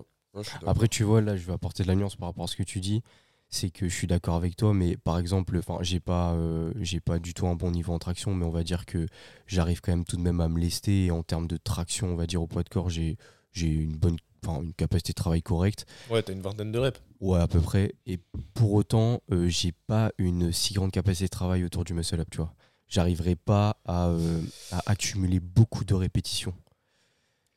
Après, 0.66 0.88
tu 0.88 1.04
vois, 1.04 1.22
là, 1.22 1.38
je 1.38 1.46
vais 1.46 1.54
apporter 1.54 1.84
de 1.84 1.88
la 1.88 1.96
nuance 1.96 2.16
par 2.16 2.30
rapport 2.30 2.46
à 2.46 2.48
ce 2.48 2.56
que 2.56 2.64
tu 2.64 2.80
dis. 2.80 3.02
C'est 3.50 3.70
que 3.70 3.88
je 3.88 3.94
suis 3.94 4.08
d'accord 4.08 4.36
avec 4.36 4.56
toi, 4.56 4.74
mais 4.74 4.98
par 4.98 5.20
exemple, 5.20 5.56
enfin, 5.58 5.78
j'ai 5.82 6.00
pas, 6.00 6.34
euh, 6.34 6.74
j'ai 6.80 7.00
pas 7.00 7.20
du 7.20 7.36
tout 7.36 7.46
un 7.46 7.56
bon 7.56 7.70
niveau 7.70 7.94
en 7.94 8.00
traction, 8.00 8.34
mais 8.34 8.46
on 8.46 8.50
va 8.50 8.64
dire 8.64 8.88
que 8.88 9.08
j'arrive 9.46 9.80
quand 9.80 9.92
même 9.92 10.06
tout 10.06 10.18
de 10.18 10.22
même 10.22 10.42
à 10.42 10.48
me 10.48 10.60
lester. 10.60 11.06
Et 11.06 11.12
en 11.12 11.22
termes 11.22 11.48
de 11.48 11.58
traction, 11.58 12.08
on 12.08 12.16
va 12.16 12.26
dire 12.26 12.42
au 12.42 12.48
poids 12.48 12.64
de 12.64 12.70
corps, 12.70 12.90
j'ai, 12.90 13.18
j'ai 13.52 13.68
une 13.68 13.96
bonne, 13.96 14.18
une 14.48 14.74
capacité 14.74 15.12
de 15.12 15.16
travail 15.16 15.42
correcte. 15.42 15.86
Ouais, 16.10 16.22
t'as 16.22 16.34
une 16.34 16.42
vingtaine 16.42 16.72
de 16.72 16.80
reps. 16.80 17.02
Ouais, 17.20 17.40
à 17.40 17.48
peu 17.48 17.60
près. 17.60 17.94
Et 18.06 18.20
pour 18.54 18.74
autant, 18.74 19.22
euh, 19.32 19.48
j'ai 19.48 19.72
pas 19.72 20.12
une 20.18 20.52
si 20.52 20.74
grande 20.74 20.92
capacité 20.92 21.26
de 21.26 21.30
travail 21.30 21.64
autour 21.64 21.84
du 21.84 21.94
muscle 21.94 22.20
up, 22.20 22.28
tu 22.30 22.38
vois. 22.38 22.54
J'arriverai 22.88 23.36
pas 23.36 23.78
à, 23.86 24.10
euh, 24.10 24.42
à 24.72 24.84
accumuler 24.86 25.40
beaucoup 25.40 25.86
de 25.86 25.94
répétitions. 25.94 26.54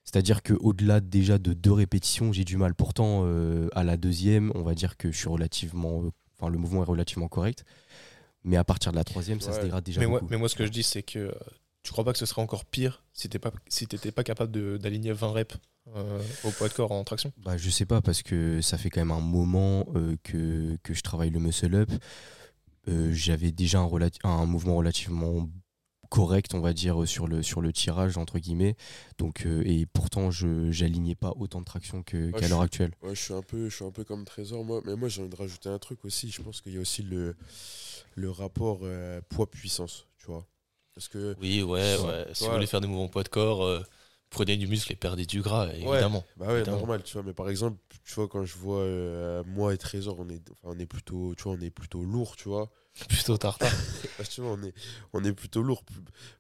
C'est-à-dire 0.05 0.43
qu'au-delà 0.43 1.01
déjà 1.01 1.39
de 1.39 1.53
deux 1.53 1.73
répétitions, 1.73 2.33
j'ai 2.33 2.45
du 2.45 2.57
mal. 2.57 2.75
Pourtant, 2.75 3.23
euh, 3.25 3.69
à 3.75 3.83
la 3.83 3.97
deuxième, 3.97 4.53
on 4.55 4.63
va 4.63 4.75
dire 4.75 4.97
que 4.97 5.11
je 5.11 5.17
suis 5.19 5.29
relativement. 5.29 6.05
Enfin, 6.39 6.51
le 6.51 6.59
mouvement 6.59 6.83
est 6.83 6.87
relativement 6.87 7.29
correct. 7.29 7.65
Mais 8.45 8.57
à 8.57 8.63
partir 8.63 8.93
de 8.93 8.97
la 8.97 9.05
troisième, 9.05 9.41
ça 9.41 9.53
se 9.53 9.61
dégrade 9.61 9.83
déjà. 9.83 10.01
Mais 10.01 10.07
moi, 10.07 10.21
mais 10.31 10.37
moi, 10.37 10.49
ce 10.49 10.55
que 10.55 10.65
je 10.65 10.71
dis, 10.71 10.85
c'est 10.85 11.03
que 11.03 11.35
tu 11.87 11.93
crois 11.93 12.05
pas 12.05 12.13
que 12.13 12.19
ce 12.19 12.27
serait 12.27 12.43
encore 12.43 12.65
pire 12.65 13.05
si 13.13 13.29
tu 13.29 13.39
pas, 13.39 13.53
si 13.69 13.87
pas 13.87 14.25
capable 14.25 14.79
d'aligner 14.79 15.13
20 15.13 15.31
reps 15.33 15.57
au 16.45 16.51
poids 16.51 16.69
de 16.69 16.73
corps 16.75 16.91
en 16.91 17.05
traction? 17.05 17.33
Bah, 17.45 17.57
Je 17.57 17.71
sais 17.71 17.87
pas, 17.87 18.01
parce 18.01 18.23
que 18.23 18.61
ça 18.61 18.77
fait 18.77 18.91
quand 18.91 19.01
même 19.01 19.13
un 19.13 19.21
moment 19.21 19.87
que, 20.25 20.77
que, 20.83 20.95
je 20.95 21.01
travaille 21.03 21.31
le 21.31 21.39
muscle-up. 21.39 21.91
J'avais 22.87 23.53
déjà 23.53 23.79
un, 23.79 24.11
un 24.25 24.47
mouvement 24.47 24.77
relativement 24.77 25.49
correct, 26.07 26.55
on 26.55 26.61
va 26.61 26.73
dire, 26.73 27.07
sur 27.07 27.27
le, 27.27 27.43
sur 27.43 27.61
le 27.61 27.73
tirage, 27.73 28.17
entre 28.17 28.39
guillemets. 28.39 28.77
Donc, 29.19 29.45
euh, 29.47 29.63
et 29.67 29.87
pourtant, 29.87 30.31
je 30.31 30.71
j'alignais 30.71 31.15
pas 31.15 31.33
autant 31.37 31.61
de 31.61 31.65
traction 31.65 32.03
qu'à 32.03 32.49
l'heure 32.49 32.63
actuelle. 32.63 32.93
Ouais, 33.03 33.15
je 33.15 33.21
suis, 33.21 33.35
un 33.35 33.43
peu, 33.43 33.69
je 33.69 33.75
suis 33.75 33.85
un 33.85 33.91
peu 33.91 34.05
comme 34.05 34.25
Trésor, 34.25 34.65
moi. 34.65 34.81
Mais 34.85 34.97
moi, 34.97 35.09
j'ai 35.09 35.21
envie 35.21 35.31
de 35.31 35.37
rajouter 35.37 35.69
un 35.69 35.79
truc 35.79 36.05
aussi. 36.05 36.31
Je 36.31 36.43
pense 36.43 36.61
qu'il 36.61 36.75
y 36.75 36.79
a 36.79 36.81
aussi 36.81 37.03
le, 37.03 37.37
le 38.15 38.31
rapport 38.31 38.81
euh, 38.83 39.21
poids-puissance. 39.29 40.07
Parce 40.97 41.09
que, 41.09 41.37
oui, 41.41 41.63
ouais, 41.63 41.97
ouais. 41.99 42.27
Si 42.33 42.45
vous 42.45 42.53
voulez 42.53 42.67
faire 42.67 42.81
des 42.81 42.89
mouvements 42.89 43.09
poids 43.09 43.23
de 43.23 43.29
corps, 43.29 43.63
euh, 43.65 43.83
prenez 44.31 44.57
du 44.57 44.67
muscle 44.67 44.91
et 44.93 44.97
perdez 44.97 45.27
du 45.27 45.43
gras, 45.43 45.69
évidemment. 45.69 46.25
bah 46.37 46.49
ouais, 46.49 46.65
normal, 46.65 47.03
tu 47.05 47.13
vois. 47.13 47.23
Mais 47.23 47.35
par 47.35 47.49
exemple, 47.49 47.79
tu 48.03 48.15
vois, 48.15 48.27
quand 48.27 48.45
je 48.45 48.57
vois 48.57 49.43
moi 49.45 49.75
et 49.75 49.79
Trésor, 49.79 50.17
on 50.19 50.29
est, 50.29 50.43
on 50.65 50.79
est 50.79 50.87
plutôt, 50.87 51.35
tu 51.37 51.45
vois, 51.45 51.53
on 51.53 51.61
est 51.61 51.71
plutôt 51.71 52.03
lourd, 52.03 52.35
tu 52.37 52.49
vois. 52.49 52.71
Plutôt 53.11 53.37
tartare. 53.37 53.71
tu 54.31 54.41
vois, 54.41 54.53
on 54.53 54.63
est, 54.63 54.73
on 55.13 55.23
est 55.23 55.35
plutôt 55.35 55.63
lourd. 55.63 55.85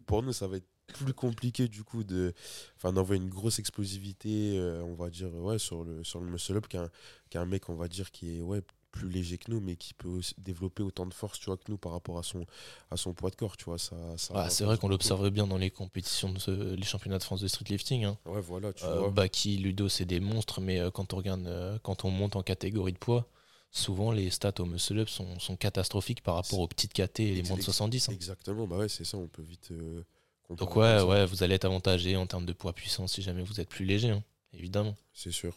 Pour 0.07 0.23
nous, 0.23 0.33
ça 0.33 0.47
va 0.47 0.57
être 0.57 0.67
plus 0.95 1.13
compliqué 1.13 1.69
du 1.69 1.83
coup 1.83 2.05
de 2.05 2.33
enfin 2.77 2.93
d'envoyer 2.93 3.21
une 3.21 3.29
grosse 3.29 3.59
explosivité 3.59 4.57
euh, 4.57 4.83
on 4.85 4.95
va 4.95 5.11
dire 5.11 5.35
ouais 5.35 5.59
sur 5.59 5.85
le 5.85 6.05
sur 6.05 6.21
le 6.21 6.31
muscle 6.31 6.57
up 6.57 6.67
qu'un 6.69 7.45
mec 7.45 7.69
on 7.69 7.75
va 7.75 7.89
dire 7.89 8.11
qui 8.11 8.39
est 8.39 8.41
ouais 8.41 8.63
plus 8.97 9.09
léger 9.09 9.39
que 9.39 9.51
nous 9.51 9.61
mais 9.61 9.77
qui 9.77 9.95
peut 9.95 10.21
développer 10.39 10.83
autant 10.83 11.07
de 11.07 11.15
force 11.15 11.39
tu 11.39 11.47
vois 11.47 11.57
que 11.57 11.65
nous 11.69 11.79
par 11.79 11.93
rapport 11.93 12.19
à 12.19 12.23
son 12.23 12.47
à 12.91 12.97
son 12.97 13.13
poids 13.13 13.31
de 13.31 13.37
corps 13.37 13.57
tu 13.57 13.65
vois 13.65 13.79
ça, 13.79 13.97
ah, 14.35 14.51
c'est 14.51 14.65
vrai 14.65 14.79
qu'on 14.79 14.89
l'observe 14.89 15.31
bien 15.31 15.47
dans 15.47 15.59
les 15.59 15.71
compétitions 15.71 16.33
de 16.33 16.75
les 16.75 16.85
championnats 16.85 17.19
de 17.19 17.25
France 17.25 17.41
de 17.41 17.49
street 17.49 17.67
lifting 17.69 18.05
hein. 18.05 18.19
ouais 18.27 18.41
voilà 18.41 18.73
tu 18.73 18.85
euh, 18.85 19.11
Baki 19.11 19.59
Ludo 19.59 19.89
c'est 19.89 20.05
des 20.05 20.21
monstres 20.21 20.61
mais 20.61 20.79
euh, 20.81 20.91
quand 20.91 21.13
on 21.13 21.17
regarde 21.17 21.81
quand 21.83 22.05
on 22.05 22.11
monte 22.11 22.37
en 22.37 22.43
catégorie 22.43 22.93
de 22.93 22.99
poids 22.99 23.29
souvent 23.77 24.11
les 24.11 24.31
stats 24.31 24.55
au 24.59 24.65
muscle 24.65 24.99
up 24.99 25.09
sont, 25.09 25.39
sont 25.39 25.57
catastrophiques 25.57 26.23
par 26.23 26.37
rapport 26.37 26.61
aux 26.61 26.69
petites 26.69 26.93
KT 26.93 27.21
et 27.21 27.35
les 27.35 27.43
moins 27.43 27.57
de 27.57 27.63
70. 27.63 28.09
Hein. 28.09 28.13
Exactement, 28.13 28.67
bah 28.67 28.79
ouais, 28.79 28.89
c'est 28.89 29.05
ça, 29.05 29.19
on 29.19 29.29
peut 29.29 29.43
vite. 29.43 29.71
Euh, 29.73 30.03
Donc, 30.51 30.77
ouais, 30.77 31.03
ouais, 31.03 31.27
vous 31.27 31.43
allez 31.43 31.55
être 31.55 31.67
avantagé 31.67 32.17
en 32.17 32.27
termes 32.27 32.47
de 32.47 32.53
poids 32.53 32.73
puissance 32.73 33.13
si 33.13 33.23
jamais 33.23 33.43
vous 33.43 33.61
êtes 33.61 33.69
plus 33.69 33.85
léger, 33.85 34.11
hein, 34.11 34.25
évidemment. 34.53 34.97
C'est 35.13 35.33
sûr. 35.33 35.55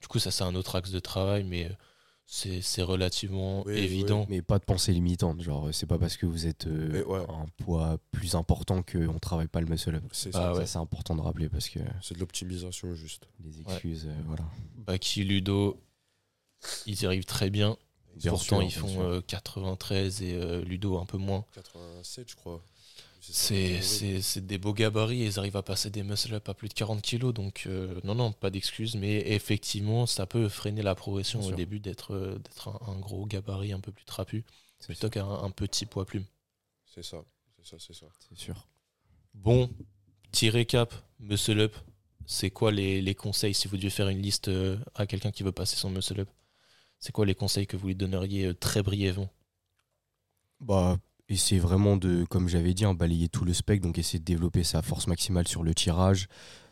Du 0.00 0.06
coup, 0.06 0.18
ça, 0.18 0.30
c'est 0.30 0.44
un 0.44 0.54
autre 0.54 0.76
axe 0.76 0.90
de 0.90 1.00
travail, 1.00 1.42
mais 1.44 1.66
euh, 1.66 1.72
c'est 2.30 2.82
relativement 2.82 3.66
évident. 3.68 4.26
Mais 4.28 4.42
pas 4.42 4.58
de 4.58 4.64
pensée 4.64 4.92
limitante. 4.92 5.40
Genre, 5.40 5.68
c'est 5.72 5.86
pas 5.86 5.98
parce 5.98 6.16
que 6.18 6.26
vous 6.26 6.46
êtes 6.46 6.66
euh, 6.66 7.04
un 7.28 7.46
poids 7.64 7.98
plus 8.12 8.34
important 8.34 8.82
qu'on 8.82 9.18
travaille 9.18 9.48
pas 9.48 9.60
le 9.60 9.66
muscle 9.66 9.94
up. 9.94 10.04
C'est 10.12 10.34
ah 10.34 10.52
c'est 10.66 10.78
important 10.78 11.14
de 11.14 11.22
rappeler 11.22 11.48
parce 11.48 11.68
que. 11.68 11.80
C'est 12.02 12.14
de 12.14 12.20
l'optimisation 12.20 12.94
juste. 12.94 13.28
Des 13.40 13.60
excuses, 13.62 14.08
voilà. 14.26 14.44
Baki, 14.76 15.24
Ludo, 15.24 15.80
ils 16.86 17.02
y 17.02 17.06
arrivent 17.06 17.24
très 17.24 17.48
bien. 17.50 17.76
Pourtant, 18.26 18.60
ils 18.60 18.72
font 18.72 19.22
93 19.26 20.20
euh, 20.20 20.24
et 20.24 20.34
euh, 20.34 20.64
Ludo 20.64 20.98
un 20.98 21.06
peu 21.06 21.18
moins. 21.18 21.44
87, 21.54 22.30
je 22.30 22.36
crois. 22.36 22.62
C'est 23.20 24.46
des 24.46 24.58
beaux 24.58 24.72
gabarits 24.72 25.22
et 25.22 25.26
ils 25.26 25.38
arrivent 25.38 25.56
à 25.56 25.62
passer 25.62 25.90
des 25.90 26.02
muscle-up 26.02 26.48
à 26.48 26.54
plus 26.54 26.68
de 26.68 26.74
40 26.74 27.02
kilos. 27.02 27.34
Donc, 27.34 27.64
euh, 27.66 28.00
non, 28.04 28.14
non, 28.14 28.32
pas 28.32 28.50
d'excuses. 28.50 28.96
Mais 28.96 29.32
effectivement, 29.32 30.06
ça 30.06 30.26
peut 30.26 30.48
freiner 30.48 30.82
la 30.82 30.94
progression 30.94 31.40
au 31.40 31.52
début 31.52 31.80
d'être 31.80 32.40
un, 32.66 32.92
un, 32.92 32.98
gros 32.98 33.26
gabarit 33.26 33.72
un 33.72 33.80
peu 33.80 33.92
plus 33.92 34.04
trapu 34.04 34.44
plutôt 34.84 35.10
qu'un 35.10 35.28
un 35.28 35.50
petit 35.50 35.86
poids 35.86 36.04
plume. 36.04 36.24
C'est 36.86 37.02
ça, 37.02 37.24
c'est 37.56 37.66
ça, 37.66 37.76
c'est 37.78 37.94
ça. 37.94 38.06
C'est 38.28 38.38
sûr. 38.38 38.68
Bon, 39.34 39.70
petit 40.30 40.50
récap, 40.50 40.94
muscle-up. 41.20 41.74
C'est 42.26 42.50
quoi 42.50 42.70
les, 42.70 43.00
les, 43.00 43.14
conseils 43.14 43.54
si 43.54 43.68
vous 43.68 43.76
deviez 43.76 43.90
faire 43.90 44.08
une 44.08 44.20
liste 44.20 44.50
à 44.94 45.06
quelqu'un 45.06 45.30
qui 45.30 45.42
veut 45.42 45.52
passer 45.52 45.76
son 45.76 45.88
muscle-up 45.88 46.28
c'est 46.98 47.12
quoi 47.12 47.26
les 47.26 47.34
conseils 47.34 47.66
que 47.66 47.76
vous 47.76 47.88
lui 47.88 47.94
donneriez 47.94 48.46
euh, 48.46 48.54
très 48.54 48.82
brièvement? 48.82 49.30
Bah, 50.60 50.98
essayer 51.28 51.60
vraiment 51.60 51.96
de, 51.96 52.24
comme 52.24 52.48
j'avais 52.48 52.74
dit, 52.74 52.84
hein, 52.84 52.94
balayer 52.94 53.28
tout 53.28 53.44
le 53.44 53.52
spectre, 53.52 53.86
donc 53.86 53.98
essayer 53.98 54.18
de 54.18 54.24
développer 54.24 54.64
sa 54.64 54.82
force 54.82 55.06
maximale 55.06 55.46
sur 55.46 55.62
le 55.62 55.74
tirage, 55.74 56.28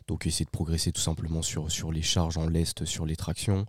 donc 0.07 0.27
essayer 0.27 0.45
de 0.45 0.51
progresser 0.51 0.93
tout 0.93 1.01
simplement 1.01 1.43
sur, 1.43 1.71
sur 1.71 1.91
les 1.91 2.01
charges 2.01 2.39
en 2.39 2.47
lest, 2.47 2.85
sur 2.85 3.07
les 3.07 3.17
tractions. 3.17 3.67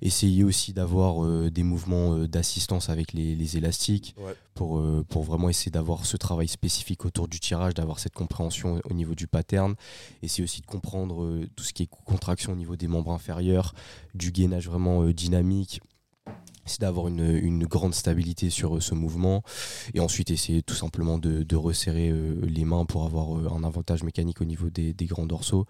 Essayer 0.00 0.42
aussi 0.42 0.72
d'avoir 0.72 1.24
euh, 1.24 1.50
des 1.50 1.62
mouvements 1.62 2.14
euh, 2.14 2.26
d'assistance 2.26 2.88
avec 2.88 3.12
les, 3.12 3.56
élastiques 3.56 4.16
pour, 4.54 4.82
pour 5.08 5.22
vraiment 5.22 5.48
essayer 5.50 5.70
d'avoir 5.70 6.06
ce 6.06 6.16
travail 6.16 6.48
spécifique 6.48 7.04
autour 7.04 7.28
du 7.28 7.38
tirage, 7.38 7.74
d'avoir 7.74 7.98
cette 7.98 8.14
compréhension 8.14 8.80
au 8.88 8.94
niveau 8.94 9.14
du 9.14 9.26
pattern. 9.26 9.74
Essayer 10.22 10.42
aussi 10.42 10.62
de 10.62 10.66
comprendre 10.66 11.44
tout 11.54 11.64
ce 11.64 11.72
qui 11.72 11.82
est 11.84 11.86
contraction 11.86 12.52
au 12.52 12.56
niveau 12.56 12.76
des 12.76 12.88
membres 12.88 13.12
inférieurs, 13.12 13.74
du 14.14 14.32
gainage 14.32 14.68
vraiment 14.68 15.04
dynamique 15.08 15.80
c'est 16.66 16.80
d'avoir 16.80 17.08
une, 17.08 17.64
grande 17.64 17.94
stabilité 17.94 18.50
sur 18.50 18.76
euh, 18.76 18.80
ce 18.80 18.94
mouvement 18.94 19.42
et 19.94 20.00
ensuite 20.00 20.30
essayer 20.30 20.62
tout 20.62 20.74
simplement 20.74 21.18
de, 21.18 21.56
resserrer 21.56 22.10
euh, 22.10 22.40
les 22.46 22.64
mains 22.64 22.84
pour 22.84 23.04
avoir 23.04 23.36
euh, 23.36 23.48
un 23.54 23.64
avantage 23.64 24.02
mécanique 24.02 24.40
au 24.40 24.44
niveau 24.44 24.70
des, 24.70 24.94
grands 25.06 25.26
dorsaux. 25.26 25.66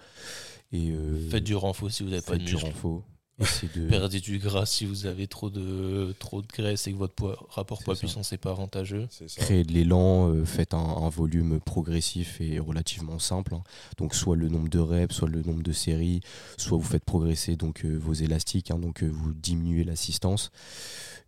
Et, 0.73 0.93
faites 1.31 1.45
du 1.45 1.55
renfort 1.55 1.91
si 1.91 2.03
vous 2.03 2.11
n'avez 2.11 2.23
pas 2.23 2.37
de 2.37 2.45
du 2.45 2.57
renfort. 2.57 3.03
De... 3.39 3.89
Perdez 3.89 4.21
du 4.21 4.39
gras 4.39 4.65
si 4.65 4.87
vous 4.87 5.07
avez 5.07 5.27
trop 5.27 5.51
de, 5.51 6.15
trop 6.21 6.41
de 6.41 6.47
graisse 6.47 6.87
et 6.87 6.93
que 6.93 6.97
votre 6.97 7.15
poids, 7.15 7.37
rapport 7.51 7.83
poids-puissance 7.83 8.31
n'est 8.31 8.39
pas 8.39 8.53
avantageux. 8.53 9.09
Créez 9.37 9.65
de 9.65 9.73
l'élan, 9.73 10.31
euh, 10.31 10.45
faites 10.45 10.73
un, 10.73 11.09
volume 11.09 11.59
progressif 11.59 12.41
et 12.41 12.61
relativement 12.61 13.19
simple. 13.19 13.55
Hein. 13.55 13.65
Donc 13.99 14.15
soit 14.15 14.37
le 14.37 14.49
nombre 14.49 14.69
de 14.69 14.79
reps, 14.79 15.17
soit 15.17 15.29
le 15.29 15.43
nombre 15.43 15.65
de 15.65 15.73
séries, 15.73 16.21
soit 16.57 16.79
vous 16.79 16.85
faites 16.85 17.05
progresser 17.05 17.57
donc 17.57 17.85
euh, 17.85 17.97
vos 17.97 18.13
élastiques, 18.13 18.71
hein. 18.71 18.79
donc 18.79 19.03
euh, 19.03 19.09
vous 19.09 19.35
diminuez 19.35 19.83
l'assistance. 19.83 20.53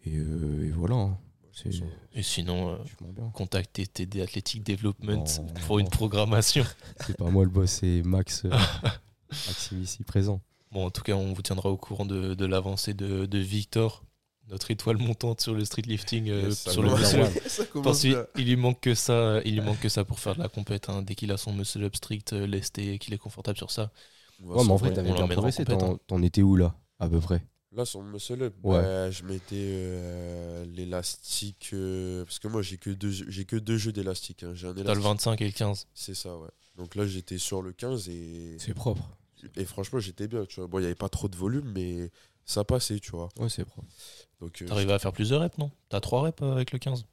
Et, 0.05 0.21
voilà. 0.71 0.95
Hein. 0.95 1.19
Et 2.15 2.23
sinon, 2.23 2.79
contactez 3.33 3.85
TD 3.87 4.21
Athletic 4.21 4.63
Development 4.63 5.25
pour 5.67 5.81
une 5.81 5.89
programmation. 5.89 6.65
C'est 7.05 7.17
pas 7.17 7.31
moi 7.31 7.43
le 7.43 7.51
boss, 7.51 7.71
c'est 7.81 8.03
Max, 8.03 8.45
Maxime 9.31 9.83
ici 9.83 10.05
présent. 10.05 10.41
Bon, 10.77 10.85
en 10.85 10.91
tout 10.91 11.01
cas, 11.01 11.15
on 11.15 11.33
vous 11.33 11.41
tiendra 11.41 11.71
au 11.71 11.79
courant 11.79 12.05
de, 12.05 12.45
l'avancée 12.45 12.93
de, 12.93 13.39
Victor, 13.39 14.05
notre 14.49 14.71
étoile 14.71 14.99
montante 14.99 15.41
sur 15.41 15.55
le 15.55 15.65
street 15.65 15.85
lifting, 15.87 16.29
euh, 16.29 16.51
sur 16.51 16.83
le 16.83 16.95
muscle. 16.95 18.27
il 18.37 18.45
lui 18.45 18.57
manque 18.57 18.83
que 18.83 18.95
ça, 18.95 19.41
il 19.47 19.55
lui 19.55 19.63
manque 19.63 19.81
que 19.81 19.89
ça 19.89 20.05
pour 20.05 20.21
faire 20.21 20.35
de 20.35 20.41
la 20.41 20.51
compète. 20.51 20.91
Hein. 20.91 21.01
Dès 21.01 21.15
qu'il 21.15 21.33
a 21.33 21.39
son 21.39 21.55
muscle 21.55 21.83
up 21.83 21.97
strict, 21.97 22.35
euh, 22.35 22.47
lesté, 22.47 22.99
qu'il 22.99 23.15
est 23.15 23.19
confortable 23.19 23.57
sur 23.57 23.71
ça. 23.71 23.91
Ouais, 24.43 24.63
mais 24.63 24.71
en 24.71 24.77
vrai, 24.77 24.93
t'avais 24.93 25.15
bien 25.15 25.27
progressé. 25.27 25.65
Hein. 25.67 25.99
T'en 26.07 26.21
étais 26.21 26.43
où 26.43 26.57
là, 26.57 26.75
à 26.99 27.09
peu 27.09 27.21
près? 27.21 27.43
Là, 27.73 27.87
sur 27.87 28.03
le 28.03 28.11
muscle 28.11 28.43
up, 28.43 28.55
bah, 28.63 29.11
je 29.11 29.23
mettais 29.23 29.55
euh, 29.57 30.67
l'élastique. 30.67 31.71
Euh, 31.73 32.23
parce 32.27 32.39
que 32.39 32.49
moi, 32.49 32.61
j'ai 32.61 32.77
que 32.77 32.91
deux, 32.91 33.13
j'ai 33.13 33.47
que 33.47 33.57
deux 33.57 33.79
jeux 33.79 33.93
d'élastique. 33.93 34.43
Hein. 34.43 34.53
J'ai 34.53 34.69
un 34.69 34.75
le 34.75 35.01
25 35.01 35.41
et 35.41 35.47
le 35.47 35.53
15. 35.53 35.87
C'est 35.95 36.15
ça, 36.15 36.37
ouais. 36.37 36.51
Donc 36.77 36.97
là, 36.97 37.07
j'étais 37.07 37.39
sur 37.39 37.63
le 37.63 37.73
15 37.73 38.11
et. 38.11 38.57
C'est 38.59 38.75
propre. 38.75 39.09
Et 39.57 39.65
franchement, 39.65 39.99
j'étais 39.99 40.29
bien, 40.29 40.45
tu 40.47 40.61
vois. 40.61 40.67
Bon, 40.69 40.79
il 40.79 40.83
n'y 40.83 40.87
avait 40.87 40.95
pas 40.95 41.09
trop 41.09 41.29
de 41.29 41.37
volume, 41.37 41.73
mais 41.75 42.11
ça 42.45 42.65
passait, 42.65 42.99
tu 43.01 43.11
vois. 43.11 43.29
Ouais, 43.39 43.49
c'est 43.49 43.65
propre. 43.65 43.89
Donc, 44.41 44.63
euh, 44.63 44.67
T'arrives 44.67 44.91
à 44.91 44.99
faire 44.99 45.13
plus 45.13 45.31
de 45.31 45.37
reps, 45.37 45.59
non? 45.59 45.71
T'as 45.89 46.01
3 46.01 46.23
reps 46.23 46.43
avec 46.43 46.73
le 46.73 46.79
15 46.79 47.07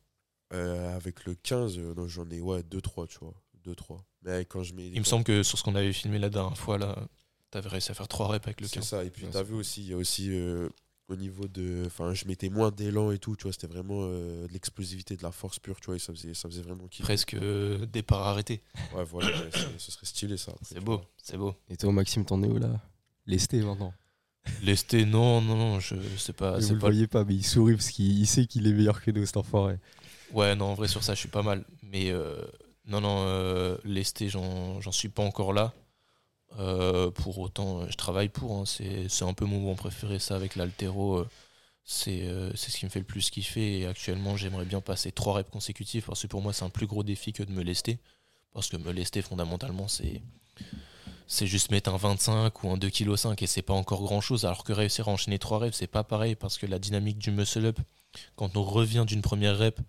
Avec 0.51 1.25
le 1.25 1.35
15, 1.35 1.77
non, 1.77 2.07
j'en 2.07 2.29
ai, 2.29 2.41
ouais, 2.41 2.61
2-3, 2.63 3.07
tu 3.07 3.19
vois. 3.19 3.33
2-3. 3.65 4.03
Mais 4.23 4.45
quand 4.45 4.63
je 4.63 4.73
mets. 4.73 4.87
Il 4.87 4.99
me 4.99 5.05
semble 5.05 5.23
que 5.23 5.43
sur 5.43 5.57
ce 5.57 5.63
qu'on 5.63 5.75
avait 5.75 5.93
filmé 5.93 6.19
la 6.19 6.29
dernière 6.29 6.57
fois, 6.57 6.77
là, 6.77 7.07
T'avais 7.53 7.69
réussi 7.69 7.91
à 7.91 7.93
faire 7.93 8.07
3 8.07 8.29
reps 8.29 8.47
avec 8.47 8.61
le 8.61 8.67
15. 8.67 8.83
C'est 8.83 8.89
ça, 8.89 9.03
et 9.03 9.11
puis 9.11 9.27
t'as 9.31 9.43
vu 9.43 9.53
aussi, 9.53 9.83
il 9.83 9.89
y 9.89 9.93
a 9.93 9.97
aussi 9.97 10.31
euh, 10.31 10.69
au 11.09 11.15
niveau 11.15 11.47
de. 11.47 11.83
Enfin, 11.85 12.13
je 12.13 12.25
mettais 12.25 12.49
moins 12.49 12.71
d'élan 12.71 13.11
et 13.11 13.19
tout, 13.19 13.35
tu 13.35 13.43
vois, 13.43 13.51
c'était 13.51 13.67
vraiment 13.67 14.01
euh, 14.01 14.47
de 14.47 14.53
l'explosivité, 14.53 15.15
de 15.15 15.23
la 15.23 15.31
force 15.31 15.59
pure, 15.59 15.79
tu 15.79 15.87
vois, 15.87 15.95
et 15.95 15.99
ça 15.99 16.13
faisait, 16.13 16.33
ça 16.33 16.49
faisait 16.49 16.61
vraiment 16.61 16.87
kiffer. 16.87 17.03
Presque 17.03 17.33
euh, 17.35 17.85
départ 17.85 18.27
arrêté. 18.27 18.61
Ouais, 18.95 19.03
voilà, 19.03 19.29
ce 19.77 19.91
serait 19.91 20.05
stylé 20.05 20.37
ça. 20.37 20.53
C'est 20.61 20.79
beau, 20.79 21.01
c'est 21.17 21.37
beau. 21.37 21.55
Et 21.69 21.77
toi, 21.77 21.91
Maxime, 21.91 22.25
t'en 22.25 22.41
es 22.43 22.47
où 22.47 22.57
là? 22.57 22.81
Lesté 23.25 23.61
maintenant? 23.61 23.93
Lesté, 24.61 25.05
non, 25.05 25.41
non, 25.41 25.55
non, 25.55 25.79
je 25.79 25.95
sais 26.17 26.33
pas. 26.33 26.59
Vous 26.59 26.73
le 26.73 26.79
voyez 26.79 27.07
pas, 27.07 27.23
mais 27.23 27.35
il 27.35 27.45
sourit 27.45 27.75
parce 27.75 27.89
qu'il 27.89 28.27
sait 28.27 28.45
qu'il 28.45 28.67
est 28.67 28.73
meilleur 28.73 29.01
que 29.01 29.11
nous, 29.11 29.25
cet 29.25 29.37
enfoiré. 29.37 29.77
Ouais, 30.33 30.55
non, 30.55 30.65
en 30.65 30.73
vrai, 30.73 30.87
sur 30.87 31.03
ça, 31.03 31.13
je 31.13 31.19
suis 31.19 31.29
pas 31.29 31.43
mal. 31.43 31.63
Mais 31.81 32.11
non, 32.85 32.99
non, 32.99 33.77
lesté, 33.85 34.29
j'en 34.29 34.91
suis 34.91 35.09
pas 35.09 35.23
encore 35.23 35.53
là. 35.53 35.73
Euh, 36.59 37.11
pour 37.11 37.39
autant, 37.39 37.81
euh, 37.81 37.85
je 37.89 37.97
travaille 37.97 38.29
pour. 38.29 38.53
Hein. 38.57 38.63
C'est 38.65 39.25
un 39.25 39.33
peu 39.33 39.45
mon 39.45 39.61
bon 39.61 39.75
préféré, 39.75 40.19
ça, 40.19 40.35
avec 40.35 40.55
l'altéro. 40.55 41.17
Euh, 41.17 41.29
c'est 41.85 42.55
ce 42.55 42.77
qui 42.77 42.85
me 42.85 42.89
fait 42.89 42.99
le 42.99 43.05
plus 43.05 43.29
kiffer. 43.29 43.79
Et 43.79 43.85
actuellement, 43.87 44.37
j'aimerais 44.37 44.65
bien 44.65 44.81
passer 44.81 45.11
trois 45.11 45.35
reps 45.35 45.49
consécutifs 45.49 46.05
parce 46.05 46.21
que 46.21 46.27
pour 46.27 46.41
moi, 46.41 46.53
c'est 46.53 46.65
un 46.65 46.69
plus 46.69 46.87
gros 46.87 47.03
défi 47.03 47.33
que 47.33 47.43
de 47.43 47.51
me 47.51 47.63
lester. 47.63 47.99
Parce 48.53 48.69
que 48.69 48.77
me 48.77 48.91
lester, 48.91 49.21
fondamentalement, 49.21 49.87
c'est 49.87 50.21
c'est 51.25 51.47
juste 51.47 51.71
mettre 51.71 51.91
un 51.91 51.97
25 51.97 52.63
ou 52.63 52.69
un 52.69 52.77
2,5 52.77 53.35
kg 53.35 53.43
et 53.43 53.47
c'est 53.47 53.61
pas 53.61 53.73
encore 53.73 54.03
grand 54.03 54.21
chose. 54.21 54.45
Alors 54.45 54.63
que 54.63 54.73
réussir 54.73 55.07
à 55.07 55.11
enchaîner 55.11 55.39
trois 55.39 55.57
reps, 55.57 55.75
c'est 55.75 55.87
pas 55.87 56.03
pareil 56.03 56.35
parce 56.35 56.57
que 56.57 56.65
la 56.67 56.79
dynamique 56.79 57.17
du 57.17 57.31
muscle 57.31 57.65
up, 57.65 57.79
quand 58.35 58.55
on 58.55 58.63
revient 58.63 59.05
d'une 59.07 59.21
première 59.21 59.57
rep, 59.57 59.79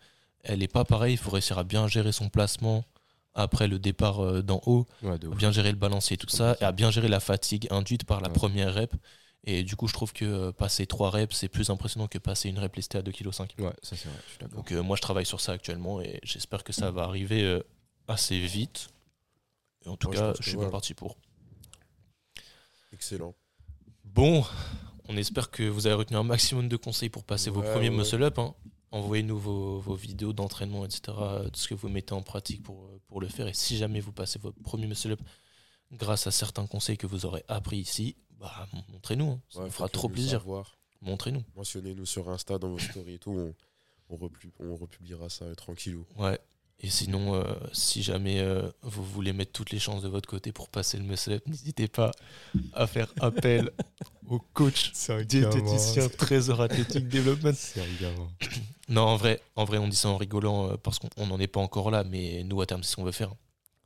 elle 0.43 0.63
est 0.63 0.69
pas 0.69 0.85
pareille. 0.85 1.15
Il 1.15 1.19
faut 1.19 1.31
réussir 1.31 1.59
à 1.59 1.65
bien 1.65 1.89
gérer 1.89 2.13
son 2.13 2.29
placement, 2.29 2.85
après 3.35 3.69
le 3.69 3.79
départ 3.79 4.21
euh, 4.21 4.43
d'en 4.43 4.61
haut, 4.67 4.87
bien 5.37 5.51
gérer 5.51 5.73
le 5.73 5.79
balancier, 5.79 6.17
tout 6.17 6.29
ça, 6.29 6.57
et 6.61 6.65
à 6.65 6.73
bien 6.73 6.91
gérer 6.91 7.09
la 7.09 7.21
fatigue 7.21 7.67
induite 7.71 8.05
par 8.05 8.21
la 8.21 8.29
première 8.29 8.75
rep. 8.75 8.95
Et 9.47 9.63
du 9.63 9.77
coup, 9.77 9.89
je 9.89 9.93
trouve 9.93 10.13
que 10.13 10.25
euh, 10.25 10.53
passer 10.53 10.87
3 10.87 11.11
reps, 11.11 11.37
c'est 11.37 11.49
plus 11.49 11.69
impressionnant 11.69 12.07
que 12.07 12.19
passer 12.19 12.49
une 12.49 12.59
rep 12.59 12.75
lestée 12.77 12.97
à 12.97 13.03
2,5 13.03 13.49
kg. 13.49 13.65
Ouais, 13.65 13.73
ça 13.83 13.97
c'est 13.97 14.09
vrai, 14.09 14.19
je 14.25 14.31
suis 14.31 14.39
d'accord. 14.39 14.57
Donc, 14.57 14.73
euh, 14.73 14.83
moi, 14.83 14.97
je 14.97 15.03
travaille 15.03 15.27
sur 15.27 15.41
ça 15.41 15.53
actuellement 15.53 16.01
et 16.01 16.21
j'espère 16.23 16.65
que 16.65 16.73
ça 16.73 16.91
va 16.91 17.03
arriver 17.03 17.61
assez 18.09 18.39
vite. 18.39 18.89
Et 19.85 19.89
en 19.89 19.97
tout 19.97 20.09
cas, 20.09 20.33
je, 20.41 20.49
suis 20.49 20.57
bien 20.57 20.71
parti 20.71 20.95
pour. 20.95 21.19
Excellent. 22.93 23.35
Bon, 24.05 24.47
on 25.09 25.17
espère 25.17 25.51
que 25.51 25.65
vous 25.65 25.87
avez 25.87 25.97
retenu 25.97 26.17
un 26.17 26.23
maximum 26.23 26.69
de 26.69 26.77
conseils 26.77 27.11
pour 27.11 27.25
passer 27.25 27.51
vos 27.51 27.61
premiers 27.61 27.91
muscle-up. 27.91 28.39
Hein 28.39 28.55
envoyez-nous 28.95 29.39
vos, 29.39 29.95
vidéos 29.95 30.33
d'entraînement, 30.33 30.85
etc., 30.85 31.01
tout 31.53 31.59
ce 31.59 31.69
que 31.69 31.75
vous 31.75 31.89
mettez 31.89 32.15
en 32.15 32.23
pratique 32.23 32.63
pour, 32.63 32.89
pour 33.09 33.21
le 33.21 33.29
faire. 33.29 33.49
Et 33.49 33.55
si 33.55 33.77
jamais 33.77 34.01
vous 34.01 34.13
passez 34.13 34.39
votre 34.39 34.61
premier 34.63 34.87
muscle-up 34.87 35.21
grâce 35.93 36.27
à 36.27 36.31
certains 36.31 36.67
conseils 36.67 36.97
que 36.97 37.07
vous 37.07 37.27
aurez 37.27 37.45
appris 37.49 37.79
ici, 37.79 38.17
bah, 38.39 38.69
montrez-nous. 38.93 39.33
Hein. 39.33 39.41
Ça 39.51 39.61
nous 39.61 39.71
fera 39.71 39.89
trop 39.89 40.09
plaisir. 40.09 40.45
Montrez-nous. 41.03 41.43
Mentionnez-nous 41.57 42.07
sur 42.07 42.31
Insta 42.31 42.59
dans 42.59 42.71
vos 42.71 42.79
stories 42.79 43.15
et 43.15 43.19
tout. 43.19 43.33
On, 43.33 44.17
on, 44.17 44.31
on 44.61 44.77
republiera 44.77 45.29
ça 45.29 45.45
euh, 45.45 45.55
tranquillou. 45.55 46.07
Ouais. 46.17 46.39
Et 46.81 46.91
sinon, 46.91 47.35
euh, 47.35 47.45
si 47.73 48.03
jamais 48.03 48.41
euh, 48.41 48.69
vous 48.83 49.05
voulez 49.05 49.33
mettre 49.33 49.53
toutes 49.53 49.71
les 49.71 49.79
chances 49.79 50.03
de 50.03 50.09
votre 50.09 50.29
côté 50.29 50.53
pour 50.53 50.69
passer 50.69 50.99
le 50.99 51.05
muscle 51.05 51.41
n'hésitez 51.47 51.89
pas 51.89 52.11
à 52.75 52.87
faire 52.87 53.13
appel 53.21 53.71
au 54.29 54.39
coach 54.39 54.93
diététicien 55.27 56.09
Trésor 56.09 56.61
Athletic 56.61 57.09
Development. 57.09 57.55
non, 58.89 59.03
en 59.03 59.17
vrai, 59.17 59.41
en 59.57 59.65
vrai, 59.65 59.79
on 59.79 59.89
dit 59.89 59.97
ça 59.97 60.09
en 60.09 60.17
rigolant 60.17 60.71
euh, 60.71 60.77
parce 60.77 60.99
qu'on 60.99 61.27
n'en 61.27 61.39
est 61.39 61.47
pas 61.47 61.61
encore 61.61 61.91
là, 61.91 62.05
mais 62.05 62.43
nous, 62.45 62.61
à 62.61 62.67
terme, 62.67 62.83
c'est 62.83 62.91
ce 62.91 62.97
qu'on 62.97 63.05
veut 63.05 63.13
faire. 63.13 63.35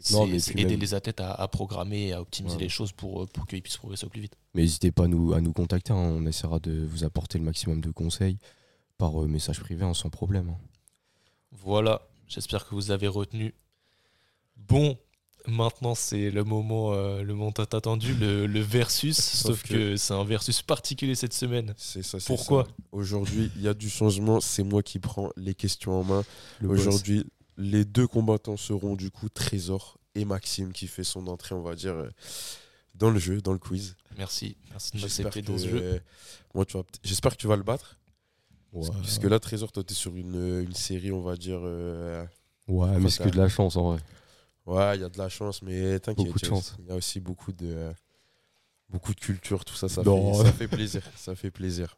C'est 0.01 0.57
aider 0.57 0.77
les 0.77 0.95
athlètes 0.95 1.21
à, 1.21 1.49
programmer 1.49 2.09
et 2.09 2.13
à 2.13 2.21
optimiser 2.21 2.57
les 2.57 2.69
choses 2.69 2.93
pour, 2.93 3.29
pour 3.29 3.47
qu'ils 3.49 3.63
puissent 3.63 3.79
progresser 3.79 4.07
au 4.07 4.09
plus 4.09 4.21
vite. 4.21 4.37
Mais 4.55 4.63
n'hésitez 4.63 4.93
pas 4.93 5.05
à 5.05 5.09
nous, 5.09 5.33
à 5.33 5.41
nous 5.41 5.53
contacter, 5.53 5.93
hein. 5.93 5.97
on 5.97 6.25
essaiera 6.25 6.61
de 6.61 6.85
vous 6.85 7.03
apporter 7.03 7.39
le 7.39 7.45
maximum 7.45 7.81
de 7.81 7.91
conseils 7.91 8.39
par 8.97 9.13
message 9.23 9.59
privé 9.61 9.85
hein, 9.85 9.95
sans 9.95 10.09
problème. 10.09 10.51
Hein. 10.51 10.59
Voilà, 11.51 12.03
J'espère 12.29 12.67
que 12.67 12.75
vous 12.75 12.91
avez 12.91 13.09
retenu. 13.09 13.55
Bon, 14.57 14.99
maintenant 15.47 15.95
c'est 15.95 16.31
le 16.31 16.45
moment, 16.45 16.93
euh, 16.93 17.23
le 17.23 17.35
moment 17.35 17.51
attendu, 17.51 18.15
le, 18.15 18.61
versus. 18.61 19.19
sauf, 19.19 19.63
que, 19.63 19.97
c'est 19.97 20.15
un 20.15 20.25
versus 20.25 20.63
particulier 20.63 21.15
cette 21.15 21.33
semaine. 21.33 21.75
C'est 21.77 22.03
ça. 22.03 22.19
Pourquoi? 22.27 22.67
Aujourd'hui, 22.93 23.51
il 23.57 23.63
y 23.63 23.69
a 23.69 23.75
du 23.75 23.89
changement. 23.89 24.41
C'est 24.41 24.63
moi 24.63 24.83
qui 24.83 24.99
prends 24.99 25.31
les 25.37 25.55
questions 25.55 26.01
en 26.01 26.05
main. 26.05 26.25
Aujourd'hui, 26.67 27.25
les 27.57 27.85
deux 27.85 28.07
combattants 28.07 28.57
seront 28.57 28.95
du 28.95 29.11
coup 29.11 29.29
Trésor 29.29 29.99
et 30.15 30.25
Maxime 30.25 30.73
qui 30.73 30.87
fait 30.87 31.05
son 31.05 31.27
entrée, 31.27 31.55
on 31.55 31.63
va 31.63 31.75
dire, 31.75 31.95
euh, 31.95 32.11
dans 32.95 33.11
le 33.11 33.19
jeu, 33.19 33.41
dans 33.41 33.53
le 33.53 33.59
quiz. 33.59 33.97
Merci, 34.17 34.57
merci 34.71 34.97
de 34.97 35.01
m'accepter 35.01 35.43
dans 35.43 35.57
ce 35.59 35.69
jeu. 35.69 36.01
Moi, 36.55 36.65
j'espère 37.03 37.33
que 37.33 37.41
tu 37.41 37.47
vas 37.47 37.57
le 37.57 37.63
battre. 37.63 37.98
Parce 38.73 39.19
que 39.19 39.27
là, 39.27 39.39
Trésor, 39.39 39.73
toi, 39.73 39.83
t'es 39.83 39.95
sur 39.95 40.15
une, 40.17 40.63
une, 40.63 40.75
série, 40.75 41.11
on 41.11 41.23
va 41.23 41.37
dire. 41.37 41.61
Euh, 41.63 42.25
ouais, 42.69 42.99
mais 42.99 43.11
c'est 43.11 43.25
que 43.25 43.31
de 43.31 43.39
la 43.39 43.49
chance 43.49 43.77
en 43.77 43.93
vrai. 43.93 44.01
Ouais, 44.67 44.97
il 44.97 45.01
y 45.01 45.05
a 45.05 45.09
de 45.09 45.19
la 45.19 45.29
chance, 45.29 45.63
mais 45.63 45.99
t'inquiète. 45.99 46.27
Il 46.79 46.87
y 46.87 46.91
a 46.91 46.95
aussi 46.95 47.21
beaucoup 47.21 47.53
de, 47.53 47.91
beaucoup 48.91 49.15
de 49.15 49.21
culture, 49.21 49.65
tout 49.65 49.75
ça, 49.75 49.89
ça, 49.89 50.03
fait, 50.03 50.35
ça 50.35 50.53
fait 50.53 50.69
plaisir. 50.69 51.03
ça 51.17 51.35
fait 51.35 51.51
plaisir. 51.51 51.97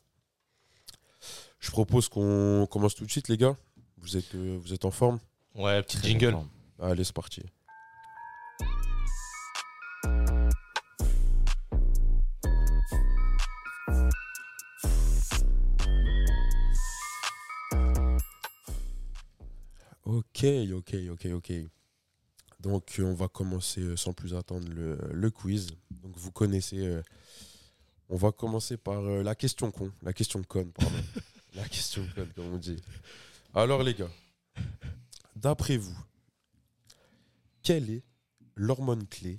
Je 1.58 1.70
propose 1.70 2.08
qu'on 2.08 2.66
commence 2.70 2.94
tout 2.94 3.04
de 3.04 3.10
suite, 3.10 3.28
les 3.28 3.36
gars. 3.36 3.56
Vous 3.98 4.16
êtes, 4.16 4.34
euh, 4.34 4.58
vous 4.62 4.72
êtes 4.72 4.84
en 4.84 4.90
forme? 4.90 5.18
Ouais, 5.54 5.82
petit 5.82 5.98
jingle. 6.00 6.38
Allez, 6.78 7.04
c'est 7.04 7.12
parti. 7.12 7.42
Ok, 20.10 20.44
ok, 20.72 20.96
ok, 21.12 21.26
ok. 21.34 21.52
Donc, 22.58 22.96
on 22.98 23.14
va 23.14 23.28
commencer 23.28 23.80
euh, 23.80 23.96
sans 23.96 24.12
plus 24.12 24.34
attendre 24.34 24.68
le, 24.68 25.30
quiz. 25.30 25.68
Donc, 25.88 26.16
vous 26.16 26.32
connaissez. 26.32 26.84
Euh, 26.84 27.00
on 28.08 28.16
va 28.16 28.32
commencer 28.32 28.76
par 28.76 29.04
euh, 29.04 29.22
la 29.22 29.36
question 29.36 29.70
con. 29.70 29.92
La 30.02 30.12
question 30.12 30.42
conne, 30.42 30.72
pardon. 30.72 30.96
la 31.54 31.68
question 31.68 32.04
conne, 32.12 32.28
comme 32.34 32.52
on 32.54 32.56
dit. 32.56 32.82
Alors, 33.54 33.84
les 33.84 33.94
gars, 33.94 34.10
d'après 35.36 35.76
vous, 35.76 35.96
quelle 37.62 37.88
est 37.88 38.02
l'hormone 38.56 39.06
clé 39.06 39.38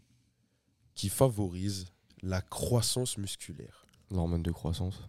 qui 0.96 1.10
favorise 1.10 1.88
la 2.22 2.42
croissance 2.42 3.18
musculaire? 3.18 3.86
L'hormone 4.10 4.42
de 4.42 4.52
croissance 4.52 5.02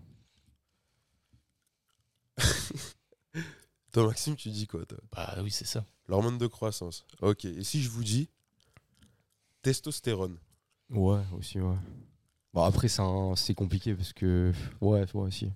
Toi, 3.93 4.07
Maxime, 4.07 4.36
tu 4.36 4.49
dis 4.49 4.66
quoi, 4.66 4.84
toi 4.86 4.99
Bah 5.14 5.36
oui, 5.43 5.51
c'est 5.51 5.66
ça. 5.66 5.84
L'hormone 6.09 6.38
de 6.38 6.47
croissance. 6.47 7.05
Ok. 7.20 7.45
Et 7.45 7.62
si 7.62 7.82
je 7.82 7.90
vous 7.90 8.03
dis 8.03 8.28
testostérone 9.61 10.36
Ouais, 10.90 11.20
aussi, 11.38 11.61
ouais. 11.61 11.76
Bon, 12.55 12.62
après, 12.62 12.88
c'est 12.88 13.55
compliqué 13.55 13.95
parce 13.95 14.12
que. 14.12 14.53
Ouais, 14.80 15.05
ouais, 15.14 15.26
aussi. 15.26 15.51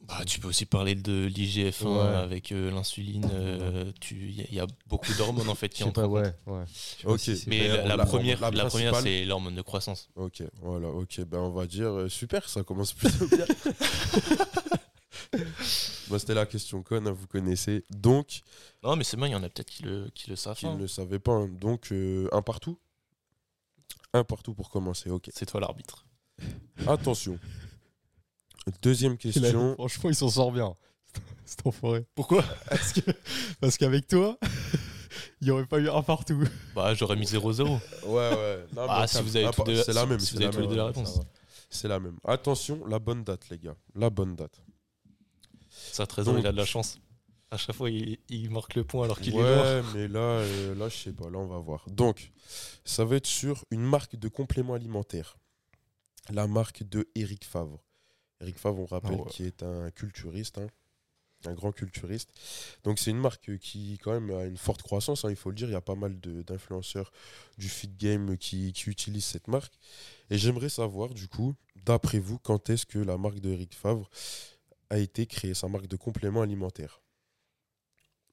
Bah, 0.00 0.24
tu 0.26 0.40
peux 0.40 0.48
aussi 0.48 0.66
parler 0.66 0.96
de 0.96 1.28
l'IGF-1 1.28 1.86
avec 2.24 2.50
euh, 2.50 2.72
l'insuline. 2.72 3.28
Euh, 3.32 3.92
il 4.10 4.52
y, 4.52 4.58
a 4.58 4.66
beaucoup 4.88 5.12
d'hormones 5.14 5.48
en 5.48 5.54
fait 5.54 5.68
qui 5.68 5.84
entrent. 5.84 6.02
Pas, 6.02 6.08
ouais, 6.08 6.34
ouais. 6.46 6.64
Ok. 7.04 7.30
Mais 7.46 7.68
la, 7.68 8.04
première, 8.04 8.40
la, 8.40 8.64
première 8.64 8.96
c'est 8.96 9.24
l'hormone 9.24 9.54
de 9.54 9.62
croissance. 9.62 10.08
Ok, 10.16 10.42
voilà, 10.60 10.88
ok. 10.88 11.20
Ben 11.20 11.38
on 11.38 11.50
va 11.50 11.66
dire 11.66 11.86
euh, 11.86 12.08
super, 12.08 12.48
ça 12.48 12.64
commence 12.64 12.92
plutôt 12.92 13.28
bien. 13.28 13.46
C'était 16.18 16.34
la 16.34 16.46
question 16.46 16.82
conne, 16.82 17.08
hein, 17.08 17.12
vous 17.12 17.26
connaissez. 17.26 17.84
Donc. 17.90 18.42
Non, 18.82 18.96
mais 18.96 19.04
c'est 19.04 19.16
bien, 19.16 19.26
il 19.26 19.32
y 19.32 19.34
en 19.34 19.42
a 19.42 19.48
peut-être 19.48 19.70
qui 19.70 19.82
le, 19.82 20.08
qui 20.14 20.30
le 20.30 20.36
savent. 20.36 20.56
Qui 20.56 20.66
ne 20.66 20.76
le 20.76 20.88
savaient 20.88 21.18
pas. 21.18 21.32
Hein. 21.32 21.48
Donc, 21.48 21.92
euh, 21.92 22.28
un 22.32 22.42
partout 22.42 22.78
Un 24.12 24.24
partout 24.24 24.54
pour 24.54 24.70
commencer, 24.70 25.10
ok. 25.10 25.30
C'est 25.32 25.46
toi 25.46 25.60
l'arbitre. 25.60 26.06
Attention. 26.86 27.38
Deuxième 28.80 29.16
question. 29.16 29.74
franchement, 29.74 30.10
il 30.10 30.14
s'en 30.14 30.28
sort 30.28 30.52
bien. 30.52 30.74
C'est 31.44 31.66
enfoiré. 31.66 32.04
Pourquoi 32.14 32.44
Parce 33.60 33.76
qu'avec 33.76 34.06
toi, 34.06 34.38
il 35.40 35.46
n'y 35.46 35.50
aurait 35.50 35.66
pas 35.66 35.78
eu 35.78 35.88
un 35.88 36.02
partout. 36.02 36.44
Bah, 36.74 36.94
j'aurais 36.94 37.16
mis 37.16 37.26
0-0. 37.26 37.62
Ouais, 37.66 37.80
ouais. 38.06 38.64
ah, 38.76 39.06
si 39.06 39.20
vous 39.22 39.36
avez 39.36 39.50
tous 39.50 39.82
c'est 39.84 39.92
la 39.92 40.06
même. 40.06 40.20
Si 40.20 40.36
vous 40.36 40.42
avez 40.42 40.50
tous 40.50 40.60
les 40.60 40.68
deux 40.68 40.76
la 40.76 40.86
réponse. 40.86 41.20
C'est 41.68 41.88
la 41.88 41.98
même. 41.98 42.16
Attention, 42.24 42.84
la 42.86 42.98
bonne 42.98 43.24
date, 43.24 43.48
les 43.50 43.58
gars. 43.58 43.76
La 43.94 44.10
bonne 44.10 44.36
date. 44.36 44.62
Ça, 45.92 46.06
Trésor, 46.06 46.38
il 46.38 46.46
a 46.46 46.52
de 46.52 46.56
la 46.56 46.64
chance. 46.64 46.98
À 47.50 47.58
chaque 47.58 47.76
fois, 47.76 47.90
il, 47.90 48.50
marque 48.50 48.74
le 48.76 48.84
point 48.84 49.04
alors 49.04 49.20
qu'il 49.20 49.34
ouais, 49.34 49.42
est 49.42 49.56
mort. 49.56 49.64
Ouais, 49.64 49.82
mais 49.94 50.08
là, 50.08 50.20
euh, 50.20 50.74
là, 50.74 50.88
je 50.88 50.96
sais 50.96 51.12
pas. 51.12 51.28
Là, 51.28 51.38
on 51.38 51.46
va 51.46 51.58
voir. 51.58 51.84
Donc, 51.90 52.32
ça 52.84 53.04
va 53.04 53.16
être 53.16 53.26
sur 53.26 53.66
une 53.70 53.82
marque 53.82 54.16
de 54.16 54.28
compléments 54.28 54.72
alimentaires. 54.72 55.36
La 56.30 56.46
marque 56.46 56.82
de 56.84 57.06
Eric 57.14 57.44
Favre. 57.44 57.78
Eric 58.40 58.58
Favre, 58.58 58.80
on 58.80 58.86
rappelle, 58.86 59.20
ah 59.20 59.28
qui 59.28 59.44
est 59.44 59.62
un 59.62 59.90
culturiste. 59.90 60.56
Hein 60.56 60.68
un 61.46 61.54
grand 61.54 61.72
culturiste. 61.72 62.30
Donc 62.84 62.98
c'est 62.98 63.10
une 63.10 63.18
marque 63.18 63.58
qui 63.58 63.98
quand 64.02 64.12
même 64.12 64.30
a 64.30 64.44
une 64.44 64.56
forte 64.56 64.82
croissance, 64.82 65.24
hein, 65.24 65.30
il 65.30 65.36
faut 65.36 65.50
le 65.50 65.56
dire. 65.56 65.68
Il 65.68 65.72
y 65.72 65.76
a 65.76 65.80
pas 65.80 65.94
mal 65.94 66.18
d'influenceurs 66.20 67.12
du 67.58 67.68
fit 67.68 67.88
game 67.88 68.36
qui, 68.36 68.72
qui, 68.72 68.90
utilisent 68.90 69.24
cette 69.24 69.48
marque. 69.48 69.74
Et 70.30 70.38
j'aimerais 70.38 70.68
savoir 70.68 71.10
du 71.10 71.28
coup, 71.28 71.54
d'après 71.84 72.18
vous, 72.18 72.38
quand 72.38 72.70
est-ce 72.70 72.86
que 72.86 72.98
la 72.98 73.18
marque 73.18 73.40
de 73.40 73.50
Eric 73.50 73.74
Favre 73.74 74.08
a 74.92 74.98
été 74.98 75.26
créée, 75.26 75.54
sa 75.54 75.68
marque 75.68 75.86
de 75.86 75.96
complément 75.96 76.42
alimentaire 76.42 77.00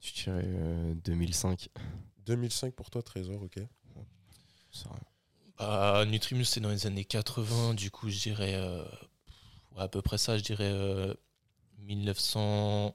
Je 0.01 0.23
dirais 0.23 0.45
2005. 1.05 1.69
2005 2.25 2.73
pour 2.73 2.89
toi, 2.89 3.01
Trésor, 3.01 3.41
ok. 3.41 3.59
Bah, 5.57 6.05
Nutrimus, 6.05 6.45
c'est 6.45 6.59
dans 6.59 6.69
les 6.69 6.85
années 6.85 7.05
80, 7.05 7.73
du 7.73 7.91
coup, 7.91 8.09
je 8.09 8.19
dirais 8.19 8.55
euh, 8.55 8.83
à 9.77 9.87
peu 9.87 10.01
près 10.01 10.17
ça, 10.17 10.37
je 10.37 10.43
dirais 10.43 10.73
1900. 11.79 12.39
Euh, 12.39 12.89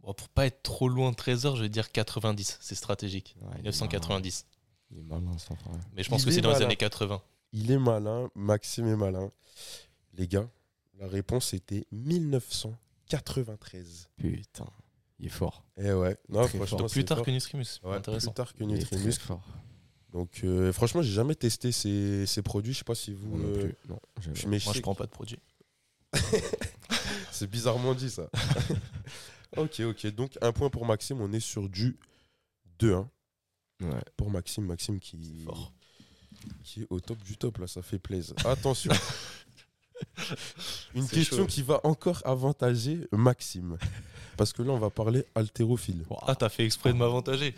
Bon, 0.00 0.14
pour 0.14 0.28
pas 0.28 0.46
être 0.46 0.62
trop 0.62 0.88
loin 0.88 1.10
de 1.10 1.16
Trésor, 1.16 1.56
je 1.56 1.62
vais 1.62 1.68
dire 1.68 1.90
90, 1.90 2.58
c'est 2.60 2.76
stratégique. 2.76 3.36
1990. 3.56 4.46
Il 4.92 4.98
est 5.00 5.02
malin, 5.02 5.36
ça, 5.38 5.54
Mais 5.92 6.04
je 6.04 6.08
pense 6.08 6.24
que 6.24 6.30
c'est 6.30 6.40
dans 6.40 6.56
les 6.56 6.62
années 6.62 6.76
80. 6.76 7.20
Il 7.52 7.70
est 7.72 7.78
malin, 7.78 8.30
Maxime 8.36 8.86
est 8.86 8.96
malin. 8.96 9.32
Les 10.14 10.28
gars, 10.28 10.48
la 10.98 11.06
réponse 11.06 11.54
était 11.54 11.86
1993. 11.92 14.08
Putain, 14.16 14.66
il 15.18 15.26
est 15.26 15.30
fort. 15.30 15.64
Eh 15.76 15.92
ouais, 15.92 16.16
non, 16.28 16.48
franchement, 16.48 16.86
plus 16.86 17.04
tard 17.04 17.22
que 17.22 17.30
Nutrimus. 17.30 17.80
Ouais, 17.84 17.96
intéressant. 17.96 18.30
Plus 18.30 18.34
tard 18.34 18.54
que 18.54 18.64
Nutrimus. 18.64 19.12
fort. 19.12 19.46
Donc, 20.12 20.40
euh, 20.42 20.72
franchement, 20.72 21.02
j'ai 21.02 21.12
jamais 21.12 21.34
testé 21.34 21.70
ces, 21.70 22.24
ces, 22.26 22.42
produits. 22.42 22.72
Je 22.72 22.78
sais 22.78 22.84
pas 22.84 22.94
si 22.94 23.12
vous. 23.12 23.36
Non, 23.36 23.44
euh, 23.44 23.70
non, 23.88 24.00
je, 24.20 24.46
Moi, 24.46 24.56
je 24.58 24.80
prends 24.80 24.94
pas 24.94 25.04
de 25.04 25.10
produits. 25.10 25.38
c'est 27.30 27.48
bizarrement 27.48 27.94
dit, 27.94 28.10
ça. 28.10 28.28
Ok, 29.56 29.80
ok. 29.80 30.06
Donc, 30.08 30.36
un 30.42 30.52
point 30.52 30.68
pour 30.68 30.84
Maxime. 30.84 31.22
On 31.22 31.32
est 31.32 31.40
sur 31.40 31.70
du 31.70 31.98
2-1. 32.80 33.06
Ouais. 33.80 33.88
Pour 34.14 34.30
Maxime. 34.30 34.66
Maxime 34.66 35.00
qui... 35.00 35.46
qui 36.64 36.82
est 36.82 36.86
au 36.90 37.00
top 37.00 37.16
du 37.22 37.38
top, 37.38 37.56
là. 37.56 37.66
Ça 37.66 37.80
fait 37.80 37.98
plaisir. 37.98 38.34
Attention. 38.44 38.92
Une 40.94 41.08
question 41.08 41.46
qui 41.46 41.62
va 41.62 41.80
encore 41.84 42.22
avantager 42.24 43.06
Maxime. 43.12 43.78
Parce 44.36 44.52
que 44.52 44.62
là, 44.62 44.72
on 44.72 44.78
va 44.78 44.90
parler 44.90 45.24
haltérophile. 45.34 46.04
Ah, 46.26 46.34
t'as 46.34 46.48
fait 46.48 46.64
exprès 46.64 46.92
de 46.92 46.98
m'avantager 46.98 47.54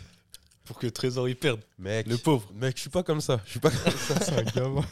pour 0.63 0.77
que 0.77 0.87
Trésor 0.87 1.27
y 1.29 1.35
perde. 1.35 1.61
Mec, 1.77 2.07
le 2.07 2.17
pauvre. 2.17 2.51
Mec, 2.53 2.77
je 2.77 2.81
suis 2.81 2.89
pas 2.89 3.03
comme 3.03 3.21
ça. 3.21 3.41
Je 3.45 3.51
suis 3.51 3.59
pas 3.59 3.71
comme 3.71 3.93
ça, 3.93 4.19
c'est 4.21 4.39
un 4.39 4.43
gamin. 4.43 4.85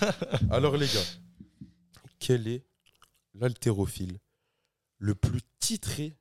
Alors 0.50 0.76
les 0.76 0.86
gars, 0.86 1.04
quel 2.18 2.48
est 2.48 2.64
l'haltérophile 3.34 4.18
le 4.98 5.14
plus 5.14 5.40
titré 5.58 6.16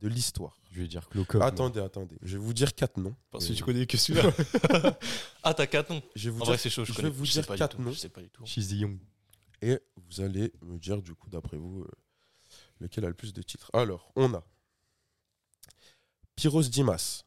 de 0.00 0.08
l'histoire? 0.08 0.56
Je 0.70 0.80
vais 0.80 0.88
dire 0.88 1.08
Clocop. 1.08 1.42
Attendez, 1.42 1.80
attendez. 1.80 2.16
Je 2.22 2.36
vais 2.36 2.44
vous 2.44 2.52
dire 2.52 2.74
quatre 2.74 2.98
noms. 2.98 3.14
Parce 3.30 3.46
que 3.46 3.52
tu 3.52 3.62
connais 3.62 3.86
que 3.86 3.96
celui-là. 3.96 4.30
ah, 5.42 5.54
t'as 5.54 5.66
quatre 5.66 5.90
noms. 5.90 6.02
Je 6.14 6.28
vais 6.28 6.36
vous 6.36 6.42
en 6.42 6.44
dire, 6.44 6.54
vrai, 6.54 6.70
chaud. 6.70 6.84
Je, 6.84 6.92
je 6.92 7.02
vais 7.02 7.10
vous 7.10 7.26
dire 7.26 7.46
quatre 7.46 7.80
noms. 7.80 7.92
Je 7.92 7.98
sais 7.98 8.08
pas 8.08 8.20
du 8.20 8.28
tout. 8.28 8.44
Et 9.62 9.78
vous 9.96 10.20
allez 10.20 10.52
me 10.62 10.78
dire, 10.78 11.02
du 11.02 11.14
coup, 11.14 11.28
d'après 11.30 11.56
vous, 11.56 11.82
euh, 11.82 11.90
lequel 12.80 13.04
a 13.04 13.08
le 13.08 13.14
plus 13.14 13.32
de 13.32 13.42
titres. 13.42 13.70
Alors, 13.72 14.12
on 14.16 14.32
a 14.34 14.44
Pyros 16.36 16.62
Dimas. 16.62 17.24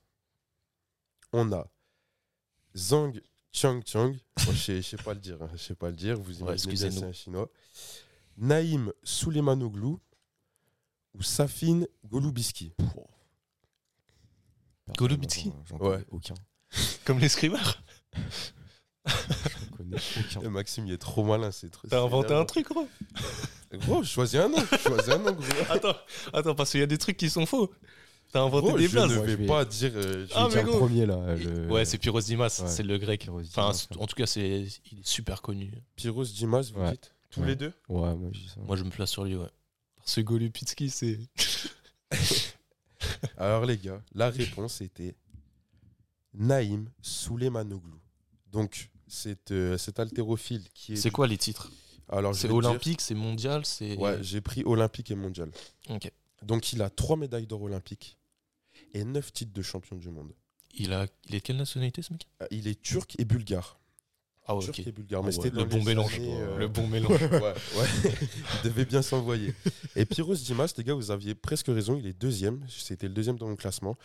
On 1.34 1.52
a 1.52 1.70
Zhang 2.76 3.20
Chang 3.52 3.82
Chang. 3.86 4.16
je, 4.38 4.72
ne 4.72 4.82
sais 4.82 4.98
pas 4.98 5.14
le 5.14 5.20
dire. 5.20 5.42
Hein. 5.42 5.50
Je 5.54 5.58
sais 5.58 5.76
pas 5.76 5.90
le 5.90 5.96
dire. 5.96 6.20
Vous 6.20 6.40
imaginez 6.40 6.72
ouais, 6.72 6.92
c'est 6.92 7.04
un 7.04 7.12
chinois. 7.12 7.50
Naïm 8.38 8.94
Souleymanoglou 9.04 10.00
ou 11.14 11.22
Safine 11.22 11.86
Golubiski 12.06 12.74
Golubiski 14.98 15.52
Ouais. 15.80 16.06
Aucun. 16.10 16.36
Comme 17.06 17.20
l'escrimeur 17.20 17.84
Je 18.14 18.51
Maxime, 20.50 20.88
il 20.88 20.94
est 20.94 20.98
trop 20.98 21.24
malin. 21.24 21.52
c'est 21.52 21.70
trop. 21.70 21.88
T'as 21.88 22.02
inventé 22.02 22.34
un 22.34 22.46
truc, 22.46 22.68
gros 22.68 22.88
Gros, 23.74 24.04
choisis 24.04 24.40
un 24.40 24.50
nom. 24.50 24.58
Choisis 24.58 25.10
un 25.10 25.20
nom, 25.20 25.32
gros. 25.32 25.46
Attends, 25.70 25.96
attends 26.34 26.56
parce 26.56 26.72
qu'il 26.72 26.82
y 26.82 26.84
a 26.84 26.88
des 26.88 26.98
trucs 26.98 27.18
qui 27.18 27.30
sont 27.30 27.46
faux. 27.46 27.72
T'as 28.32 28.42
inventé 28.42 28.74
des 28.78 28.88
blagues. 28.88 29.10
Je 29.10 29.20
ne 29.20 29.26
vais, 29.26 29.46
pas 29.46 29.66
dire. 29.66 29.92
Euh, 29.96 30.28
ah, 30.36 30.48
mais 30.54 30.64
le 30.64 30.70
premier 30.70 31.06
là. 31.06 31.18
Ouais, 31.70 31.86
c'est 31.86 31.98
Pyros 31.98 32.22
Dimas, 32.22 32.50
c'est 32.50 32.84
le 32.84 32.98
grec. 32.98 33.28
enfin, 33.30 33.72
en 33.98 34.08
tout 34.08 34.16
cas, 34.16 34.26
c'est 34.26 34.68
il 34.92 35.00
est 35.00 35.08
super 35.08 35.42
connu. 35.42 35.72
Pyros 35.96 36.26
Dimas, 36.26 36.72
vous 36.74 36.90
dites 36.90 37.14
Tous 37.30 37.44
les 37.44 37.56
deux 37.56 37.74
Ouais, 37.90 38.16
moi 38.16 38.30
je 38.32 38.40
dis 38.40 38.50
ça. 38.50 38.62
Moi 38.62 38.76
je 38.76 38.84
me 38.84 38.90
place 38.90 39.10
sur 39.10 39.24
lui, 39.24 39.36
ouais. 39.36 39.50
Ce 40.06 40.22
Golupitsky, 40.22 40.90
c'est. 40.90 41.20
Alors, 43.38 43.66
les 43.66 43.78
gars, 43.78 44.02
la 44.14 44.30
réponse 44.30 44.82
était 44.82 45.16
Naïm 46.34 46.90
Souleymanoglou. 47.02 48.00
Donc, 48.52 48.90
c'est 49.12 49.52
euh, 49.52 49.78
cet 49.78 50.00
haltérophile 50.00 50.64
qui 50.74 50.94
est. 50.94 50.96
C'est 50.96 51.12
quoi 51.12 51.28
les 51.28 51.38
titres? 51.38 51.72
Alors, 52.08 52.34
C'est 52.36 52.50
olympique, 52.50 53.02
c'est 53.02 53.14
mondial, 53.16 53.66
c'est. 53.66 53.98
Ouais, 53.98 54.18
j'ai 54.22 54.42
pris 54.42 54.64
olympique 54.66 55.12
et 55.12 55.16
mondial. 55.16 55.52
Ok. 55.90 56.12
Donc, 56.44 56.74
il 56.74 56.82
a 56.82 56.90
trois 56.90 57.18
médailles 57.18 57.46
d'or 57.46 57.62
olympiques 57.62 58.18
et 58.94 59.04
neuf 59.04 59.32
titres 59.32 59.54
de 59.54 59.62
champion 59.62 59.96
du 59.96 60.10
monde. 60.10 60.34
Il, 60.74 60.94
a... 60.94 61.06
il 61.28 61.36
est 61.36 61.40
de 61.40 61.44
quelle 61.44 61.58
nationalité, 61.58 62.02
ce 62.02 62.14
mec? 62.14 62.28
Euh, 62.42 62.48
Il 62.52 62.68
est 62.68 62.82
turc 62.82 63.16
et 63.20 63.26
bulgare. 63.26 63.80
Ah 64.48 64.56
ouais, 64.56 64.68
ok. 64.68 64.90
bulgare. 64.94 65.24
mais 65.24 65.32
c'était 65.32 65.52
le 65.52 65.66
bon 65.66 65.84
mélange. 65.84 66.18
Euh, 66.20 66.58
le 66.58 66.68
bon 66.68 66.88
mélange. 66.88 67.22
ouais, 67.22 67.40
ouais. 67.42 67.88
il 68.56 68.70
devait 68.70 68.86
bien 68.86 69.02
s'envoyer. 69.02 69.54
Et 69.96 70.06
Pyros 70.06 70.36
Dimas, 70.36 70.74
les 70.78 70.84
gars, 70.84 70.94
vous 70.96 71.12
aviez 71.12 71.36
presque 71.36 71.68
raison. 71.68 71.96
Il 71.98 72.08
est 72.08 72.20
deuxième. 72.20 72.66
C'était 72.70 73.08
le 73.08 73.14
deuxième 73.14 73.38
dans 73.38 73.48
mon 73.48 73.56
classement. 73.56 73.98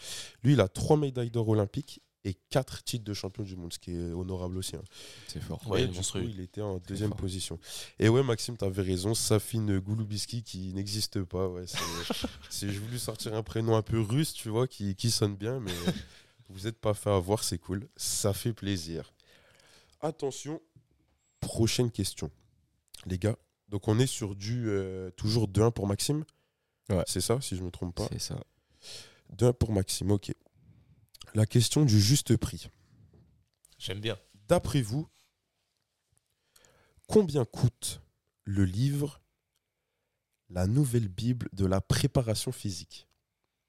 Lui, 0.42 0.52
il 0.52 0.60
a 0.60 0.68
trois 0.68 0.96
médailles 0.96 1.30
d'or 1.30 1.48
olympiques 1.48 2.02
et 2.26 2.34
quatre 2.50 2.82
titres 2.82 3.04
de 3.04 3.14
champion 3.14 3.44
du 3.44 3.54
monde, 3.54 3.72
ce 3.72 3.78
qui 3.78 3.92
est 3.92 4.12
honorable 4.12 4.58
aussi. 4.58 4.74
Hein. 4.74 4.82
C'est 5.28 5.40
fort. 5.40 5.62
Ouais, 5.68 5.86
du 5.86 6.00
coup, 6.00 6.18
il 6.18 6.40
était 6.40 6.60
en 6.60 6.78
deuxième 6.78 7.14
position. 7.14 7.60
Et 8.00 8.08
ouais, 8.08 8.24
Maxime, 8.24 8.56
tu 8.56 8.64
avais 8.64 8.82
raison. 8.82 9.14
Safine 9.14 9.78
Gouloubiski 9.78 10.42
qui 10.42 10.74
n'existe 10.74 11.22
pas. 11.22 11.48
Ouais, 11.48 11.64
c'est, 12.50 12.68
j'ai 12.68 12.78
voulu 12.78 12.98
sortir 12.98 13.32
un 13.34 13.44
prénom 13.44 13.76
un 13.76 13.82
peu 13.82 14.00
russe, 14.00 14.32
tu 14.32 14.48
vois, 14.48 14.66
qui, 14.66 14.96
qui 14.96 15.12
sonne 15.12 15.36
bien, 15.36 15.60
mais 15.60 15.70
vous 16.48 16.64
n'êtes 16.64 16.80
pas 16.80 16.94
fait 16.94 17.10
avoir, 17.10 17.44
c'est 17.44 17.58
cool. 17.58 17.88
Ça 17.96 18.32
fait 18.32 18.52
plaisir. 18.52 19.14
Attention, 20.00 20.60
prochaine 21.38 21.92
question. 21.92 22.28
Les 23.06 23.18
gars, 23.18 23.36
donc 23.68 23.86
on 23.86 24.00
est 24.00 24.08
sur 24.08 24.34
du 24.34 24.68
euh, 24.68 25.10
toujours 25.12 25.46
2-1 25.48 25.70
pour 25.70 25.86
Maxime? 25.86 26.24
Ouais. 26.88 27.04
C'est 27.06 27.20
ça, 27.20 27.40
si 27.40 27.54
je 27.54 27.60
ne 27.60 27.66
me 27.66 27.70
trompe 27.70 27.94
pas? 27.94 28.08
C'est 28.10 28.18
ça. 28.18 28.40
2-1 29.36 29.52
pour 29.52 29.72
Maxime, 29.72 30.10
ok. 30.10 30.32
La 31.36 31.44
question 31.44 31.84
du 31.84 32.00
juste 32.00 32.34
prix. 32.38 32.70
J'aime 33.76 34.00
bien. 34.00 34.18
D'après 34.48 34.80
vous, 34.80 35.06
combien 37.06 37.44
coûte 37.44 38.00
le 38.44 38.64
livre 38.64 39.20
La 40.48 40.66
nouvelle 40.66 41.08
Bible 41.08 41.50
de 41.52 41.66
la 41.66 41.82
préparation 41.82 42.52
physique? 42.52 43.06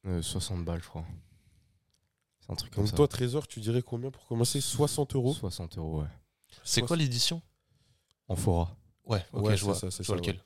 60 0.05 0.59
euh, 0.59 0.63
balles, 0.63 0.81
je 0.81 0.87
crois. 0.87 1.05
C'est 2.39 2.53
un 2.53 2.55
truc 2.55 2.73
comme 2.73 2.85
Donc 2.85 2.95
toi, 2.95 3.05
Trésor, 3.05 3.49
tu 3.49 3.59
dirais 3.59 3.81
combien 3.81 4.11
pour 4.11 4.25
commencer? 4.27 4.61
60 4.61 5.15
euros? 5.15 5.33
60 5.33 5.77
euros, 5.77 6.03
ouais. 6.03 6.07
C'est 6.63 6.83
quoi 6.83 6.95
l'édition? 6.95 7.41
Amphora. 8.29 8.77
Ouais, 9.03 9.25
ok, 9.33 9.43
ouais, 9.43 9.57
je 9.57 9.65
vois, 9.65 9.75
ça, 9.75 9.89
je 9.89 10.13
lequel. 10.13 10.41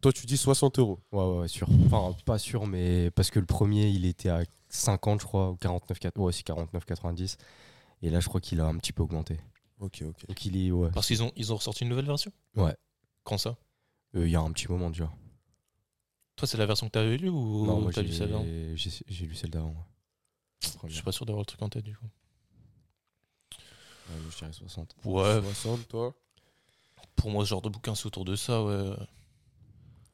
Toi, 0.00 0.12
tu 0.12 0.26
dis 0.26 0.36
60 0.36 0.78
euros 0.78 0.98
Ouais, 1.12 1.24
ouais, 1.40 1.48
sûr. 1.48 1.68
Enfin, 1.86 2.16
pas 2.24 2.38
sûr, 2.38 2.66
mais 2.66 3.10
parce 3.10 3.30
que 3.30 3.38
le 3.38 3.46
premier, 3.46 3.88
il 3.88 4.06
était 4.06 4.30
à 4.30 4.42
50, 4.70 5.20
je 5.20 5.26
crois, 5.26 5.50
ou 5.50 5.56
49, 5.56 5.98
ouais, 6.16 6.32
c'est 6.32 6.46
49,90. 6.46 7.36
Et 8.02 8.08
là, 8.10 8.20
je 8.20 8.28
crois 8.28 8.40
qu'il 8.40 8.60
a 8.60 8.66
un 8.66 8.76
petit 8.78 8.92
peu 8.92 9.02
augmenté. 9.02 9.38
Ok, 9.78 10.02
ok. 10.06 10.26
Donc 10.26 10.44
il 10.46 10.56
est, 10.66 10.70
ouais. 10.70 10.90
Parce 10.92 11.06
qu'ils 11.06 11.22
ont, 11.22 11.32
ils 11.36 11.52
ont 11.52 11.56
ressorti 11.56 11.82
une 11.84 11.90
nouvelle 11.90 12.06
version? 12.06 12.32
Ouais. 12.56 12.74
Quand 13.24 13.36
ça? 13.38 13.56
Euh, 14.14 14.26
Il 14.26 14.30
y 14.30 14.36
a 14.36 14.40
un 14.40 14.50
petit 14.52 14.68
moment 14.68 14.88
déjà. 14.90 15.10
Toi, 16.36 16.48
c'est 16.48 16.56
la 16.56 16.66
version 16.66 16.86
que 16.86 16.92
t'avais 16.92 17.18
lu 17.18 17.28
ou 17.28 17.66
non, 17.66 17.80
moi, 17.82 17.90
lu 17.90 18.12
celle 18.12 18.30
d'avant? 18.30 18.44
J'ai 18.74 19.26
lu 19.26 19.34
celle 19.34 19.50
d'avant. 19.50 19.74
Je 20.86 20.94
suis 20.94 21.02
pas 21.02 21.12
sûr 21.12 21.26
d'avoir 21.26 21.42
le 21.42 21.46
truc 21.46 21.60
en 21.62 21.68
tête 21.68 21.84
du 21.84 21.94
coup. 21.96 22.06
Ouais, 24.08 24.16
je 24.30 24.36
dirais 24.38 24.52
60. 24.52 24.96
Ouais. 25.04 25.42
60, 25.42 25.88
toi? 25.88 26.14
Pour 27.16 27.30
moi, 27.30 27.44
ce 27.44 27.50
genre 27.50 27.62
de 27.62 27.68
bouquin, 27.68 27.94
c'est 27.94 28.06
autour 28.06 28.24
de 28.24 28.36
ça, 28.36 28.62
ouais. 28.64 28.94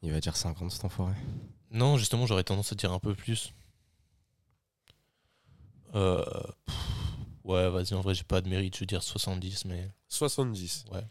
Il 0.01 0.11
va 0.11 0.19
dire 0.19 0.35
50, 0.35 0.71
cet 0.71 0.85
enfoiré. 0.85 1.15
Non, 1.71 1.97
justement, 1.97 2.25
j'aurais 2.25 2.43
tendance 2.43 2.71
à 2.71 2.75
dire 2.75 2.91
un 2.91 2.99
peu 2.99 3.15
plus. 3.15 3.53
Euh, 5.95 6.23
ouais, 7.43 7.69
vas-y, 7.69 7.93
en 7.93 8.01
vrai, 8.01 8.13
j'ai 8.13 8.23
pas 8.23 8.41
de 8.41 8.49
mérite, 8.49 8.75
je 8.75 8.81
veux 8.81 8.85
dire 8.85 9.03
70, 9.03 9.65
mais. 9.65 9.91
70 10.07 10.85
Ouais. 10.91 11.05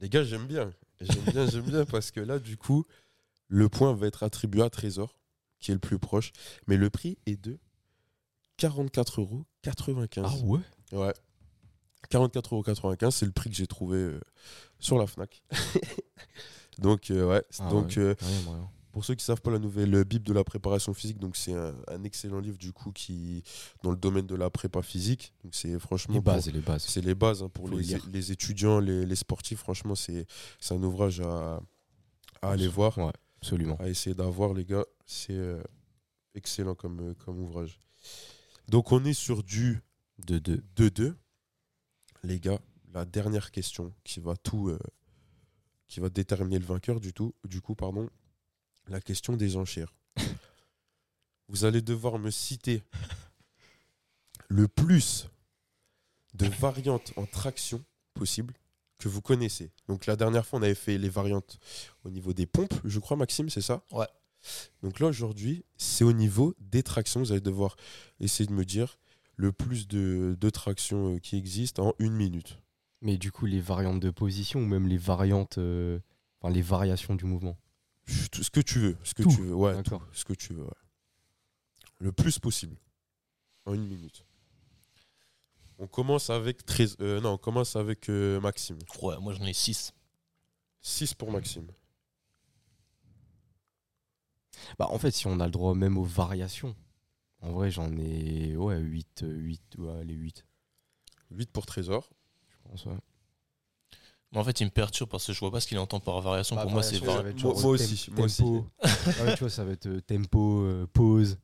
Les 0.00 0.08
gars, 0.08 0.24
j'aime 0.24 0.46
bien. 0.46 0.72
J'aime 1.00 1.24
bien, 1.24 1.46
j'aime 1.48 1.64
bien 1.64 1.84
parce 1.84 2.10
que 2.10 2.20
là, 2.20 2.38
du 2.38 2.56
coup, 2.56 2.84
le 3.48 3.68
point 3.68 3.94
va 3.94 4.06
être 4.06 4.22
attribué 4.22 4.62
à 4.62 4.70
Trésor, 4.70 5.18
qui 5.58 5.70
est 5.70 5.74
le 5.74 5.80
plus 5.80 5.98
proche. 5.98 6.32
Mais 6.66 6.76
le 6.76 6.88
prix 6.88 7.18
est 7.26 7.36
de 7.36 7.58
44,95 8.58 9.20
euros. 9.20 9.44
Ah 10.22 10.34
ouais? 10.44 10.60
Ouais. 10.92 11.14
44,95 12.10 13.02
euros, 13.02 13.10
c'est 13.10 13.26
le 13.26 13.32
prix 13.32 13.50
que 13.50 13.56
j'ai 13.56 13.66
trouvé 13.66 13.98
euh, 13.98 14.20
sur 14.78 14.98
la 14.98 15.06
Fnac. 15.06 15.42
donc, 16.80 17.10
euh, 17.10 17.28
ouais. 17.28 17.42
Ah 17.58 17.70
donc, 17.70 17.88
ouais, 17.96 17.98
euh, 17.98 18.14
rien, 18.20 18.38
rien. 18.52 18.70
pour 18.92 19.04
ceux 19.04 19.14
qui 19.14 19.24
savent 19.24 19.40
pas 19.40 19.50
la 19.50 19.58
nouvelle 19.58 20.04
Bible 20.04 20.24
de 20.26 20.32
la 20.32 20.42
préparation 20.44 20.92
physique, 20.94 21.18
donc 21.18 21.36
c'est 21.36 21.54
un, 21.54 21.74
un 21.88 22.02
excellent 22.04 22.40
livre 22.40 22.58
du 22.58 22.72
coup 22.72 22.90
qui 22.92 23.42
dans 23.82 23.90
le 23.90 23.96
domaine 23.96 24.26
de 24.26 24.34
la 24.34 24.50
prépa 24.50 24.82
physique. 24.82 25.32
Donc 25.44 25.54
c'est 25.54 25.78
franchement 25.78 26.14
Les 26.14 26.20
pour- 26.20 26.32
bases 26.32 26.48
et 26.48 26.52
les 26.52 26.60
bases. 26.60 26.84
c'est 26.86 27.00
les 27.00 27.14
bases 27.14 27.42
hein, 27.42 27.48
pour 27.48 27.68
les, 27.68 27.98
les 28.12 28.32
étudiants, 28.32 28.80
les, 28.80 29.06
les 29.06 29.16
sportifs. 29.16 29.58
Franchement, 29.60 29.94
c'est 29.94 30.26
un 30.70 30.82
ouvrage 30.82 31.20
à, 31.20 31.60
à 32.42 32.50
aller 32.52 32.68
voir, 32.68 32.98
absolument. 33.40 33.76
à 33.78 33.88
essayer 33.88 34.14
d'avoir, 34.14 34.54
les 34.54 34.64
gars. 34.64 34.84
C'est 35.06 35.34
euh, 35.34 35.62
excellent 36.34 36.74
comme, 36.74 37.00
euh, 37.00 37.14
comme 37.24 37.38
ouvrage. 37.40 37.80
Donc, 38.68 38.92
on 38.92 39.04
est 39.04 39.12
sur 39.14 39.42
du 39.42 39.80
De 40.26 40.38
deux. 40.38 40.62
2-2. 40.76 41.14
Les 42.22 42.38
gars, 42.38 42.60
la 42.92 43.04
dernière 43.04 43.50
question 43.50 43.92
qui 44.04 44.20
va 44.20 44.36
tout. 44.36 44.70
Qui 45.90 46.00
va 46.00 46.08
déterminer 46.08 46.60
le 46.60 46.64
vainqueur 46.64 47.00
du, 47.00 47.12
tout, 47.12 47.34
du 47.44 47.60
coup, 47.60 47.74
pardon. 47.74 48.08
La 48.88 49.00
question 49.00 49.36
des 49.36 49.56
enchères. 49.56 49.92
Vous 51.48 51.64
allez 51.64 51.82
devoir 51.82 52.18
me 52.18 52.30
citer 52.30 52.84
le 54.48 54.68
plus 54.68 55.28
de 56.34 56.46
variantes 56.46 57.12
en 57.16 57.26
traction 57.26 57.84
possible 58.14 58.54
que 58.98 59.08
vous 59.08 59.20
connaissez. 59.20 59.72
Donc 59.88 60.06
la 60.06 60.14
dernière 60.14 60.46
fois, 60.46 60.60
on 60.60 60.62
avait 60.62 60.74
fait 60.74 60.96
les 60.96 61.08
variantes 61.08 61.58
au 62.04 62.10
niveau 62.10 62.32
des 62.32 62.46
pompes, 62.46 62.74
je 62.84 62.98
crois, 63.00 63.16
Maxime, 63.16 63.50
c'est 63.50 63.62
ça? 63.62 63.82
Ouais. 63.90 64.06
Donc 64.82 65.00
là, 65.00 65.08
aujourd'hui, 65.08 65.64
c'est 65.76 66.04
au 66.04 66.12
niveau 66.12 66.54
des 66.60 66.82
tractions. 66.82 67.20
Vous 67.20 67.32
allez 67.32 67.40
devoir 67.40 67.76
essayer 68.20 68.46
de 68.46 68.52
me 68.52 68.64
dire 68.64 68.98
le 69.36 69.52
plus 69.52 69.88
de, 69.88 70.36
de 70.38 70.50
tractions 70.50 71.14
euh, 71.14 71.18
qui 71.18 71.36
existent 71.36 71.88
en 71.88 71.94
une 71.98 72.12
minute. 72.12 72.58
Mais 73.02 73.16
du 73.16 73.32
coup, 73.32 73.46
les 73.46 73.60
variantes 73.60 74.00
de 74.00 74.10
position 74.10 74.60
ou 74.60 74.66
même 74.66 74.86
les 74.86 74.98
variantes. 74.98 75.58
euh, 75.58 75.98
Enfin, 76.42 76.52
les 76.54 76.62
variations 76.62 77.14
du 77.16 77.26
mouvement. 77.26 77.58
Tout- 78.32 78.42
Ce 78.42 78.50
que 78.50 78.60
tu 78.60 78.78
veux. 78.78 78.96
Ce 79.04 79.12
que 79.14 79.22
Tout. 79.22 79.28
tu 79.30 79.42
veux. 79.42 79.54
Ouais, 79.54 79.82
tout. 79.82 80.00
Ce 80.12 80.24
que 80.24 80.32
tu 80.32 80.54
veux, 80.54 80.64
ouais. 80.64 80.70
Le 81.98 82.12
plus 82.12 82.38
possible. 82.38 82.76
En 83.66 83.74
une 83.74 83.86
minute. 83.86 84.24
On 85.78 85.86
commence 85.86 86.30
avec 86.30 86.64
13, 86.64 86.96
euh, 87.00 87.20
non, 87.20 87.32
on 87.34 87.38
commence 87.38 87.76
avec 87.76 88.08
euh, 88.08 88.40
Maxime. 88.40 88.78
Ouais, 89.02 89.16
moi 89.20 89.32
j'en 89.34 89.44
ai 89.44 89.52
6. 89.52 89.92
6 90.80 91.12
pour 91.14 91.30
Maxime. 91.30 91.66
Bah, 94.78 94.86
en 94.90 94.98
fait, 94.98 95.10
si 95.10 95.26
on 95.26 95.40
a 95.40 95.44
le 95.46 95.50
droit 95.50 95.74
même 95.74 95.96
aux 95.98 96.04
variations, 96.04 96.74
en 97.40 97.52
vrai, 97.52 97.70
j'en 97.70 97.90
ai. 97.96 98.56
Ouais, 98.56 98.78
8. 98.78 99.24
8 99.26 99.62
ouais, 99.78 100.04
les 100.04 100.14
8, 100.14 100.44
8 101.30 101.50
pour 101.50 101.66
Trésor. 101.66 102.10
Pense. 102.70 102.84
Ouais. 102.86 102.92
En 104.32 104.44
fait, 104.44 104.60
il 104.60 104.64
me 104.66 104.70
perturbe 104.70 105.10
parce 105.10 105.26
que 105.26 105.32
je 105.32 105.40
vois 105.40 105.50
pas 105.50 105.58
ce 105.60 105.66
qu'il 105.66 105.78
entend 105.78 105.98
par 105.98 106.20
variation. 106.20 106.54
Bah, 106.54 106.62
Pour 106.62 106.70
moi, 106.70 106.82
c'est 106.84 106.98
var- 106.98 107.22
va 107.24 107.30
être 107.30 107.42
Moi- 107.42 107.52
aussi, 107.64 108.10
moi 108.12 108.24
aussi. 108.26 108.42
tempo. 108.42 108.66
Ah 108.82 109.24
ouais, 109.24 109.34
tu 109.34 109.40
vois, 109.40 109.50
ça 109.50 109.64
va 109.64 109.72
être 109.72 109.86
euh, 109.86 110.00
tempo, 110.00 110.62
euh, 110.62 110.86
pause. 110.92 111.38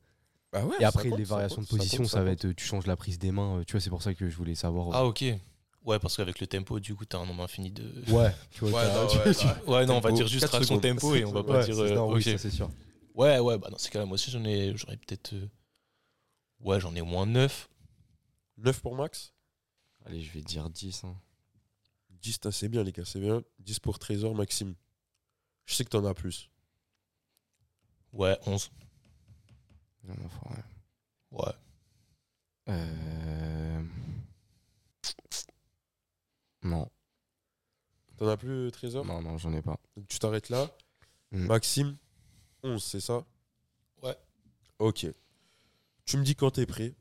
Ah 0.53 0.65
ouais, 0.65 0.75
Et 0.79 0.85
après, 0.85 1.09
les 1.09 1.25
variations 1.25 1.61
de 1.61 1.67
position, 1.67 2.05
ça, 2.05 2.23
va 2.23 2.31
être 2.31 2.45
euh, 2.45 2.53
Tu 2.55 2.65
changes 2.65 2.87
la 2.87 2.95
prise 2.95 3.19
des 3.19 3.31
mains. 3.31 3.57
euh, 3.59 3.63
Tu 3.65 3.73
vois, 3.73 3.81
c'est 3.81 3.89
pour 3.89 4.01
ça 4.01 4.13
que 4.13 4.29
je 4.29 4.35
voulais 4.37 4.55
savoir. 4.55 4.87
euh, 4.87 4.91
Ah, 4.93 5.05
ok. 5.05 5.23
Ouais, 5.83 5.99
parce 5.99 6.15
qu'avec 6.15 6.39
le 6.39 6.47
tempo, 6.47 6.79
du 6.79 6.95
coup, 6.95 7.03
t'as 7.05 7.17
un 7.17 7.25
nombre 7.25 7.43
infini 7.43 7.71
de. 7.71 7.83
Ouais, 8.09 8.33
tu 8.51 8.65
vois. 8.65 8.81
Ouais, 8.83 8.93
non, 8.93 9.07
tu- 9.07 9.17
ouais, 9.17 9.35
tu- 9.35 9.45
ouais. 9.45 9.53
Ouais, 9.79 9.85
non, 9.85 9.97
on 9.97 9.99
va 9.99 10.11
dire 10.13 10.27
juste 10.27 10.47
secondes. 10.47 10.81
tempo 10.81 11.13
et 11.15 11.25
on 11.25 11.31
va 11.33 11.43
pas 11.43 11.59
Ouais, 11.59 11.65
dire. 11.65 11.75
c'est 11.75 11.81
euh, 11.81 12.01
oui, 12.05 12.51
sûr. 12.51 12.69
Ouais, 13.15 13.39
ouais, 13.39 13.57
bah 13.57 13.69
dans 13.69 13.77
ces 13.77 13.89
cas-là, 13.89 14.05
moi 14.05 14.13
aussi, 14.15 14.31
j'en 14.31 14.43
ai, 14.45 14.71
j'en 14.77 14.87
ai 14.93 14.97
peut-être. 14.97 15.33
euh, 15.33 15.47
Ouais, 16.61 16.79
j'en 16.79 16.95
ai 16.95 17.01
au 17.01 17.05
moins 17.05 17.25
9. 17.25 17.67
9 18.57 18.79
pour 18.81 18.95
Max? 18.95 19.33
Allez, 20.07 20.21
je 20.21 20.31
vais 20.31 20.41
dire 20.41 20.69
10. 20.69 21.03
hein. 21.03 21.15
10, 22.21 22.39
t'as- 22.39 22.51
c'est 22.51 22.69
bien, 22.69 22.83
les 22.83 22.91
gars, 22.91 23.05
c'est 23.05 23.19
bien. 23.19 23.43
10 23.59 23.79
pour 23.79 23.99
Trésor, 23.99 24.33
Maxime. 24.35 24.73
Je 25.65 25.75
sais 25.75 25.83
que 25.83 25.89
t'en 25.89 26.05
as 26.05 26.13
plus. 26.13 26.49
Ouais, 28.13 28.37
11. 28.45 28.71
Non, 30.03 30.15
enfin, 30.25 30.55
ouais. 31.31 31.39
Ouais. 31.39 31.53
Euh... 32.69 33.83
Non, 36.63 36.89
T'en 38.17 38.27
as 38.29 38.37
plus, 38.37 38.71
Trésor? 38.71 39.05
Non, 39.05 39.21
non, 39.21 39.37
j'en 39.37 39.53
ai 39.53 39.61
pas. 39.61 39.77
Donc 39.95 40.07
tu 40.07 40.17
t'arrêtes 40.17 40.49
là. 40.49 40.69
Mm. 41.31 41.45
Maxime, 41.45 41.97
11, 42.63 42.83
c'est 42.83 42.99
ça? 42.99 43.23
Ouais. 44.01 44.15
Ok. 44.79 45.05
Tu 46.05 46.17
me 46.17 46.23
dis 46.23 46.35
quand 46.35 46.49
t'es 46.51 46.65
prêt. 46.65 46.95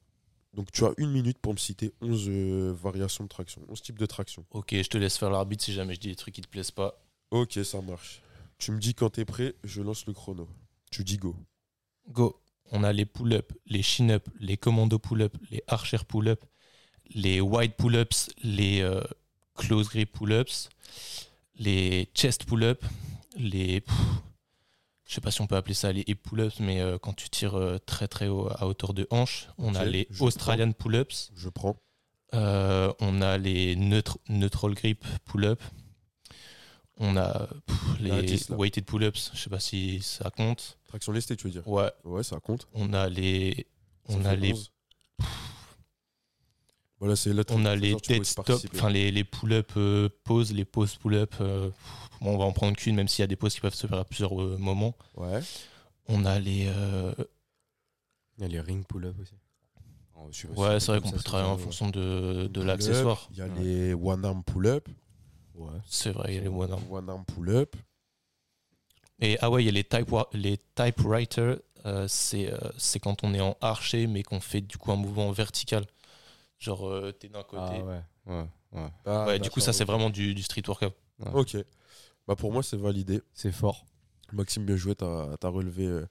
Donc 0.56 0.72
tu 0.72 0.86
as 0.86 0.92
une 0.96 1.10
minute 1.10 1.38
pour 1.38 1.52
me 1.52 1.58
citer 1.58 1.92
11 2.00 2.24
euh, 2.28 2.72
variations 2.72 3.24
de 3.24 3.28
traction, 3.28 3.60
11 3.68 3.82
types 3.82 3.98
de 3.98 4.06
traction. 4.06 4.46
Ok, 4.50 4.70
je 4.72 4.88
te 4.88 4.96
laisse 4.96 5.18
faire 5.18 5.28
l'arbitre 5.30 5.62
si 5.62 5.74
jamais 5.74 5.94
je 5.94 6.00
dis 6.00 6.08
des 6.08 6.16
trucs 6.16 6.34
qui 6.34 6.40
te 6.40 6.48
plaisent 6.48 6.70
pas. 6.70 6.98
Ok, 7.30 7.58
ça 7.62 7.82
marche. 7.82 8.22
Tu 8.56 8.72
me 8.72 8.78
dis 8.78 8.94
quand 8.94 9.10
t'es 9.10 9.26
prêt, 9.26 9.54
je 9.64 9.82
lance 9.82 10.06
le 10.06 10.14
chrono. 10.14 10.48
Tu 10.90 11.04
dis 11.04 11.18
go. 11.18 11.36
Go. 12.08 12.40
On 12.72 12.82
a 12.82 12.92
les 12.92 13.04
pull-up, 13.04 13.52
les 13.66 13.82
chin-up, 13.82 14.26
les 14.40 14.56
commando 14.56 14.98
pull-up, 14.98 15.36
les 15.50 15.62
archer 15.68 15.98
pull-up, 16.08 16.42
les 17.14 17.40
wide 17.40 17.74
pull-ups, 17.74 18.30
les 18.42 18.80
euh, 18.80 19.04
close 19.54 19.88
grip 19.90 20.10
pull-ups, 20.10 20.70
les 21.56 22.08
chest 22.14 22.46
pull-up, 22.46 22.82
les. 23.36 23.82
pff, 23.82 23.96
je 25.06 25.14
sais 25.14 25.20
pas 25.20 25.30
si 25.30 25.40
on 25.40 25.46
peut 25.46 25.56
appeler 25.56 25.74
ça 25.74 25.92
les 25.92 26.02
hip 26.06 26.16
pull-ups, 26.22 26.60
mais 26.60 26.80
euh, 26.80 26.98
quand 26.98 27.12
tu 27.14 27.28
tires 27.30 27.54
euh, 27.56 27.78
très 27.78 28.08
très 28.08 28.28
haut 28.28 28.48
à 28.50 28.66
hauteur 28.66 28.92
de 28.92 29.06
hanche, 29.10 29.48
on 29.58 29.74
a 29.74 29.84
les 29.84 30.08
Australian 30.20 30.72
pull-ups, 30.72 31.30
Je 31.36 31.48
prends. 31.48 31.76
euh, 32.34 32.92
on 33.00 33.22
a 33.22 33.38
les 33.38 33.76
neutr- 33.76 34.18
neutral 34.28 34.74
grip 34.74 35.04
pull-up, 35.24 35.62
on 36.98 37.16
a 37.16 37.46
pff, 37.66 37.78
les 38.00 38.22
10, 38.22 38.48
là. 38.50 38.56
weighted 38.56 38.84
pull-ups, 38.84 39.30
je 39.34 39.38
sais 39.40 39.50
pas 39.50 39.60
si 39.60 40.00
ça 40.02 40.30
compte. 40.30 40.78
Traction 40.88 41.12
lestée, 41.12 41.36
tu 41.36 41.46
veux 41.46 41.52
dire 41.52 41.66
Ouais, 41.68 41.90
Ouais, 42.04 42.22
ça 42.22 42.40
compte. 42.40 42.66
on 42.72 42.92
a 42.92 43.08
les 43.08 43.66
Ça 44.08 44.16
on 44.18 44.24
a 44.24 44.34
les 44.34 44.52
11. 44.52 44.72
Voilà, 46.98 47.14
c'est 47.14 47.32
là. 47.34 47.42
on 47.50 47.64
a 47.66 47.76
les 47.76 47.94
dead 47.94 48.24
stop 48.24 48.50
enfin 48.74 48.88
les, 48.88 49.10
les 49.10 49.22
pull-up 49.24 49.70
euh, 49.76 50.08
pause 50.24 50.52
les 50.54 50.64
pauses 50.64 50.96
pull-up 50.96 51.34
euh, 51.42 51.68
bon, 52.22 52.34
on 52.34 52.38
va 52.38 52.44
en 52.44 52.52
prendre 52.52 52.74
qu'une 52.76 52.94
même 52.96 53.06
s'il 53.06 53.22
y 53.22 53.24
a 53.24 53.26
des 53.26 53.36
pauses 53.36 53.54
qui 53.54 53.60
peuvent 53.60 53.74
se 53.74 53.86
faire 53.86 53.98
à 53.98 54.04
plusieurs 54.06 54.40
euh, 54.40 54.56
moments 54.58 54.94
Ouais. 55.14 55.40
on 56.08 56.24
a 56.24 56.38
les 56.38 56.64
euh, 56.68 57.12
Il 58.38 58.42
y 58.42 58.44
a 58.46 58.48
les 58.48 58.60
ring 58.60 58.86
pull-up 58.86 59.14
aussi. 59.20 59.34
Oh, 60.14 60.30
ouais 60.58 60.76
on 60.76 60.80
c'est 60.80 60.86
vrai 60.92 61.00
qu'on 61.02 61.10
ça, 61.10 61.16
peut 61.16 61.22
travailler 61.22 61.50
en 61.50 61.58
fonction 61.58 61.90
de, 61.90 62.48
de 62.50 62.62
l'accessoire 62.62 63.28
Il 63.32 63.36
y 63.36 63.42
a 63.42 63.46
Ouais. 63.46 63.62
les 63.62 63.92
one 63.94 64.24
arm 64.24 64.42
pull-up. 64.42 64.88
Ouais. 65.54 65.68
c'est 65.86 66.12
vrai 66.12 66.32
il 66.32 66.36
y 66.36 66.38
a 66.38 66.42
les 66.42 66.48
one 66.48 66.72
arm. 66.72 66.82
One 66.90 67.10
arm 67.10 67.24
pull-up. 67.26 67.76
et 69.20 69.36
ah 69.42 69.50
ouais 69.50 69.62
il 69.62 69.66
y 69.66 69.68
a 69.68 69.72
les 69.72 69.84
type 69.84 70.14
les 70.32 70.58
typewriter 70.74 71.56
euh, 71.84 72.08
c'est 72.08 72.50
euh, 72.52 72.58
c'est 72.78 72.98
quand 73.00 73.22
on 73.22 73.32
est 73.34 73.40
en 73.40 73.56
archer 73.60 74.06
mais 74.06 74.22
qu'on 74.22 74.40
fait 74.40 74.60
du 74.62 74.76
coup 74.78 74.90
un 74.92 74.96
mouvement 74.96 75.30
vertical 75.30 75.84
genre 76.58 76.88
euh, 76.88 77.12
t'es 77.12 77.28
d'un 77.28 77.42
côté 77.42 77.62
Ah 77.80 77.84
ouais, 77.84 78.00
ouais, 78.26 78.46
ouais. 78.72 78.88
Ah, 79.04 79.26
ouais 79.26 79.38
du 79.38 79.50
coup 79.50 79.60
ça 79.60 79.72
c'est 79.72 79.84
vraiment 79.84 80.10
du, 80.10 80.34
du 80.34 80.42
street 80.42 80.62
workout 80.66 80.92
Ok. 81.32 81.56
Bah 82.28 82.34
pour 82.36 82.52
moi, 82.52 82.62
c'est 82.62 82.76
validé. 82.76 83.22
C'est 83.32 83.52
fort. 83.52 83.86
Maxime, 84.32 84.64
bien 84.64 84.76
joué. 84.76 84.94
T'as 84.96 85.36
as 85.40 85.48
relevé 85.48 85.86
euh, 85.86 86.04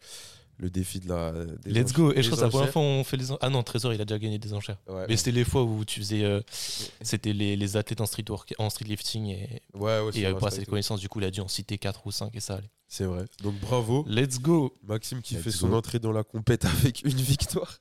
le 0.57 0.69
défi 0.69 1.01
de 1.01 1.09
la. 1.09 1.33
des 1.33 1.69
let's 1.71 1.91
go 1.91 2.11
et 2.11 2.15
des 2.15 2.23
je 2.23 2.29
crois 2.29 2.37
que 2.37 2.39
c'est 2.39 2.45
la 2.45 2.49
première 2.49 2.69
fois 2.71 2.81
où 2.81 2.85
on 2.85 3.03
fait 3.03 3.17
les 3.17 3.31
en- 3.33 3.37
ah 3.41 3.49
non 3.49 3.61
Trésor 3.63 3.93
il 3.93 3.99
a 3.99 4.05
déjà 4.05 4.17
gagné 4.17 4.39
des 4.39 4.53
enchères 4.53 4.77
Ouais, 4.87 5.05
Mais 5.09 5.17
c'était 5.17 5.31
les 5.33 5.43
fois 5.43 5.63
où 5.63 5.83
tu 5.83 5.99
faisais. 5.99 6.23
euh, 6.23 6.39
c'était 6.49 7.33
les, 7.33 7.57
les 7.57 7.75
athlètes 7.77 7.99
en 7.99 8.05
street, 8.05 8.23
work, 8.29 8.53
en 8.57 8.69
street 8.69 8.85
lifting 8.85 9.25
et 9.27 9.61
ouais, 9.73 9.99
ouais, 9.99 10.17
et 10.17 10.33
pas 10.33 10.47
assez 10.47 10.61
de 10.61 10.65
connaissances. 10.69 11.01
Du 11.01 11.09
coup, 11.09 11.19
il 11.19 11.25
a 11.25 11.31
dû 11.31 11.41
en 11.41 11.49
citer 11.49 11.77
4 11.77 12.07
ou 12.07 12.11
5 12.11 12.33
et 12.33 12.39
ça 12.39 12.55
allait. 12.55 12.69
C'est 12.97 13.03
vrai. 13.03 13.25
Donc 13.43 13.59
bravo. 13.59 14.05
Let's 14.07 14.39
go! 14.39 14.73
Maxime 14.87 15.21
qui 15.21 15.33
Let's 15.35 15.43
fait 15.43 15.51
son 15.51 15.67
go. 15.67 15.75
entrée 15.75 15.99
dans 15.99 16.13
la 16.13 16.23
compète 16.23 16.63
avec 16.79 17.03
une 17.03 17.09
victoire. 17.17 17.79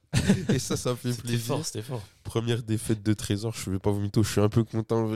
Et 0.52 0.58
ça, 0.58 0.76
ça 0.76 0.96
fait 0.96 1.12
C'était 1.12 1.22
plaisir. 1.28 1.46
fort, 1.54 1.64
c'était 1.64 1.82
fort. 1.82 2.02
Première 2.24 2.64
défaite 2.64 3.00
de 3.00 3.12
Trésor, 3.14 3.54
je 3.54 3.70
vais 3.70 3.78
pas 3.78 3.92
vous 3.92 4.00
mytho, 4.00 4.24
je 4.24 4.32
suis 4.32 4.40
un 4.40 4.48
peu 4.48 4.64
content. 4.64 5.08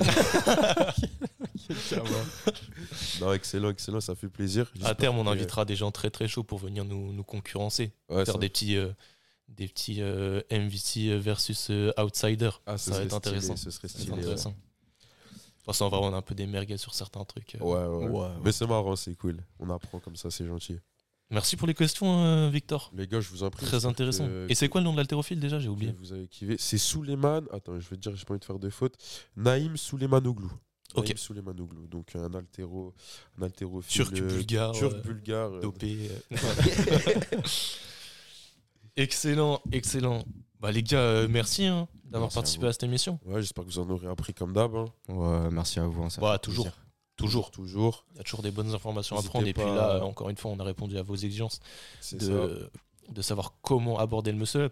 non, 3.20 3.32
excellent, 3.32 3.70
excellent, 3.70 4.00
ça 4.00 4.14
fait 4.14 4.28
plaisir. 4.28 4.70
À 4.84 4.94
terme, 4.94 5.18
on 5.18 5.24
que- 5.24 5.30
invitera 5.30 5.64
des 5.64 5.74
gens 5.74 5.90
très 5.90 6.10
très 6.10 6.28
chauds 6.28 6.44
pour 6.44 6.58
venir 6.58 6.84
nous, 6.84 7.12
nous 7.12 7.24
concurrencer. 7.24 7.92
Ouais, 8.08 8.24
faire 8.24 8.34
ça- 8.34 8.38
des 8.40 8.48
petits, 8.48 8.76
euh, 8.76 8.92
des 9.48 9.66
petits 9.66 10.00
euh, 10.00 10.40
MVC 10.50 11.18
versus 11.18 11.68
euh, 11.70 11.90
Outsider. 11.98 12.50
Ah, 12.66 12.78
ça 12.78 12.92
va 12.92 12.96
serait 12.98 13.06
être 13.06 13.16
stylé, 13.16 13.16
intéressant. 13.16 13.56
Ce 13.56 13.70
serait 13.70 13.88
stylé. 13.88 14.12
Pour 15.68 15.74
ça, 15.76 15.84
on 15.84 15.88
avoir 15.92 16.14
un 16.14 16.22
peu 16.22 16.34
des 16.34 16.46
merguez 16.46 16.78
sur 16.78 16.94
certains 16.94 17.22
trucs. 17.26 17.56
euh. 17.56 17.58
Ouais, 17.58 18.06
ouais. 18.06 18.10
Ouais, 18.10 18.20
ouais. 18.20 18.28
Mais 18.42 18.52
c'est 18.52 18.66
marrant, 18.66 18.96
c'est 18.96 19.14
cool. 19.16 19.44
On 19.58 19.68
apprend 19.68 20.00
comme 20.00 20.16
ça, 20.16 20.30
c'est 20.30 20.46
gentil. 20.46 20.78
Merci 21.28 21.58
pour 21.58 21.68
les 21.68 21.74
questions, 21.74 22.24
euh, 22.24 22.48
Victor. 22.48 22.90
Les 22.96 23.06
gars, 23.06 23.20
je 23.20 23.28
vous 23.28 23.42
en 23.42 23.50
prie. 23.50 23.66
Très 23.66 23.84
intéressant. 23.84 24.26
que- 24.26 24.46
Et 24.48 24.54
c'est 24.54 24.70
quoi 24.70 24.80
le 24.80 24.86
nom 24.86 24.92
de 24.92 24.96
l'haltérophile 24.96 25.38
déjà? 25.38 25.60
J'ai 25.60 25.68
oublié. 25.68 25.92
Vous 25.92 26.14
avez 26.14 26.26
kiffé. 26.26 26.56
C'est 26.58 26.78
Souleymane. 26.78 27.44
Attends, 27.52 27.78
je 27.78 27.86
vais 27.90 27.96
te 27.96 28.00
dire, 28.00 28.16
j'ai 28.16 28.24
pas 28.24 28.32
envie 28.32 28.40
de 28.40 28.46
faire 28.46 28.58
de 28.58 28.70
faute. 28.70 28.94
Naïm 29.36 29.76
Souleymanoglou. 29.76 30.50
Ok. 30.94 31.12
Souleymanoglou, 31.16 31.86
donc 31.86 32.16
un 32.16 32.32
altéro, 32.32 32.94
un 33.38 33.42
altéro 33.42 33.82
turc 33.82 34.14
bulgare, 34.22 34.72
turc 34.72 35.02
bulgare, 35.02 35.60
dopé. 35.60 36.08
excellent, 38.96 39.60
excellent. 39.72 40.24
Bah 40.60 40.72
les 40.72 40.82
gars, 40.82 41.26
merci 41.28 41.66
hein, 41.66 41.88
d'avoir 42.10 42.30
participé 42.30 42.66
à, 42.66 42.72
cette 42.72 42.82
émission. 42.82 43.18
Ouais, 43.26 43.40
j'espère 43.40 43.64
que 43.64 43.70
vous 43.70 43.78
en 43.78 43.88
aurez 43.90 44.08
appris 44.08 44.34
comme 44.34 44.52
d'hab. 44.52 44.74
Hein. 44.74 44.86
Ouais, 45.08 45.50
merci 45.50 45.78
à 45.80 45.86
vous. 45.86 46.02
Hein, 46.02 46.08
bah, 46.20 46.38
toujours. 46.38 46.68
Toujours. 47.16 47.50
Toujours. 47.50 48.06
Il 48.12 48.18
y 48.18 48.20
a 48.20 48.22
toujours 48.22 48.42
des 48.42 48.50
bonnes 48.50 48.74
informations 48.74 49.18
à 49.18 49.22
prendre. 49.22 49.46
Et 49.46 49.52
puis 49.52 49.64
là, 49.64 50.04
encore 50.04 50.30
une 50.30 50.36
fois, 50.36 50.50
on 50.50 50.58
a 50.60 50.64
répondu 50.64 50.96
à 50.98 51.02
vos 51.02 51.16
exigences 51.16 51.60
de, 52.12 52.70
de 53.08 53.22
savoir 53.22 53.54
comment 53.62 53.98
aborder 53.98 54.32
le 54.32 54.38
muscle 54.38 54.70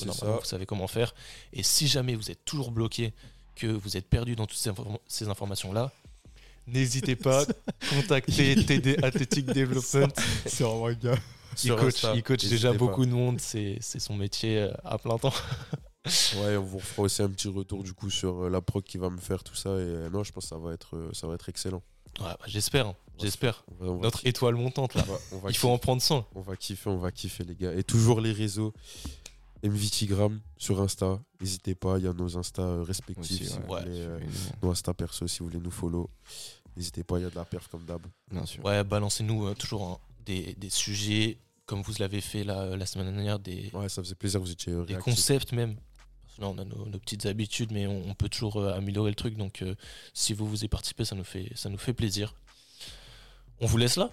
Vous 0.00 0.12
savez 0.44 0.66
comment 0.66 0.86
faire. 0.86 1.14
Et 1.52 1.62
si 1.62 1.86
jamais 1.86 2.14
vous 2.14 2.30
êtes 2.30 2.44
toujours 2.44 2.70
bloqué, 2.70 3.12
que 3.56 3.66
vous 3.66 3.96
êtes 3.96 4.08
perdu 4.08 4.36
dans 4.36 4.46
toutes 4.46 4.70
ces, 5.06 5.28
informations-là, 5.28 5.90
n'hésitez 6.66 7.16
pas, 7.16 7.44
contacter 7.90 8.54
TD 8.54 8.98
Athletic 9.02 9.46
Development. 9.54 10.12
C'est 10.44 10.62
vraiment 10.62 10.86
un 10.86 10.92
gars. 10.92 11.18
Il 11.64 11.74
coach, 11.74 12.04
il 12.14 12.22
coach 12.22 12.44
déjà 12.44 12.72
beaucoup 12.74 13.06
de 13.06 13.10
monde, 13.10 13.40
c'est 13.40 13.80
son 13.80 14.14
métier 14.14 14.58
euh, 14.58 14.72
à 14.84 14.98
plein 14.98 15.18
temps. 15.18 15.32
Ouais, 16.36 16.56
on 16.56 16.62
vous 16.62 16.80
fera 16.80 17.02
aussi 17.02 17.22
un 17.22 17.28
petit 17.28 17.48
retour 17.48 17.82
du 17.82 17.92
coup 17.92 18.10
sur 18.10 18.44
euh, 18.44 18.50
la 18.50 18.60
proc 18.60 18.84
qui 18.84 18.98
va 18.98 19.10
me 19.10 19.18
faire 19.18 19.42
tout 19.42 19.54
ça. 19.54 19.70
Et 19.70 19.72
euh, 19.72 20.10
non, 20.10 20.24
je 20.24 20.32
pense 20.32 20.44
que 20.44 20.48
ça 20.50 20.58
va 20.58 20.72
être, 20.72 21.10
ça 21.12 21.26
va 21.26 21.34
être 21.34 21.48
excellent. 21.48 21.82
Ouais, 22.20 22.26
bah, 22.26 22.38
j'espère, 22.46 22.94
j'espère. 23.20 23.64
Notre 23.80 24.26
étoile 24.26 24.54
montante 24.54 24.94
là. 24.94 25.04
On 25.32 25.38
va, 25.38 25.50
il 25.50 25.56
faut 25.56 25.68
en 25.68 25.78
prendre 25.78 26.00
soin. 26.00 26.26
On 26.34 26.40
va 26.40 26.56
kiffer, 26.56 26.88
on 26.88 26.98
va 26.98 27.10
kiffer 27.10 27.44
les 27.44 27.54
gars. 27.54 27.74
Et 27.74 27.82
toujours 27.82 28.20
les 28.20 28.32
réseaux. 28.32 28.72
MVTgram 29.62 30.38
sur 30.58 30.80
Insta, 30.80 31.18
n'hésitez 31.40 31.74
pas, 31.74 31.98
il 31.98 32.04
y 32.04 32.06
a 32.06 32.12
nos 32.12 32.36
Insta 32.36 32.82
respectifs. 32.84 33.58
nos 34.62 34.70
Insta 34.70 34.94
perso 34.94 35.26
si 35.26 35.40
vous 35.40 35.46
voulez 35.46 35.58
nous 35.58 35.70
follow. 35.70 36.10
N'hésitez 36.76 37.02
pas, 37.02 37.18
il 37.18 37.22
y 37.22 37.24
a 37.24 37.30
de 37.30 37.34
la 37.34 37.44
perf 37.44 37.66
comme 37.68 37.84
d'hab. 37.84 38.02
Ouais, 38.62 38.84
balancez-nous 38.84 39.54
toujours 39.54 39.88
hein, 39.88 39.98
des, 40.26 40.54
des, 40.54 40.68
sujets 40.68 41.38
comme 41.66 41.82
vous 41.82 41.94
l'avez 41.98 42.20
fait 42.20 42.44
la, 42.44 42.76
la 42.76 42.86
semaine 42.86 43.12
dernière, 43.12 43.38
des, 43.38 43.70
ouais, 43.74 43.88
ça 43.88 44.02
faisait 44.02 44.14
plaisir, 44.14 44.40
vous 44.40 44.50
étiez 44.50 44.72
des 44.86 44.94
concepts 44.94 45.52
même. 45.52 45.76
Là, 46.38 46.48
on 46.48 46.58
a 46.58 46.64
nos, 46.64 46.98
petites 46.98 47.26
habitudes, 47.26 47.72
mais 47.72 47.86
on, 47.86 48.14
peut 48.14 48.28
toujours 48.28 48.58
euh, 48.58 48.74
améliorer 48.74 49.10
le 49.10 49.14
truc. 49.14 49.36
Donc, 49.36 49.62
euh, 49.62 49.74
si 50.12 50.34
vous 50.34 50.46
vous 50.46 50.64
y 50.64 50.68
participez, 50.68 51.04
ça 51.04 51.14
nous 51.14 51.24
fait, 51.24 51.50
ça 51.54 51.68
nous 51.68 51.78
fait 51.78 51.94
plaisir. 51.94 52.34
On 53.60 53.66
vous 53.66 53.78
laisse 53.78 53.96
là? 53.96 54.10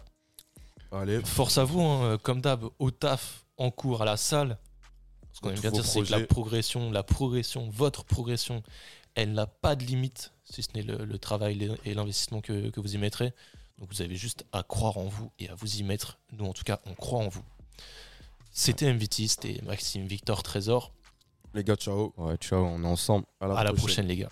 Allez. 0.92 1.22
Force 1.24 1.58
à 1.58 1.64
vous, 1.64 1.82
hein, 1.82 2.18
comme 2.22 2.40
d'hab, 2.40 2.66
au 2.80 2.92
taf, 2.92 3.46
en 3.58 3.72
cours, 3.72 4.02
à 4.02 4.06
la 4.06 4.18
salle. 4.18 4.58
Ce 5.34 5.42
qu'on 5.42 5.50
aime 5.50 5.60
bien 5.60 5.72
dire, 5.72 5.86
c'est 5.86 6.02
que 6.02 6.12
la 6.12 6.22
progression, 6.22 6.92
la 6.92 7.04
progression, 7.04 7.70
votre 7.70 8.06
progression, 8.06 8.64
elle 9.16 9.34
n'a 9.34 9.48
pas 9.48 9.76
de 9.76 9.84
limite, 9.84 10.32
si 10.46 10.64
ce 10.64 10.70
n'est 10.76 10.84
le, 10.84 11.18
travail 11.18 11.76
et 11.86 11.94
l'investissement 11.94 12.42
que, 12.42 12.70
que 12.70 12.80
vous 12.80 12.96
y 12.96 12.98
mettrez. 12.98 13.34
Donc 13.80 13.90
vous 13.92 14.02
avez 14.02 14.16
juste 14.16 14.46
à 14.52 14.64
croire 14.64 14.98
en 14.98 15.06
vous 15.06 15.32
et 15.40 15.50
à 15.50 15.56
vous 15.56 15.78
y 15.78 15.84
mettre. 15.84 16.20
Nous, 16.32 16.46
en 16.46 16.54
tout 16.54 16.64
cas, 16.64 16.80
on 16.86 16.94
croit 16.94 17.20
en 17.20 17.30
vous. 17.30 17.44
C'était 18.52 18.94
MVT, 18.94 19.28
c'était 19.28 19.60
Maxime 19.64 20.06
Victor 20.06 20.44
Trésor. 20.44 20.94
Les 21.54 21.64
gars, 21.64 21.76
ciao. 21.76 22.14
Ouais, 22.18 22.36
ciao, 22.38 22.64
on 22.64 22.84
est 22.84 22.88
ensemble. 22.88 23.26
À 23.40 23.64
la, 23.64 23.74
prochaine 23.74 24.08
les 24.08 24.18
gars. 24.18 24.30